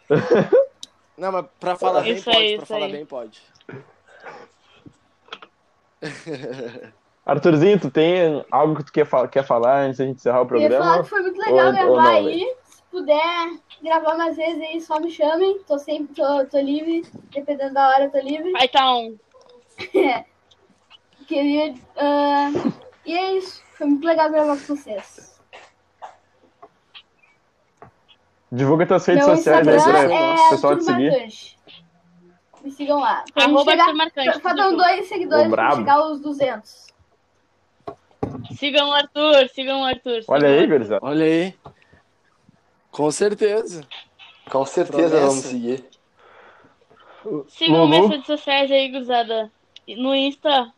Não, 1.18 1.32
mas 1.32 1.46
pra 1.60 1.76
falar 1.76 2.02
bem 2.02 2.14
Isso 2.14 2.26
pode, 2.26 2.38
aí, 2.38 2.56
pra 2.56 2.64
isso 2.64 2.66
falar 2.66 2.86
aí. 2.86 2.92
bem 2.94 3.06
pode. 3.06 3.42
Arthurzinho, 7.30 7.80
tu 7.80 7.92
tem 7.92 8.44
algo 8.52 8.76
que 8.76 8.84
tu 8.86 8.92
quer, 8.92 9.06
fa- 9.06 9.28
quer 9.28 9.44
falar 9.44 9.82
antes 9.82 10.00
da 10.00 10.06
gente 10.06 10.18
encerrar 10.18 10.42
o 10.42 10.48
Eu 10.56 10.58
ia 10.62 10.70
falar 10.70 10.80
programa? 10.80 11.04
que 11.04 11.10
foi 11.10 11.22
muito 11.22 11.38
legal 11.40 11.68
Ou- 11.68 11.74
gravar 11.74 11.90
ou 11.90 11.96
não, 12.02 12.10
aí. 12.10 12.56
Se 12.64 12.84
puder 12.92 13.50
gravar 13.84 14.18
mais 14.18 14.36
vezes 14.36 14.62
aí, 14.62 14.82
só 14.82 15.00
me 15.00 15.12
chamem. 15.12 15.60
Tô 15.68 15.78
sempre, 15.78 16.16
tô, 16.16 16.46
tô 16.46 16.60
livre. 16.60 17.04
Dependendo 17.32 17.74
da 17.76 17.90
hora, 17.90 18.06
eu 18.06 18.12
tô 18.12 18.20
livre. 18.20 18.52
Aí 18.58 18.68
tá 18.68 18.96
um. 18.96 19.16
Queria. 21.28 21.76
ah, 21.98 22.50
e 23.06 23.16
é 23.16 23.34
isso. 23.38 23.62
Foi 23.78 23.86
muito 23.88 24.06
legal 24.08 24.30
gravar 24.32 24.58
com 24.58 24.76
vocês. 24.76 25.40
Divulga 28.52 28.88
tuas 28.88 29.06
redes 29.06 29.26
Meu 29.28 29.36
sociais 29.38 29.68
aí 29.68 29.80
pra 29.84 30.00
é 30.00 30.34
o 30.34 30.50
pessoal 30.50 30.76
te 30.78 30.84
seguir. 30.84 31.12
Marcante. 31.12 31.60
Me 32.64 32.72
sigam 32.72 33.00
lá. 33.00 33.24
Pra 33.34 33.44
Arroba 33.46 33.72
chegar- 33.72 33.94
Marcante. 33.94 34.40
Faltam 34.42 34.76
dois 34.76 35.08
seguidores 35.08 35.48
pra 35.48 35.56
brabo. 35.56 35.76
chegar 35.78 35.94
aos 35.94 36.20
200. 36.20 36.89
Sigam 38.60 38.90
o 38.90 38.94
Arthur, 38.94 39.50
sigam 39.50 39.82
o 39.82 39.86
Arthur. 39.86 40.22
Olha 40.28 40.48
sigam 40.48 40.50
aí, 40.50 40.58
o 40.58 40.60
Arthur. 40.62 40.68
gurizada. 40.68 41.06
Olha 41.06 41.26
aí. 41.26 41.56
Com 42.92 43.12
certeza. 43.12 43.88
Com 44.50 44.66
certeza 44.66 45.10
Promessa. 45.10 45.28
vamos 45.28 45.46
seguir. 45.46 45.86
Sigam 47.50 47.88
minhas 47.88 48.04
Lulu, 48.04 48.12
redes 48.14 48.26
sociais 48.28 48.72
aí, 48.72 48.90
gurizada. 48.90 49.52
No 49.88 50.14
Insta, 50.14 50.74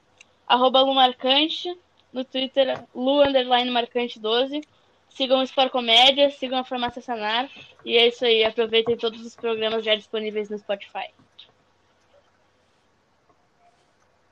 arroba 0.48 0.82
Lumarcante. 0.82 1.76
No 2.14 2.26
Twitter, 2.26 2.84
Lu 2.94 3.22
underline 3.24 3.72
Marcante 3.72 4.20
12. 4.20 4.62
Sigam 5.10 5.40
o 5.40 5.44
Sport 5.44 5.72
Comédia, 5.72 6.30
sigam 6.30 6.60
a 6.60 6.64
Farmácia 6.64 7.02
Sanar. 7.02 7.50
E 7.86 7.98
é 7.98 8.08
isso 8.08 8.26
aí. 8.26 8.44
Aproveitem 8.44 8.98
todos 8.98 9.26
os 9.26 9.36
programas 9.36 9.84
já 9.84 9.96
disponíveis 9.96 10.50
no 10.50 10.58
Spotify. 10.58 11.10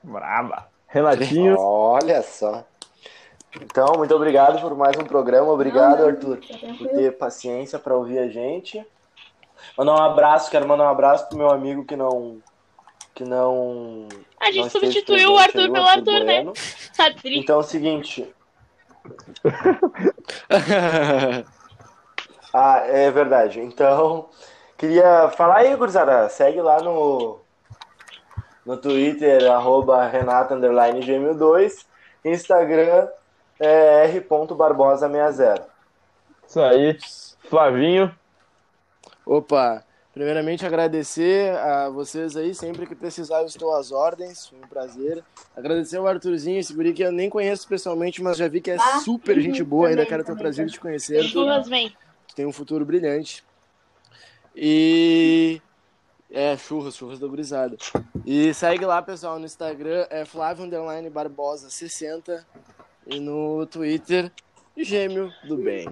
braba. 0.02 0.68
Renatinho, 0.88 1.56
Olha 1.58 2.20
só. 2.22 2.64
Então, 3.56 3.94
muito 3.96 4.14
obrigado 4.14 4.60
por 4.60 4.76
mais 4.76 4.96
um 4.96 5.04
programa. 5.04 5.50
Obrigado, 5.50 5.98
Não, 5.98 5.98
não, 5.98 6.08
Arthur, 6.08 6.38
tá 6.38 6.74
por 6.78 6.88
ter 6.88 7.18
paciência 7.18 7.78
para 7.78 7.96
ouvir 7.96 8.18
a 8.18 8.28
gente. 8.28 8.84
Mandar 9.76 9.94
um 9.94 10.02
abraço, 10.02 10.50
quero 10.50 10.68
mandar 10.68 10.84
um 10.84 10.90
abraço 10.90 11.28
pro 11.28 11.38
meu 11.38 11.50
amigo 11.50 11.84
que 11.84 11.96
não. 11.96 12.38
Que 13.14 13.24
não. 13.24 14.06
A 14.38 14.52
gente 14.52 14.62
não 14.62 14.70
substituiu 14.70 15.32
o 15.32 15.38
Arthur 15.38 15.62
aí, 15.62 15.72
pelo 15.72 15.86
Arthur, 15.86 16.24
né? 16.24 16.44
Bueno. 16.44 16.52
Adri. 16.98 17.38
Então 17.38 17.56
é 17.56 17.58
o 17.58 17.62
seguinte. 17.62 18.32
Ah, 22.52 22.82
é 22.84 23.10
verdade. 23.10 23.60
Então, 23.60 24.28
queria 24.76 25.28
falar 25.36 25.58
aí, 25.58 25.74
gurizada. 25.76 26.28
Segue 26.28 26.60
lá 26.60 26.82
no, 26.82 27.38
no 28.66 28.76
Twitter, 28.76 29.50
arroba 29.50 30.06
Renata 30.06 30.54
underline 30.54 31.00
gêmeo 31.00 31.34
2. 31.34 31.86
Instagram 32.24 33.08
é 33.60 34.06
r.barbosa60. 34.06 35.62
isso 36.48 36.60
aí. 36.60 36.98
Flavinho, 37.48 38.12
Opa, 39.26 39.84
primeiramente 40.12 40.66
agradecer 40.66 41.54
a 41.56 41.88
vocês 41.88 42.36
aí, 42.36 42.54
sempre 42.54 42.86
que 42.86 42.94
precisar 42.96 43.40
eu 43.40 43.46
estou 43.46 43.74
às 43.74 43.92
ordens, 43.92 44.46
foi 44.48 44.58
um 44.58 44.66
prazer. 44.66 45.22
Agradecer 45.56 45.98
ao 45.98 46.06
Arthurzinho, 46.06 46.58
esse 46.58 46.72
guri 46.72 46.92
que 46.92 47.02
eu 47.02 47.12
nem 47.12 47.30
conheço 47.30 47.68
pessoalmente, 47.68 48.22
mas 48.22 48.36
já 48.36 48.48
vi 48.48 48.60
que 48.60 48.72
é 48.72 48.76
Ah, 48.76 48.98
super 49.00 49.36
uhum, 49.36 49.42
gente 49.42 49.62
boa, 49.62 49.86
ainda 49.88 49.98
também, 49.98 50.08
quero 50.08 50.24
ter 50.24 50.32
o 50.32 50.36
prazer 50.36 50.66
de 50.66 50.72
te 50.72 50.80
conhecer. 50.80 51.22
Churras 51.24 51.68
vem. 51.68 51.94
Tu 52.26 52.34
tem 52.34 52.46
um 52.46 52.52
futuro 52.52 52.84
brilhante. 52.84 53.44
E. 54.56 55.60
É, 56.28 56.56
churras, 56.56 56.96
churras 56.96 57.18
da 57.18 57.26
gurizada. 57.26 57.76
E 58.24 58.54
segue 58.54 58.84
lá, 58.84 59.02
pessoal, 59.02 59.38
no 59.38 59.44
Instagram, 59.44 60.06
é 60.10 60.24
Flávio 60.24 60.64
Underline 60.64 61.10
Barbosa 61.10 61.70
60 61.70 62.46
e 63.10 63.20
no 63.20 63.66
Twitter, 63.66 64.30
Gêmeo 64.76 65.32
do 65.44 65.56
Bem. 65.56 65.86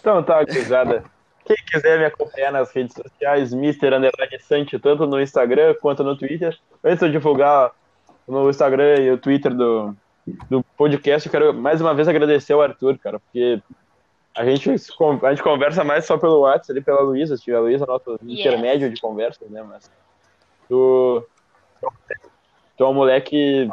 Então 0.00 0.22
tá, 0.22 0.44
gurizada. 0.44 1.04
Quem 1.44 1.56
quiser 1.66 1.98
me 1.98 2.04
acompanhar 2.04 2.52
nas 2.52 2.70
redes 2.72 2.94
sociais, 2.94 3.52
Mr. 3.52 3.86
Underline 3.86 4.38
Sante, 4.40 4.78
tanto 4.78 5.06
no 5.06 5.20
Instagram 5.20 5.74
quanto 5.80 6.04
no 6.04 6.16
Twitter. 6.16 6.56
Antes 6.84 7.00
de 7.00 7.06
eu 7.06 7.12
divulgar 7.12 7.72
no 8.28 8.48
Instagram 8.48 9.00
e 9.00 9.10
o 9.10 9.18
Twitter 9.18 9.52
do, 9.54 9.96
do 10.48 10.62
podcast, 10.76 11.26
eu 11.26 11.32
quero 11.32 11.54
mais 11.54 11.80
uma 11.80 11.94
vez 11.94 12.06
agradecer 12.06 12.52
ao 12.52 12.62
Arthur, 12.62 12.98
cara, 12.98 13.18
porque 13.18 13.60
a 14.36 14.44
gente, 14.44 14.78
se 14.78 14.92
a 15.22 15.30
gente 15.30 15.42
conversa 15.42 15.82
mais 15.84 16.06
só 16.06 16.16
pelo 16.16 16.40
WhatsApp 16.40 16.72
ali 16.72 16.80
pela 16.80 17.00
Luísa, 17.00 17.34
a 17.34 17.60
Luísa 17.60 17.84
é 17.84 17.88
o 17.88 17.90
nosso 17.92 18.18
Yes. 18.24 18.40
intermédio 18.40 18.90
de 18.90 19.00
conversa, 19.00 19.44
né? 19.50 19.62
Mas 19.62 19.90
tu, 20.68 21.26
tu 22.76 22.84
é 22.84 22.88
um 22.88 22.94
moleque 22.94 23.68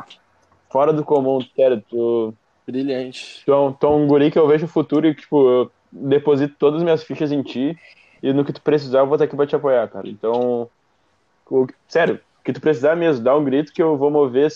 fora 0.72 0.94
do 0.94 1.04
comum, 1.04 1.40
sério, 1.56 1.84
tu, 1.88 2.34
Brilhante. 2.66 3.42
Tu 3.46 3.52
é, 3.52 3.58
um, 3.60 3.74
tu 3.74 3.88
é 3.88 3.90
um 3.90 4.08
guri 4.08 4.30
que 4.30 4.38
eu 4.38 4.48
vejo 4.48 4.66
o 4.66 4.70
futuro 4.70 5.08
e, 5.08 5.16
tipo, 5.16 5.50
eu 5.50 5.72
deposito 5.92 6.56
todas 6.60 6.78
as 6.78 6.84
minhas 6.84 7.04
fichas 7.04 7.32
em 7.32 7.42
ti 7.42 7.76
e 8.22 8.32
no 8.32 8.46
que 8.46 8.54
tu 8.54 8.62
precisar 8.62 9.00
eu 9.00 9.08
vou 9.08 9.16
estar 9.16 9.26
aqui 9.26 9.36
pra 9.36 9.48
te 9.48 9.56
apoiar, 9.56 9.88
cara. 9.90 10.08
Então, 10.08 10.70
o- 11.50 11.66
sério, 11.88 12.16
o 12.16 12.44
que 12.44 12.54
tu 12.54 12.62
precisar 12.62 12.96
mesmo, 12.96 13.24
dá 13.24 13.36
um 13.36 13.44
grito 13.44 13.72
que 13.74 13.82
eu 13.82 13.98
vou 13.98 14.12
mover, 14.12 14.50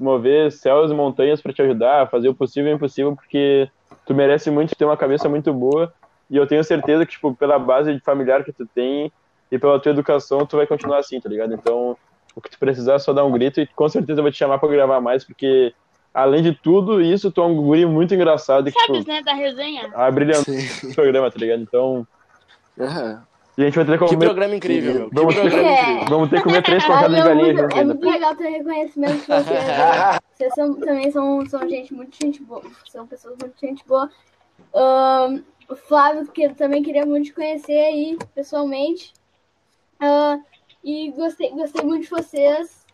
mover 0.00 0.50
céus 0.52 0.90
e 0.90 0.94
montanhas 0.94 1.40
pra 1.40 1.52
te 1.52 1.62
ajudar, 1.62 2.10
fazer 2.10 2.28
o 2.28 2.34
possível 2.34 2.70
e 2.70 2.74
o 2.74 2.76
impossível, 2.76 3.14
porque 3.14 3.68
tu 4.06 4.14
merece 4.14 4.50
muito 4.50 4.74
ter 4.76 4.84
uma 4.84 4.96
cabeça 4.96 5.28
muito 5.28 5.52
boa 5.54 5.92
e 6.28 6.36
eu 6.36 6.46
tenho 6.46 6.64
certeza 6.64 7.06
que, 7.06 7.12
tipo, 7.12 7.36
pela 7.36 7.58
base 7.58 7.98
familiar 8.04 8.44
que 8.44 8.52
tu 8.52 8.66
tem 8.74 9.12
e 9.50 9.58
pela 9.58 9.78
tua 9.80 9.92
educação, 9.92 10.44
tu 10.46 10.56
vai 10.56 10.66
continuar 10.66 10.98
assim, 10.98 11.20
tá 11.20 11.28
ligado? 11.28 11.54
Então, 11.54 11.96
o 12.34 12.40
que 12.40 12.50
tu 12.50 12.58
precisar 12.58 12.94
é 12.94 12.98
só 12.98 13.12
dar 13.12 13.24
um 13.24 13.30
grito 13.32 13.60
e 13.60 13.66
com 13.66 13.88
certeza 13.88 14.18
eu 14.20 14.22
vou 14.24 14.32
te 14.32 14.38
chamar 14.38 14.58
pra 14.58 14.68
gravar 14.68 15.00
mais, 15.00 15.24
porque 15.24 15.72
além 16.12 16.42
de 16.42 16.52
tudo 16.52 17.00
isso, 17.00 17.30
tu 17.30 17.40
é 17.40 17.46
um 17.46 17.54
guri 17.56 17.84
muito 17.86 18.14
engraçado 18.14 18.70
que, 18.70 18.78
Sabes, 18.80 18.98
tipo, 19.00 19.10
né, 19.12 19.22
da 19.22 19.34
resenha? 19.34 19.90
a 19.94 20.10
brilhante 20.10 20.50
o 20.86 20.94
programa, 20.94 21.30
tá 21.30 21.38
ligado? 21.38 21.60
Então, 21.62 22.06
Aham. 22.78 23.22
e 23.58 23.62
a 23.62 23.64
gente 23.66 23.74
vai 23.76 23.84
ter 23.84 23.98
que 23.98 24.04
Que 24.04 24.14
comer, 24.14 24.26
programa 24.26 24.54
incrível, 24.56 24.94
meu. 24.94 25.08
Que 25.08 25.14
Vamos- 25.14 25.34
programa 25.34 25.68
É. 25.68 25.82
incrível. 25.82 26.04
vamos 26.08 26.30
ter 26.30 26.36
que 26.36 26.42
comer 26.42 26.62
três 26.62 26.84
Ah, 26.84 26.86
facadas 26.86 27.16
de 27.16 27.22
galinha 27.22 27.44
muito- 27.46 27.60
junto 27.62 27.76
é 27.78 27.84
muito 27.84 28.10
legal 28.10 28.34
ter 28.36 28.48
reconhecimento 28.48 29.12
de 29.20 29.26
vocês. 29.26 29.44
Vocês 30.34 30.52
são- 30.54 30.74
também 30.74 31.10
são, 31.12 31.46
são 31.46 31.68
gente 31.68 31.94
muito 31.94 32.16
gente 32.20 32.42
boa. 32.42 32.62
São 32.90 33.06
pessoas 33.06 33.36
muito 33.40 33.54
gente 33.60 33.84
boa. 33.86 34.10
Ahn, 34.74 35.40
o 35.68 35.76
Flávio, 35.76 36.26
que 36.26 36.42
eu 36.42 36.54
também 36.56 36.82
queria 36.82 37.06
muito 37.06 37.26
te 37.26 37.32
conhecer 37.32 37.78
aí, 37.78 38.18
pessoalmente. 38.34 39.12
Ah, 40.00 40.38
e 40.84 41.10
gostei, 41.12 41.50
gostei 41.50 41.82
muito 41.82 42.04
de 42.04 42.10
vocês. 42.10 42.84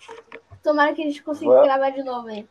Tomara 0.63 0.95
que 0.95 1.03
a 1.03 1.05
gente 1.05 1.23
consiga 1.23 1.51
Vamos. 1.51 1.67
gravar 1.67 1.91
de 1.91 2.05
novo 2.05 2.29
aí. 2.29 2.47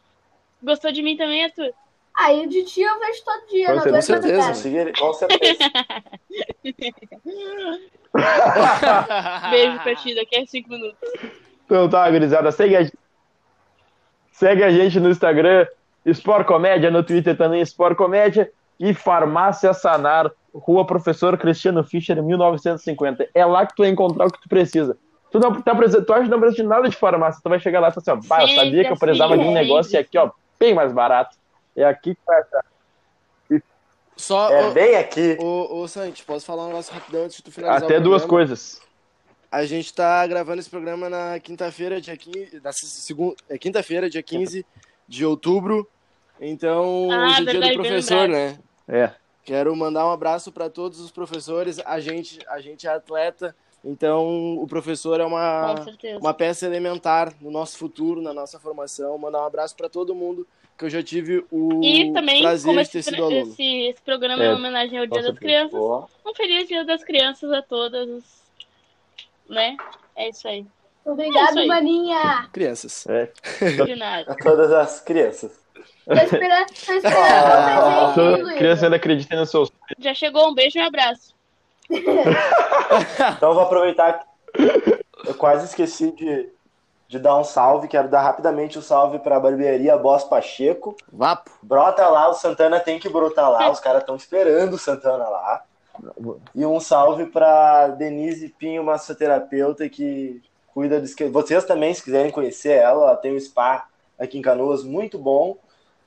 Gostou 0.61 0.91
de 0.91 1.01
mim 1.01 1.15
também, 1.15 1.45
Arthur? 1.45 1.71
Ah, 2.13 2.33
e 2.33 2.47
de 2.47 2.65
ti 2.65 2.81
eu 2.81 2.99
vejo 2.99 3.23
todo 3.23 3.47
dia, 3.49 3.73
Com 3.73 4.01
certeza. 4.01 4.47
Conseguir, 4.49 4.99
com 4.99 5.13
certeza. 5.13 5.59
Beijo 9.49 9.79
pra 9.83 9.95
ti, 9.95 10.15
daqui 10.15 10.35
a 10.35 10.45
cinco 10.45 10.69
minutos. 10.69 10.99
Então 11.65 11.89
tá, 11.89 12.09
gurizada, 12.11 12.51
segue 12.51 12.75
a, 12.75 12.91
segue 14.33 14.63
a 14.63 14.71
gente 14.71 14.99
no 14.99 15.09
Instagram, 15.09 15.65
Sport 16.07 16.45
Comédia, 16.45 16.91
no 16.91 17.03
Twitter 17.03 17.37
também 17.37 17.61
Sport 17.61 17.95
Comédia 17.95 18.51
e 18.77 18.93
Farmácia 18.93 19.73
Sanar, 19.73 20.29
Rua 20.53 20.85
Professor 20.85 21.37
Cristiano 21.37 21.83
Fischer, 21.85 22.21
1950. 22.21 23.29
É 23.33 23.45
lá 23.45 23.65
que 23.65 23.75
tu 23.75 23.83
vai 23.83 23.89
encontrar 23.91 24.25
o 24.25 24.31
que 24.31 24.41
tu 24.41 24.49
precisa. 24.49 24.97
Tu, 25.31 25.39
não, 25.39 25.61
tá, 25.61 25.75
precisando- 25.75 26.05
tu 26.05 26.13
acha 26.13 26.23
que 26.23 26.29
não 26.29 26.39
precisa 26.39 26.63
de 26.63 26.67
nada 26.69 26.89
de 26.89 26.95
farmácia. 26.95 27.39
Tu 27.43 27.49
vai 27.49 27.59
chegar 27.59 27.79
lá 27.79 27.89
e 27.89 27.91
falar 27.91 28.01
assim, 28.01 28.25
ó, 28.25 28.27
"Bah, 28.27 28.41
eu 28.43 28.47
sabia 28.49 28.83
que 28.83 28.91
eu 28.91 28.95
sim, 28.95 28.99
precisava 28.99 29.37
de 29.37 29.43
um 29.43 29.47
sim. 29.47 29.53
negócio 29.53 29.93
e 29.93 29.97
aqui, 29.97 30.17
ó, 30.17 30.31
bem 30.59 30.73
mais 30.73 30.91
barato. 30.91 31.37
É 31.75 31.83
aqui 31.83 32.15
que 32.15 32.21
vai 32.25 32.41
achar. 32.41 32.65
Só, 34.17 34.49
É 34.51 34.67
ô, 34.67 34.71
bem 34.71 34.97
aqui. 34.97 35.37
ô, 35.39 35.79
ô, 35.79 35.87
Santi, 35.87 36.25
posso 36.25 36.45
falar 36.45 36.65
um 36.65 36.67
negócio 36.67 36.93
rapidão 36.93 37.23
antes 37.23 37.37
de 37.37 37.43
tu 37.43 37.51
finalizar 37.53 37.83
Até 37.85 37.99
o 37.99 38.01
duas 38.01 38.25
coisas. 38.25 38.81
A 39.49 39.63
gente 39.65 39.93
tá 39.93 40.27
gravando 40.27 40.59
esse 40.59 40.69
programa 40.69 41.09
na 41.09 41.39
quinta-feira, 41.39 42.01
dia 42.01 42.17
15. 42.17 42.59
Na 42.61 42.71
segunda, 42.73 43.35
é 43.49 43.57
quinta-feira, 43.57 44.09
dia 44.09 44.21
15 44.21 44.65
de 45.07 45.25
outubro. 45.25 45.87
Então, 46.39 47.07
Ah, 47.11 47.27
hoje 47.27 47.41
é 47.49 47.51
dia 47.51 47.61
do 47.61 47.73
professor, 47.81 48.27
né? 48.27 48.59
É. 48.87 49.11
Quero 49.43 49.73
mandar 49.75 50.05
um 50.05 50.11
abraço 50.11 50.51
para 50.51 50.69
todos 50.69 50.99
os 50.99 51.11
professores. 51.11 51.79
A 51.85 51.99
gente, 52.01 52.39
a 52.49 52.59
gente 52.59 52.85
é 52.87 52.91
atleta, 52.91 53.55
então 53.83 54.55
o 54.57 54.67
professor 54.67 55.19
é 55.19 55.25
uma, 55.25 55.75
uma 56.19 56.33
peça 56.33 56.65
elementar 56.65 57.33
no 57.41 57.49
nosso 57.51 57.77
futuro, 57.77 58.21
na 58.21 58.33
nossa 58.33 58.59
formação. 58.59 59.17
Mandar 59.17 59.41
um 59.41 59.45
abraço 59.45 59.75
para 59.75 59.89
todo 59.89 60.13
mundo 60.15 60.45
que 60.77 60.85
eu 60.85 60.89
já 60.89 61.03
tive 61.03 61.45
o 61.51 61.83
E 61.83 62.11
também, 62.13 62.41
prazer 62.41 62.71
de 62.83 62.89
ter 62.89 62.99
esse, 62.99 63.09
sido 63.11 63.23
aluno. 63.25 63.37
esse, 63.51 63.63
esse 63.63 64.01
programa 64.01 64.41
é, 64.43 64.45
É, 64.45 64.49
uma 64.49 64.57
homenagem 64.59 64.97
ao 64.97 65.05
Dia 65.05 65.21
das. 65.21 65.37
Crianças, 65.37 65.71
Boa. 65.71 66.07
um 66.25 66.33
feliz 66.33 66.67
Dia 66.67 66.85
das 66.85 67.03
Crianças 67.03 67.51
a 67.51 67.61
todas, 67.61 68.23
né? 69.49 69.75
É 70.15 70.29
isso 70.29 70.47
aí. 70.47 70.65
É 71.05 71.09
Obrigado, 71.11 71.57
aí. 71.59 71.67
Maninha. 71.67 72.47
Crianças. 72.53 73.05
É. 73.07 73.31
De 73.85 73.95
nada. 73.95 74.31
A 74.31 74.35
todas 74.35 74.71
as 74.71 75.01
crianças. 75.01 75.59
Tô 76.05 76.13
esperando, 76.13 76.67
tô 76.67 76.93
esperando 76.93 77.13
Ah, 77.13 78.11
presente, 78.15 78.57
criança 78.57 78.85
ainda 78.85 78.95
acredita 78.95 79.35
nos 79.35 79.49
seus. 79.49 79.71
Já 79.99 80.13
chegou, 80.13 80.49
um 80.49 80.53
beijo 80.53 80.77
e 80.79 80.81
um 80.81 80.85
abraço. 80.85 81.35
Então 83.37 83.49
eu 83.49 83.55
vou 83.55 83.63
aproveitar 83.63 84.19
que 84.53 84.99
eu 85.25 85.33
quase 85.35 85.65
esqueci 85.65 86.11
de, 86.11 86.49
de 87.07 87.19
dar 87.19 87.37
um 87.37 87.43
salve. 87.43 87.87
Quero 87.87 88.07
dar 88.07 88.21
rapidamente 88.21 88.79
um 88.79 88.81
salve 88.81 89.19
para 89.19 89.37
a 89.37 89.39
barbearia 89.39 89.97
Boss 89.97 90.23
Pacheco. 90.23 90.95
Vapo. 91.11 91.51
Brota 91.61 92.07
lá, 92.07 92.29
o 92.29 92.33
Santana 92.33 92.79
tem 92.79 92.99
que 92.99 93.09
brotar 93.09 93.51
lá. 93.51 93.69
Os 93.69 93.79
caras 93.79 94.01
estão 94.01 94.15
esperando 94.15 94.73
o 94.73 94.79
Santana 94.79 95.27
lá. 95.27 95.63
E 96.55 96.65
um 96.65 96.79
salve 96.79 97.25
para 97.25 97.89
Denise 97.89 98.49
Pinho, 98.49 98.83
massoterapeuta 98.83 99.87
que 99.89 100.41
cuida 100.73 101.01
de. 101.01 101.13
Vocês 101.29 101.65
também, 101.65 101.93
se 101.93 102.03
quiserem 102.03 102.31
conhecer 102.31 102.71
ela, 102.71 103.07
ela 103.07 103.17
tem 103.17 103.35
um 103.35 103.39
spa 103.39 103.87
aqui 104.17 104.37
em 104.37 104.41
Canoas 104.41 104.83
muito 104.83 105.17
bom 105.17 105.57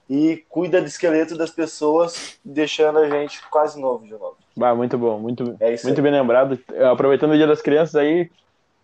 e 0.09 0.45
cuida 0.49 0.81
do 0.81 0.87
esqueleto 0.87 1.37
das 1.37 1.51
pessoas, 1.51 2.39
deixando 2.45 2.99
a 2.99 3.09
gente 3.09 3.41
quase 3.49 3.81
novo 3.81 4.05
de 4.05 4.13
novo. 4.13 4.37
Ah, 4.61 4.75
muito 4.75 4.99
bom, 4.99 5.19
muito, 5.19 5.57
É 5.61 5.73
isso 5.73 5.87
muito 5.87 5.99
aí. 5.99 6.03
bem 6.03 6.13
lembrado. 6.13 6.59
Aproveitando 6.91 7.33
o 7.33 7.37
Dia 7.37 7.47
das 7.47 7.63
Crianças 7.63 7.95
aí, 7.95 8.31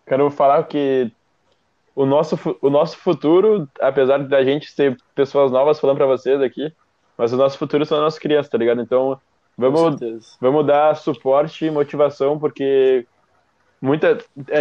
quero 0.07 0.29
falar 0.31 0.63
que 0.63 1.11
o 1.95 2.05
nosso, 2.05 2.39
o 2.61 2.69
nosso 2.69 2.97
futuro, 2.97 3.67
apesar 3.79 4.19
da 4.19 4.43
gente 4.43 4.71
ser 4.71 4.97
pessoas 5.13 5.51
novas 5.51 5.79
falando 5.79 5.97
pra 5.97 6.05
vocês 6.05 6.41
aqui, 6.41 6.73
mas 7.17 7.33
o 7.33 7.37
nosso 7.37 7.57
futuro 7.57 7.85
são 7.85 7.97
as 7.97 8.03
nossas 8.05 8.19
crianças, 8.19 8.49
tá 8.49 8.57
ligado? 8.57 8.81
Então, 8.81 9.19
vamos, 9.57 9.99
vamos 10.39 10.65
dar 10.65 10.95
suporte 10.95 11.65
e 11.65 11.71
motivação, 11.71 12.39
porque 12.39 13.05
muita, 13.81 14.17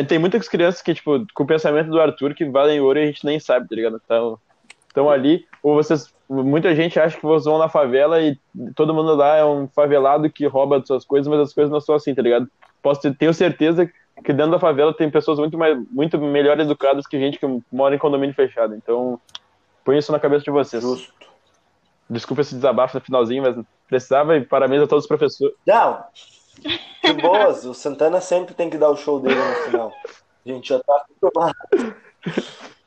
tem 0.09 0.19
muitas 0.19 0.49
crianças 0.49 0.83
que, 0.83 0.93
tipo, 0.95 1.25
com 1.33 1.45
o 1.45 1.47
pensamento 1.47 1.89
do 1.89 2.01
Arthur, 2.01 2.35
que 2.35 2.45
valem 2.45 2.81
ouro 2.81 2.99
e 2.99 3.03
a 3.05 3.07
gente 3.07 3.25
nem 3.25 3.39
sabe, 3.39 3.69
tá 3.69 3.77
ligado? 3.77 4.01
Então, 4.05 4.39
estão 4.89 5.09
ali, 5.09 5.47
ou 5.63 5.77
vocês, 5.77 6.13
muita 6.29 6.75
gente 6.75 6.99
acha 7.01 7.17
que 7.17 7.23
vocês 7.23 7.45
vão 7.45 7.59
na 7.59 7.69
favela 7.69 8.21
e 8.21 8.39
todo 8.75 8.95
mundo 8.95 9.15
lá 9.15 9.37
é 9.37 9.45
um 9.45 9.67
favelado 9.69 10.31
que 10.31 10.47
rouba 10.47 10.83
suas 10.85 11.05
coisas, 11.05 11.27
mas 11.27 11.41
as 11.41 11.55
coisas 11.55 11.71
não 11.71 11.81
são 11.81 11.95
assim, 11.95 12.15
tá 12.15 12.23
ligado? 12.23 12.49
Posso 12.83 13.01
ter, 13.01 13.17
tenho 13.17 13.33
certeza 13.33 13.91
que 14.25 14.33
dentro 14.33 14.53
da 14.53 14.59
favela 14.59 14.93
tem 14.93 15.11
pessoas 15.11 15.39
muito 15.39 15.57
mais, 15.57 15.79
muito 15.91 16.19
melhor 16.19 16.59
educadas 16.61 17.07
que 17.07 17.19
gente 17.19 17.39
que 17.39 17.47
mora 17.73 17.95
em 17.95 17.99
condomínio 17.99 18.35
fechado, 18.35 18.75
então 18.75 19.21
põe 19.85 19.99
isso 19.99 20.13
na 20.13 20.21
cabeça 20.21 20.45
de 20.45 20.51
vocês. 20.51 20.83
Justo. 20.83 21.13
Desculpa 22.11 22.43
esse 22.43 22.55
desabafo 22.55 22.99
no 22.99 23.05
finalzinho, 23.05 23.43
mas 23.43 23.57
precisava 23.87 24.37
e 24.37 24.45
parabéns 24.45 24.83
a 24.83 24.87
todos 24.87 25.05
os 25.05 25.09
professores. 25.09 25.55
Não, 25.67 26.05
de 27.05 27.13
boas. 27.21 27.65
O 27.65 27.75
Santana 27.75 28.21
sempre 28.21 28.55
tem 28.55 28.69
que 28.69 28.79
dar 28.79 28.91
o 28.91 28.97
show 28.97 29.21
dele 29.21 29.35
no 29.35 29.55
final. 29.65 29.93
A 30.45 30.49
gente 30.49 30.69
já 30.69 30.79
tá 30.81 31.05
acostumado. 31.05 31.55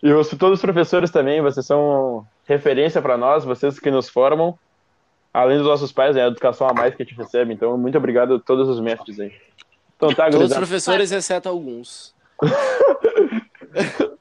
E 0.03 0.11
os, 0.11 0.29
todos 0.29 0.57
os 0.57 0.61
professores 0.61 1.11
também, 1.11 1.41
vocês 1.41 1.65
são 1.65 2.25
referência 2.51 3.01
para 3.01 3.17
nós, 3.17 3.45
vocês 3.45 3.79
que 3.79 3.89
nos 3.89 4.09
formam, 4.09 4.57
além 5.33 5.57
dos 5.57 5.67
nossos 5.67 5.91
pais, 5.91 6.15
é 6.15 6.23
a 6.23 6.27
educação 6.27 6.67
a 6.67 6.73
mais 6.73 6.93
que 6.93 7.01
a 7.01 7.05
gente 7.05 7.17
recebe. 7.17 7.53
Então, 7.53 7.77
muito 7.77 7.97
obrigado 7.97 8.35
a 8.35 8.39
todos 8.39 8.67
os 8.67 8.79
mestres 8.79 9.19
aí. 9.19 9.31
Então 9.95 10.13
tá, 10.13 10.29
Todos 10.29 10.51
os 10.51 10.57
professores, 10.57 11.11
exceto 11.11 11.47
alguns. 11.47 12.13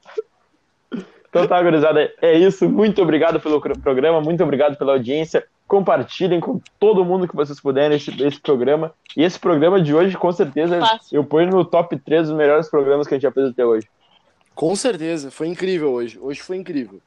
Então 1.31 1.47
tá, 1.47 1.63
gurizada. 1.63 2.13
É 2.21 2.37
isso. 2.37 2.69
Muito 2.69 3.01
obrigado 3.01 3.39
pelo 3.39 3.61
programa, 3.61 4.19
muito 4.19 4.43
obrigado 4.43 4.77
pela 4.77 4.91
audiência. 4.91 5.47
Compartilhem 5.65 6.41
com 6.41 6.59
todo 6.77 7.05
mundo 7.05 7.25
que 7.25 7.33
vocês 7.33 7.57
puderem 7.57 7.95
esse, 7.95 8.11
esse 8.21 8.37
programa. 8.37 8.93
E 9.15 9.23
esse 9.23 9.39
programa 9.39 9.81
de 9.81 9.95
hoje, 9.95 10.17
com 10.17 10.29
certeza, 10.33 10.81
Fácil. 10.81 11.15
eu 11.15 11.23
ponho 11.23 11.49
no 11.49 11.63
top 11.63 11.97
3 11.97 12.27
dos 12.27 12.37
melhores 12.37 12.69
programas 12.69 13.07
que 13.07 13.13
a 13.13 13.15
gente 13.15 13.23
já 13.23 13.31
fez 13.31 13.47
até 13.47 13.65
hoje. 13.65 13.87
Com 14.53 14.75
certeza. 14.75 15.31
Foi 15.31 15.47
incrível 15.47 15.93
hoje. 15.93 16.19
Hoje 16.19 16.41
foi 16.41 16.57
incrível. 16.57 16.99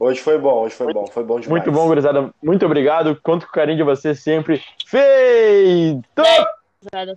Hoje 0.00 0.18
foi 0.18 0.38
bom, 0.38 0.62
hoje 0.62 0.74
foi 0.74 0.94
bom, 0.94 1.06
foi 1.06 1.22
bom 1.22 1.38
demais. 1.38 1.62
Muito 1.62 1.70
bom, 1.70 1.86
gurizada. 1.86 2.30
Muito 2.42 2.64
obrigado. 2.64 3.20
Conto 3.22 3.44
com 3.44 3.52
o 3.52 3.54
carinho 3.54 3.76
de 3.76 3.82
vocês 3.82 4.18
sempre. 4.22 4.62
Feito! 4.86 6.22
Nada. 6.90 7.06